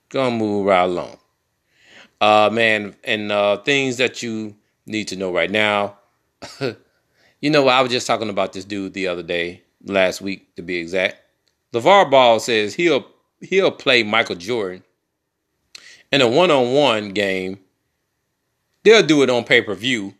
Gonna 0.09 0.37
move 0.37 0.67
right 0.67 0.85
along. 0.85 1.19
Uh 2.21 2.49
man, 2.53 2.95
and 3.03 3.33
uh 3.33 3.59
things 3.59 3.97
that 3.97 4.23
you 4.23 4.55
need 4.87 5.09
to 5.09 5.17
know 5.17 5.33
right 5.33 5.51
now. 5.51 5.99
you 7.41 7.51
know, 7.51 7.67
I 7.67 7.81
was 7.81 7.91
just 7.91 8.07
talking 8.07 8.31
about 8.31 8.53
this 8.53 8.65
dude 8.65 8.95
the 8.95 9.09
other 9.09 9.25
day, 9.25 9.63
last 9.85 10.21
week 10.21 10.55
to 10.55 10.63
be 10.63 10.77
exact. 10.77 11.17
LeVar 11.73 12.09
Ball 12.09 12.39
says 12.39 12.75
he'll 12.75 13.05
he'll 13.41 13.73
play 13.73 14.05
Michael 14.05 14.37
Jordan 14.37 14.85
in 16.13 16.21
a 16.21 16.29
one-on-one 16.29 17.11
game. 17.11 17.59
They'll 18.87 19.03
do 19.05 19.25
it 19.25 19.31
on 19.31 19.43
pay-per-view 19.43 20.15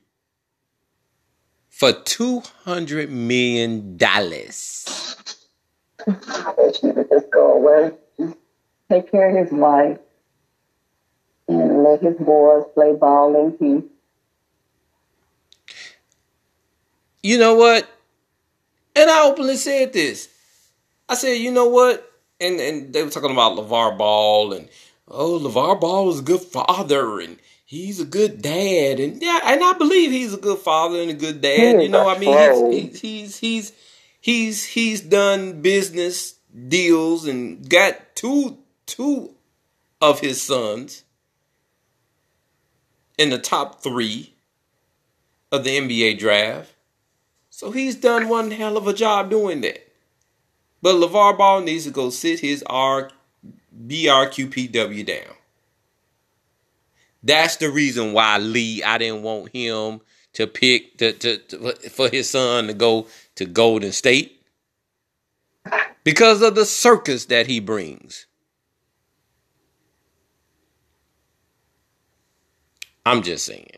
for 1.69 1.93
two 1.93 2.43
hundred 2.65 3.13
million 3.13 3.97
dollars. 3.97 5.15
I 6.05 6.53
wish 6.59 6.81
he 6.81 6.89
would 6.89 7.09
just 7.09 7.31
go 7.31 7.53
away. 7.53 7.93
Take 8.91 9.09
care 9.13 9.31
of 9.31 9.47
his 9.47 9.57
wife 9.57 9.99
and 11.47 11.85
let 11.85 12.03
his 12.03 12.17
boys 12.17 12.65
play 12.75 12.93
ball 12.93 13.37
in 13.37 13.53
peace. 13.53 13.89
You 17.23 17.39
know 17.39 17.55
what? 17.55 17.89
And 18.97 19.09
I 19.09 19.29
openly 19.29 19.59
said 19.59 19.93
this. 19.93 20.29
I 21.09 21.15
said, 21.15 21.35
you 21.35 21.53
know 21.53 21.69
what? 21.69 22.13
And 22.41 22.59
and 22.59 22.93
they 22.93 23.05
were 23.05 23.11
talking 23.11 23.31
about 23.31 23.57
LeVar 23.57 23.97
Ball 23.97 24.55
and 24.55 24.69
oh 25.07 25.39
LeVar 25.39 25.81
Ball 25.81 26.07
was 26.07 26.19
a 26.19 26.25
good 26.25 26.41
father 26.41 27.21
and 27.21 27.39
he's 27.67 28.01
a 28.01 28.05
good 28.07 28.41
dad 28.41 28.99
and 28.99 29.21
yeah, 29.21 29.41
and 29.45 29.63
I 29.63 29.75
believe 29.75 30.11
he's 30.11 30.33
a 30.33 30.39
good 30.39 30.59
father 30.59 31.03
and 31.03 31.11
a 31.11 31.15
good 31.15 31.43
dad. 31.43 31.83
You 31.83 31.89
know, 31.89 32.09
I 32.09 32.19
mean 32.19 32.73
he's 32.73 33.01
he's 33.01 33.39
he's 33.39 33.73
he's 34.21 34.65
he's 34.65 35.01
done 35.03 35.61
business 35.61 36.37
deals 36.69 37.27
and 37.27 37.69
got 37.69 38.15
two 38.15 38.57
two 38.87 39.35
of 40.01 40.21
his 40.21 40.41
sons 40.41 41.03
in 43.19 43.31
the 43.31 43.39
top 43.39 43.83
three 43.83 44.35
of 45.53 45.65
the 45.65 45.79
NBA 45.79 46.19
draft. 46.19 46.73
So 47.51 47.71
he's 47.71 47.97
done 47.97 48.29
one 48.29 48.51
hell 48.51 48.77
of 48.77 48.87
a 48.87 48.93
job 48.93 49.31
doing 49.31 49.63
that. 49.63 49.83
But 50.83 50.97
LeVar 50.97 51.39
Ball 51.39 51.63
needs 51.63 51.85
to 51.85 51.91
go 51.91 52.11
sit 52.11 52.41
his 52.41 52.63
R 52.67 53.11
BRQPW 53.87 55.07
down. 55.07 55.36
That's 57.27 57.57
the 57.57 57.71
reason 57.71 58.13
why 58.13 58.39
Lee, 58.39 58.85
I 58.85 58.99
didn't 58.99 59.23
want 59.23 59.55
him 59.55 60.01
to 60.35 60.47
pick 60.47 60.97
to, 60.99 61.13
to, 61.13 61.39
to 61.39 61.73
for 61.91 62.09
his 62.09 62.31
son 62.31 62.69
to 62.69 62.75
go 62.75 63.09
to 63.35 63.45
Golden 63.45 63.91
State. 63.91 64.41
Because 66.05 66.41
of 66.41 66.55
the 66.55 66.65
circus 66.65 67.25
that 67.27 67.49
he 67.49 67.59
brings. 67.59 68.27
I'm 73.05 73.23
just 73.23 73.45
saying. 73.45 73.71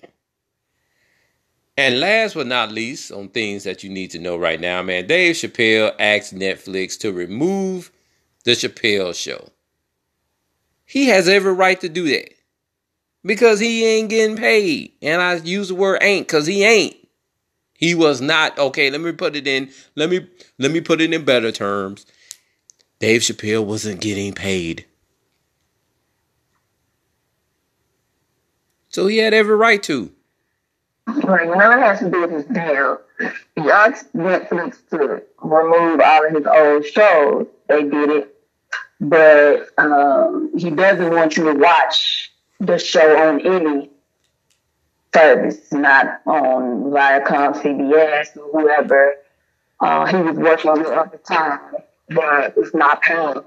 And 1.78 2.00
last 2.00 2.34
but 2.34 2.46
not 2.46 2.70
least, 2.70 3.10
on 3.10 3.28
things 3.28 3.64
that 3.64 3.82
you 3.82 3.88
need 3.88 4.10
to 4.10 4.18
know 4.18 4.36
right 4.36 4.60
now, 4.60 4.82
man, 4.82 5.06
Dave 5.06 5.36
Chappelle 5.36 5.94
asked 5.98 6.34
Netflix 6.34 6.98
to 6.98 7.12
remove 7.12 7.90
the 8.44 8.50
Chappelle 8.50 9.14
show. 9.14 9.48
He 10.84 11.06
has 11.06 11.28
every 11.28 11.52
right 11.54 11.80
to 11.80 11.88
do 11.88 12.08
that 12.08 12.37
because 13.24 13.60
he 13.60 13.84
ain't 13.84 14.10
getting 14.10 14.36
paid. 14.36 14.92
And 15.02 15.20
I 15.20 15.36
use 15.36 15.68
the 15.68 15.74
word 15.74 15.98
ain't 16.02 16.26
because 16.26 16.46
he 16.46 16.64
ain't. 16.64 16.96
He 17.74 17.94
was 17.94 18.20
not 18.20 18.58
okay. 18.58 18.90
Let 18.90 19.00
me 19.00 19.12
put 19.12 19.36
it 19.36 19.46
in. 19.46 19.70
Let 19.94 20.10
me 20.10 20.26
let 20.58 20.72
me 20.72 20.80
put 20.80 21.00
it 21.00 21.12
in 21.12 21.24
better 21.24 21.52
terms. 21.52 22.06
Dave 22.98 23.20
Chappelle 23.20 23.64
wasn't 23.64 24.00
getting 24.00 24.32
paid. 24.32 24.84
So 28.88 29.06
he 29.06 29.18
had 29.18 29.32
every 29.32 29.54
right 29.54 29.82
to. 29.84 30.10
Right, 31.06 31.46
you 31.46 31.52
it 31.54 31.58
has 31.58 32.00
to 32.00 32.10
do 32.10 32.22
with 32.22 32.30
his 32.30 32.44
deal. 32.46 33.00
He 33.54 33.70
asked 33.70 34.12
Netflix 34.12 34.76
to 34.90 35.22
remove 35.42 36.00
all 36.00 36.26
of 36.26 36.34
his 36.34 36.46
old 36.46 36.84
shows. 36.84 37.46
They 37.68 37.84
did 37.84 38.10
it. 38.10 38.34
But 39.00 39.68
um, 39.78 40.50
he 40.56 40.70
doesn't 40.70 41.10
want 41.10 41.36
you 41.36 41.44
to 41.44 41.54
watch 41.54 42.27
the 42.60 42.78
show 42.78 43.16
on 43.28 43.40
any 43.40 43.90
service, 45.14 45.72
not 45.72 46.20
on 46.26 46.90
Viacom, 46.90 47.54
CBS, 47.54 48.36
or 48.36 48.60
whoever 48.60 49.14
uh, 49.80 50.06
he 50.06 50.16
was 50.16 50.36
working 50.36 50.72
with 50.72 50.86
at 50.86 51.12
the 51.12 51.18
time 51.18 51.60
that 52.08 52.56
is 52.56 52.74
not 52.74 53.02
paying 53.02 53.34
him. 53.34 53.44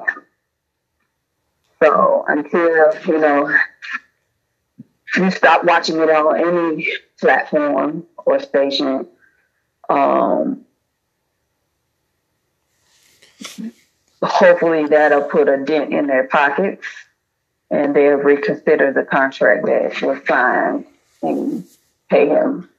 So 1.81 2.25
until, 2.27 2.93
you 3.07 3.17
know, 3.17 3.57
you 5.15 5.31
stop 5.31 5.63
watching 5.65 5.97
it 5.97 6.09
on 6.09 6.37
any 6.37 6.87
platform 7.19 8.05
or 8.25 8.39
station, 8.39 9.07
um, 9.89 10.61
hopefully 14.23 14.85
that'll 14.85 15.23
put 15.23 15.49
a 15.49 15.57
dent 15.57 15.93
in 15.93 16.07
their 16.07 16.27
pockets 16.27 16.85
and 17.71 17.95
they'll 17.95 18.17
reconsider 18.17 18.91
the 18.91 19.03
contract 19.03 19.65
that 19.65 20.01
was 20.01 20.19
signed 20.27 20.85
and 21.23 21.65
pay 22.09 22.27
him 22.27 22.69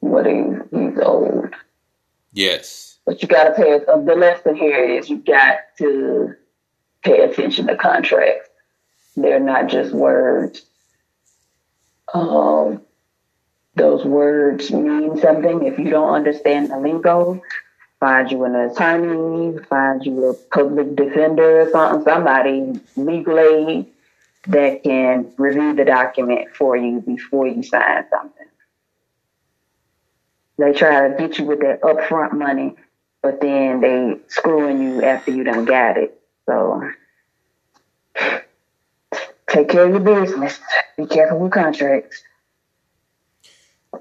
what 0.00 0.26
he, 0.26 0.44
he's 0.70 0.98
owed. 1.02 1.54
Yes. 2.32 2.98
But 3.06 3.22
you 3.22 3.28
got 3.28 3.44
to 3.44 3.54
pay. 3.54 3.80
Uh, 3.86 3.96
the 3.98 4.14
lesson 4.14 4.54
here 4.54 4.84
is 4.84 5.08
you 5.08 5.16
got 5.16 5.60
to 5.78 6.36
pay 7.02 7.22
attention 7.22 7.66
to 7.68 7.76
contracts. 7.76 8.50
They're 9.16 9.40
not 9.40 9.68
just 9.68 9.92
words. 9.92 10.62
Um, 12.12 12.82
those 13.74 14.04
words 14.04 14.70
mean 14.70 15.18
something. 15.18 15.64
If 15.64 15.78
you 15.78 15.88
don't 15.90 16.14
understand 16.14 16.70
the 16.70 16.78
lingo, 16.78 17.42
find 18.00 18.30
you 18.30 18.44
an 18.44 18.54
attorney, 18.54 19.58
find 19.64 20.04
you 20.04 20.26
a 20.26 20.34
public 20.34 20.94
defender 20.94 21.62
or 21.62 21.70
something, 21.70 22.04
somebody 22.04 22.80
legal 22.96 23.38
aid 23.38 23.86
that 24.46 24.82
can 24.84 25.32
review 25.36 25.74
the 25.74 25.84
document 25.84 26.54
for 26.54 26.76
you 26.76 27.00
before 27.00 27.46
you 27.46 27.62
sign 27.62 28.04
something. 28.10 28.46
They 30.58 30.72
try 30.72 31.08
to 31.08 31.16
get 31.16 31.38
you 31.38 31.44
with 31.44 31.60
that 31.60 31.82
upfront 31.82 32.32
money, 32.32 32.74
but 33.22 33.40
then 33.40 33.80
they 33.80 34.18
screwing 34.28 34.80
you 34.80 35.04
after 35.04 35.30
you 35.30 35.44
done 35.44 35.64
got 35.64 35.96
it. 35.96 36.20
So 36.46 36.90
take 39.48 39.68
care 39.68 39.84
of 39.84 39.90
your 39.90 40.00
business. 40.00 40.58
Be 40.96 41.06
careful 41.06 41.38
with 41.38 41.52
contracts. 41.52 42.22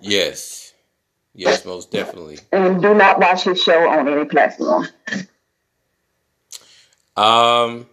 Yes. 0.01 0.73
Yes, 1.37 1.65
most 1.65 1.91
definitely. 1.91 2.39
And 2.51 2.81
do 2.81 2.95
not 2.95 3.19
watch 3.19 3.43
his 3.43 3.61
show 3.61 3.87
on 3.87 4.07
any 4.07 4.25
platform. 4.25 4.87
Um, 7.15 7.85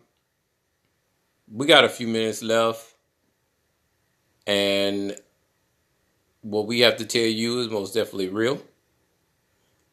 we 1.52 1.66
got 1.66 1.84
a 1.84 1.90
few 1.90 2.08
minutes 2.08 2.42
left, 2.42 2.94
and 4.46 5.14
what 6.40 6.66
we 6.66 6.80
have 6.80 6.96
to 6.96 7.04
tell 7.04 7.22
you 7.22 7.60
is 7.60 7.68
most 7.68 7.92
definitely 7.92 8.30
real. 8.30 8.62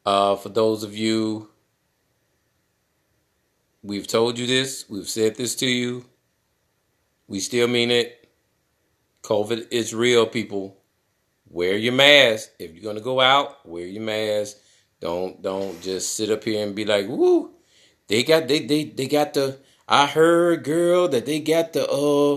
Uh, 0.05 0.37
for 0.37 0.49
those 0.49 0.83
of 0.83 0.95
you, 0.95 1.49
we've 3.83 4.07
told 4.07 4.39
you 4.39 4.47
this, 4.47 4.85
we've 4.89 5.09
said 5.09 5.35
this 5.35 5.55
to 5.55 5.67
you. 5.67 6.05
We 7.27 7.41
still 7.41 7.67
mean 7.67 7.91
it. 7.91 8.29
COVID 9.23 9.67
is 9.71 9.93
real, 9.93 10.25
people. 10.25 10.80
Wear 11.51 11.75
your 11.75 11.93
mask. 11.93 12.51
If 12.59 12.73
you're 12.73 12.83
gonna 12.83 13.03
go 13.03 13.19
out, 13.19 13.67
wear 13.67 13.85
your 13.85 14.01
mask. 14.01 14.57
Don't 15.01 15.41
don't 15.41 15.81
just 15.81 16.15
sit 16.15 16.31
up 16.31 16.45
here 16.45 16.65
and 16.65 16.73
be 16.73 16.85
like, 16.85 17.07
woo, 17.09 17.51
they 18.07 18.23
got 18.23 18.47
they 18.47 18.65
they 18.65 18.85
they 18.85 19.07
got 19.07 19.33
the 19.33 19.57
I 19.85 20.07
heard 20.07 20.63
girl 20.63 21.09
that 21.09 21.25
they 21.25 21.41
got 21.41 21.73
the 21.73 21.85
uh 21.89 22.35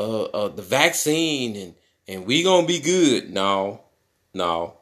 uh, 0.00 0.22
uh 0.24 0.48
the 0.48 0.62
vaccine 0.62 1.56
and 1.56 1.74
and 2.08 2.24
we 2.24 2.42
gonna 2.42 2.66
be 2.66 2.80
good. 2.80 3.30
No, 3.30 3.82
no. 4.32 4.78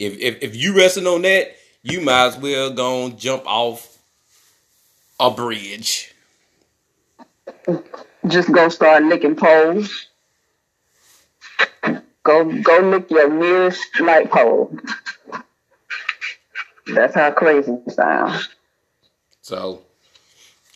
If 0.00 0.18
if 0.18 0.42
if 0.42 0.56
you 0.56 0.76
resting 0.76 1.06
on 1.06 1.22
that, 1.22 1.54
you 1.82 2.00
might 2.00 2.26
as 2.26 2.38
well 2.38 2.72
go 2.72 3.04
and 3.04 3.16
jump 3.16 3.44
off 3.46 3.98
a 5.20 5.30
bridge. 5.30 6.12
Just 8.26 8.50
go 8.50 8.68
start 8.68 9.04
licking 9.04 9.36
poles. 9.36 10.08
Go 12.30 12.44
go 12.62 12.78
lick 12.78 13.10
your 13.10 13.28
nearest 13.28 13.84
light 13.98 14.30
pole. 14.30 14.72
That's 16.86 17.12
how 17.12 17.32
crazy 17.32 17.72
it 17.72 17.92
sounds. 17.92 18.48
So, 19.42 19.82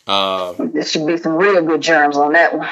uh, 0.04 0.54
there 0.58 0.84
should 0.84 1.06
be 1.06 1.16
some 1.16 1.36
real 1.36 1.62
good 1.62 1.80
germs 1.80 2.16
on 2.16 2.32
that 2.32 2.58
one. 2.58 2.68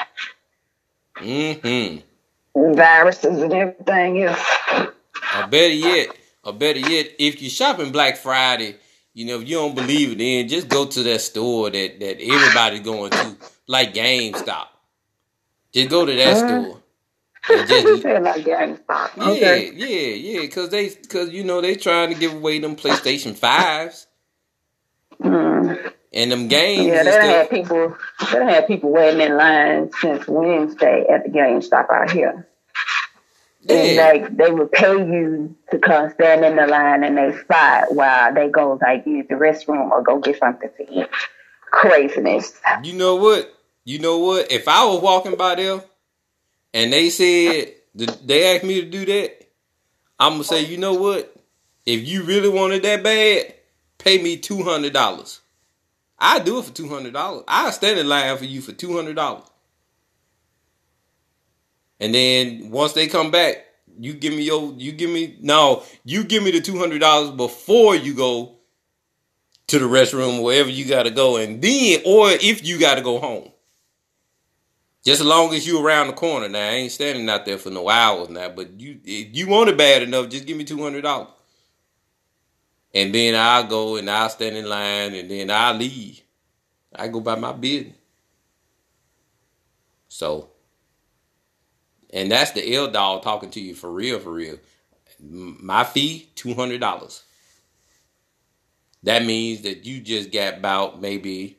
Mm-hmm. 1.15 2.73
Viruses 2.75 3.41
and 3.41 3.53
everything 3.53 4.23
else. 4.23 4.45
Or 4.77 5.47
better 5.47 5.73
yet, 5.73 6.09
or 6.43 6.51
better 6.51 6.79
yet, 6.79 7.11
if 7.19 7.41
you're 7.41 7.49
shopping 7.49 7.93
Black 7.93 8.17
Friday, 8.17 8.75
you 9.13 9.25
know, 9.25 9.39
if 9.39 9.47
you 9.47 9.55
don't 9.55 9.75
believe 9.75 10.11
it, 10.11 10.17
then 10.17 10.49
just 10.49 10.67
go 10.67 10.85
to 10.87 11.03
that 11.03 11.21
store 11.21 11.69
that, 11.69 11.99
that 12.01 12.21
everybody's 12.21 12.81
going 12.81 13.11
to, 13.11 13.37
like 13.65 13.93
GameStop. 13.93 14.67
Just 15.71 15.89
go 15.89 16.05
to 16.05 16.13
that 16.13 16.35
Mhm. 16.35 16.47
store. 16.47 16.82
And 17.49 17.67
GameStop. 17.67 19.11
yeah, 19.17 19.27
Okay. 19.27 19.71
yeah, 19.73 20.41
yeah, 20.41 20.47
cause 20.47 20.69
they, 20.69 20.89
cause 20.89 21.29
you 21.29 21.43
know 21.43 21.61
they 21.61 21.75
trying 21.75 22.13
to 22.13 22.19
give 22.19 22.33
away 22.33 22.59
them 22.59 22.75
PlayStation 22.75 23.35
fives 23.35 24.07
Mm. 25.21 25.93
and 26.11 26.31
them 26.31 26.47
games 26.47 26.87
Yeah, 26.87 27.03
they 27.03 27.11
had 27.11 27.49
people. 27.49 27.95
They 28.31 28.43
had 28.45 28.67
people 28.67 28.91
waiting 28.91 29.21
in 29.21 29.37
line 29.37 29.91
since 30.01 30.27
Wednesday 30.27 31.05
at 31.09 31.23
the 31.23 31.29
GameStop 31.29 31.89
out 31.89 32.11
here. 32.11 32.47
And 33.69 33.95
Yeah, 33.95 34.11
like 34.11 34.35
they 34.35 34.51
would 34.51 34.71
pay 34.71 34.91
you 34.97 35.55
to 35.71 35.79
come 35.79 36.09
stand 36.11 36.43
in 36.43 36.55
the 36.57 36.67
line 36.67 37.03
in 37.05 37.15
their 37.15 37.39
spot 37.41 37.93
while 37.95 38.33
they 38.33 38.49
go 38.49 38.77
like 38.81 39.05
use 39.05 39.25
the 39.29 39.35
restroom 39.35 39.91
or 39.91 40.01
go 40.01 40.19
get 40.19 40.39
something 40.39 40.69
to 40.77 40.91
eat. 41.01 41.07
Craziness. 41.71 42.59
you 42.83 42.93
know 42.93 43.15
what? 43.15 43.53
You 43.85 43.99
know 43.99 44.17
what? 44.17 44.51
If 44.51 44.67
I 44.67 44.83
was 44.85 45.01
walking 45.01 45.35
by 45.35 45.55
there 45.55 45.81
and 46.73 46.91
they 46.91 47.09
said 47.09 47.73
they 47.95 48.55
asked 48.55 48.63
me 48.65 48.81
to 48.81 48.89
do 48.89 49.05
that, 49.05 49.47
I'm 50.19 50.33
gonna 50.33 50.43
say, 50.43 50.65
you 50.65 50.77
know 50.77 50.93
what? 50.93 51.35
If 51.85 52.07
you 52.07 52.23
really 52.23 52.49
wanted 52.49 52.83
that 52.83 53.03
bad, 53.03 53.53
pay 53.97 54.21
me 54.21 54.37
two 54.37 54.63
hundred 54.63 54.93
dollars. 54.93 55.41
I 56.17 56.39
do 56.39 56.59
it 56.59 56.65
for 56.65 56.73
two 56.73 56.89
hundred 56.89 57.13
dollars. 57.13 57.43
I 57.47 57.71
stand 57.71 57.99
in 57.99 58.07
line 58.07 58.37
for 58.37 58.45
you 58.45 58.61
for 58.61 58.71
two 58.71 58.95
hundred 58.95 59.15
dollars. 59.15 59.47
And 61.99 62.13
then 62.13 62.69
once 62.71 62.93
they 62.93 63.07
come 63.07 63.31
back, 63.31 63.65
you 63.99 64.13
give 64.13 64.33
me 64.33 64.43
your 64.43 64.73
you 64.73 64.91
give 64.91 65.09
me 65.09 65.37
no, 65.41 65.83
you 66.03 66.23
give 66.23 66.43
me 66.43 66.51
the 66.51 66.61
two 66.61 66.77
hundred 66.77 66.99
dollars 66.99 67.31
before 67.31 67.95
you 67.95 68.13
go 68.13 68.55
to 69.67 69.79
the 69.79 69.85
restroom, 69.85 70.41
wherever 70.41 70.69
you 70.69 70.85
gotta 70.85 71.11
go, 71.11 71.37
and 71.37 71.61
then 71.61 72.01
or 72.05 72.29
if 72.29 72.65
you 72.65 72.79
gotta 72.79 73.01
go 73.01 73.19
home. 73.19 73.52
Just 75.03 75.19
as 75.19 75.27
long 75.27 75.53
as 75.53 75.67
you 75.67 75.85
around 75.85 76.07
the 76.07 76.13
corner 76.13 76.47
now. 76.47 76.59
I 76.59 76.73
ain't 76.73 76.91
standing 76.91 77.29
out 77.29 77.45
there 77.45 77.57
for 77.57 77.69
no 77.69 77.89
hours 77.89 78.29
now. 78.29 78.49
But 78.49 78.79
you 78.79 78.99
if 79.03 79.35
you 79.35 79.47
want 79.47 79.69
it 79.69 79.77
bad 79.77 80.01
enough, 80.01 80.29
just 80.29 80.45
give 80.45 80.57
me 80.57 80.63
two 80.63 80.81
hundred 80.81 81.01
dollars. 81.01 81.27
And 82.93 83.13
then 83.13 83.35
I'll 83.35 83.65
go 83.65 83.97
and 83.97 84.09
I'll 84.09 84.29
stand 84.29 84.55
in 84.55 84.69
line 84.69 85.13
and 85.13 85.29
then 85.29 85.51
I'll 85.51 85.73
leave. 85.75 86.21
I 86.95 87.07
go 87.07 87.19
by 87.19 87.35
my 87.35 87.51
business. 87.51 87.95
So 90.07 90.51
and 92.13 92.31
that's 92.31 92.51
the 92.51 92.73
L 92.75 92.89
dog 92.89 93.23
talking 93.23 93.49
to 93.51 93.59
you 93.59 93.75
for 93.75 93.91
real, 93.91 94.19
for 94.19 94.31
real. 94.31 94.57
My 95.19 95.83
fee, 95.83 96.29
two 96.35 96.53
hundred 96.53 96.79
dollars. 96.79 97.23
That 99.03 99.25
means 99.25 99.63
that 99.63 99.85
you 99.85 99.99
just 99.99 100.31
got 100.31 100.59
about 100.59 101.01
maybe 101.01 101.57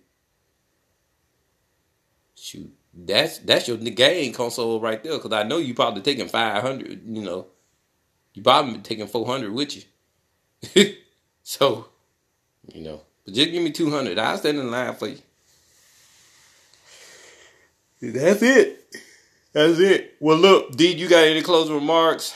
shoot. 2.37 2.73
That's 2.97 3.39
that's 3.39 3.67
your 3.67 3.77
game 3.77 4.33
console 4.33 4.81
right 4.81 5.03
there. 5.03 5.19
Cause 5.19 5.33
I 5.33 5.43
know 5.43 5.59
you 5.59 5.75
probably 5.75 6.03
taking 6.03 6.29
five 6.29 6.63
hundred. 6.63 7.03
You 7.05 7.23
know, 7.23 7.47
you 8.35 8.43
probably 8.43 8.79
taking 8.79 9.09
four 9.09 9.27
hundred 9.27 9.53
with 9.53 9.77
you. 9.77 10.95
so, 11.43 11.89
you 12.73 12.83
know, 12.83 13.01
but 13.25 13.35
just 13.35 13.51
give 13.51 13.63
me 13.63 13.73
two 13.73 13.91
hundred. 13.91 14.19
I'll 14.19 14.39
stand 14.39 14.59
in 14.59 14.71
line 14.71 14.95
for 14.95 15.09
you. 15.09 15.19
That's 18.01 18.43
it. 18.43 18.95
That's 19.53 19.79
it. 19.79 20.17
Well, 20.21 20.37
look, 20.37 20.77
D, 20.77 20.93
you 20.95 21.09
got 21.09 21.25
any 21.25 21.43
closing 21.43 21.75
remarks? 21.75 22.35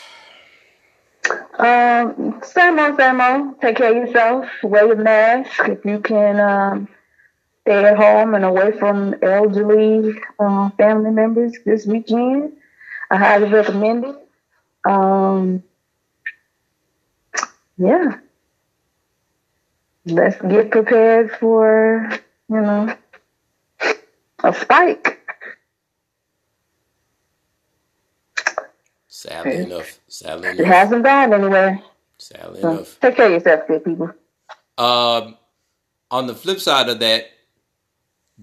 Um, 1.59 2.41
same 2.43 2.79
old, 2.79 2.97
same 2.97 3.21
old. 3.21 3.61
Take 3.61 3.77
care 3.77 3.91
of 3.91 4.09
yourself. 4.09 4.47
Wear 4.63 4.87
your 4.87 4.97
mask 4.97 5.69
if 5.69 5.85
you 5.85 6.01
can. 6.01 6.41
Um, 6.41 6.89
stay 7.69 7.85
at 7.85 7.99
home 7.99 8.35
and 8.35 8.47
away 8.47 8.73
from 8.73 9.15
elderly 9.21 10.19
uh, 10.39 10.71
family 10.71 11.11
members 11.11 11.53
this 11.67 11.85
weekend. 11.85 12.55
I 13.11 13.17
highly 13.19 13.51
recommend 13.51 14.07
it. 14.07 14.17
Um, 14.91 15.63
yeah. 17.77 18.17
Let's 20.07 20.41
get 20.41 20.71
prepared 20.71 21.33
for, 21.33 22.09
you 22.49 22.61
know, 22.61 22.97
a 24.43 24.55
spike. 24.55 25.21
Sadly 29.09 29.57
enough. 29.57 29.99
Sadly 30.09 30.49
enough. 30.49 30.61
It 30.61 30.67
hasn't 30.67 31.05
gone 31.05 31.35
anywhere. 31.35 31.83
Sadly 32.17 32.63
So 32.63 32.71
enough. 32.71 32.99
take 33.01 33.17
care 33.17 33.27
of 33.27 33.33
yourself, 33.33 33.69
good 33.69 33.85
people. 33.85 34.11
Um, 34.79 35.37
on 36.11 36.27
the 36.27 36.35
flip 36.35 36.61
side 36.61 36.89
of 36.89 37.01
that, 37.01 37.25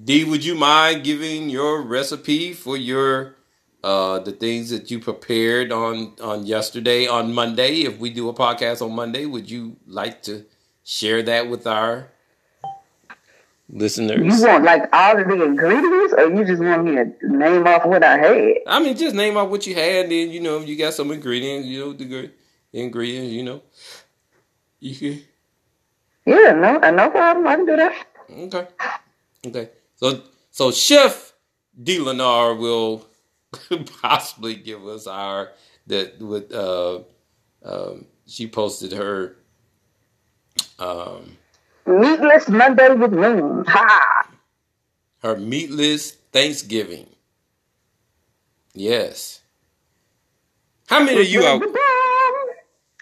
D, 0.04 0.26
would 0.26 0.44
you 0.44 0.56
mind 0.56 1.06
giving 1.06 1.50
your 1.50 1.82
recipe 1.82 2.54
for 2.54 2.76
your 2.76 3.36
uh 3.84 4.20
the 4.20 4.32
things 4.32 4.70
that 4.72 4.92
you 4.92 5.00
prepared 5.00 5.72
on 5.72 6.14
on 6.22 6.46
yesterday 6.46 7.08
on 7.08 7.34
Monday? 7.34 7.82
If 7.84 7.98
we 7.98 8.10
do 8.10 8.28
a 8.28 8.34
podcast 8.34 8.82
on 8.82 8.94
Monday, 8.94 9.26
would 9.26 9.50
you 9.50 9.78
like 9.88 10.22
to 10.24 10.46
share 10.84 11.24
that 11.24 11.50
with 11.50 11.66
our 11.66 12.12
listeners? 13.70 14.20
You 14.20 14.48
want 14.48 14.66
like 14.66 14.84
all 14.92 15.18
of 15.18 15.28
the 15.28 15.44
ingredients, 15.44 16.14
or 16.18 16.30
you 16.30 16.44
just 16.44 16.62
want 16.62 16.84
me 16.84 16.96
to 16.96 17.16
name 17.24 17.66
off 17.66 17.86
what 17.86 18.04
I 18.04 18.18
had? 18.18 18.54
I 18.68 18.80
mean, 18.82 18.98
just 18.98 19.16
name 19.16 19.38
off 19.38 19.50
what 19.50 19.66
you 19.66 19.76
had, 19.76 20.10
then 20.10 20.30
you 20.30 20.42
know 20.42 20.60
you 20.60 20.78
got 20.78 20.94
some 20.94 21.12
ingredients. 21.12 21.68
You 21.68 21.80
know 21.80 21.94
the 21.94 22.06
good 22.06 22.34
ingredients. 22.74 23.32
You 23.32 23.44
know, 23.44 23.62
you 24.82 24.96
can. 24.96 25.24
Yeah, 26.26 26.52
no, 26.52 26.80
no 26.92 27.10
problem. 27.12 27.48
I 27.48 27.56
can 27.56 27.66
do 27.66 27.76
that. 27.78 28.08
Okay. 28.30 28.68
Okay. 29.46 29.70
So 29.96 30.22
so 30.52 30.72
Chef 30.72 31.34
D 31.82 32.00
Lenar 32.00 32.58
will 32.58 33.06
possibly 34.02 34.56
give 34.56 34.86
us 34.88 35.08
our 35.08 35.52
that 35.88 36.20
with 36.20 36.52
uh 36.54 37.00
um 37.64 38.06
she 38.28 38.48
posted 38.48 38.92
her 38.92 39.36
um 40.80 41.38
Meatless 41.86 42.50
Monday 42.50 42.90
with 42.94 43.14
Moon. 43.14 43.64
Ha! 43.68 44.26
her 45.26 45.36
meatless 45.36 46.12
Thanksgiving. 46.32 47.08
Yes. 48.74 49.42
How 50.88 51.04
many 51.04 51.22
of 51.22 51.28
you 51.28 51.42
are 51.44 51.60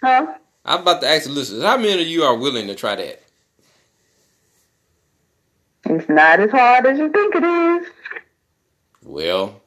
Huh? 0.01 0.33
I'm 0.63 0.81
about 0.81 1.01
to 1.01 1.07
ask 1.07 1.25
the 1.25 1.31
listeners, 1.31 1.63
how 1.63 1.75
many 1.75 2.01
of 2.01 2.07
you 2.07 2.23
are 2.23 2.35
willing 2.35 2.67
to 2.67 2.75
try 2.75 2.95
that? 2.95 3.22
It's 5.99 6.09
not 6.09 6.39
as 6.39 6.49
hard 6.51 6.85
as 6.87 6.97
you 6.97 7.09
think 7.09 7.35
it 7.35 7.43
is. 7.43 7.87
Well, 9.03 9.61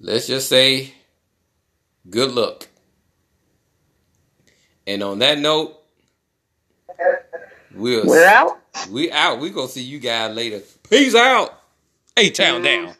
let's 0.00 0.26
just 0.26 0.48
say 0.48 0.92
good 2.10 2.32
luck. 2.32 2.68
And 4.86 5.02
on 5.02 5.18
that 5.20 5.38
note, 5.38 5.76
we'll 7.74 8.06
We're 8.06 8.26
out. 8.26 8.58
we 8.90 9.10
out. 9.10 9.40
We 9.40 9.50
gonna 9.50 9.68
see 9.68 9.82
you 9.82 9.98
guys 10.00 10.34
later. 10.34 10.60
Peace 10.88 11.14
out. 11.14 11.60
A 12.16 12.30
town 12.30 12.62
down. 12.62 12.94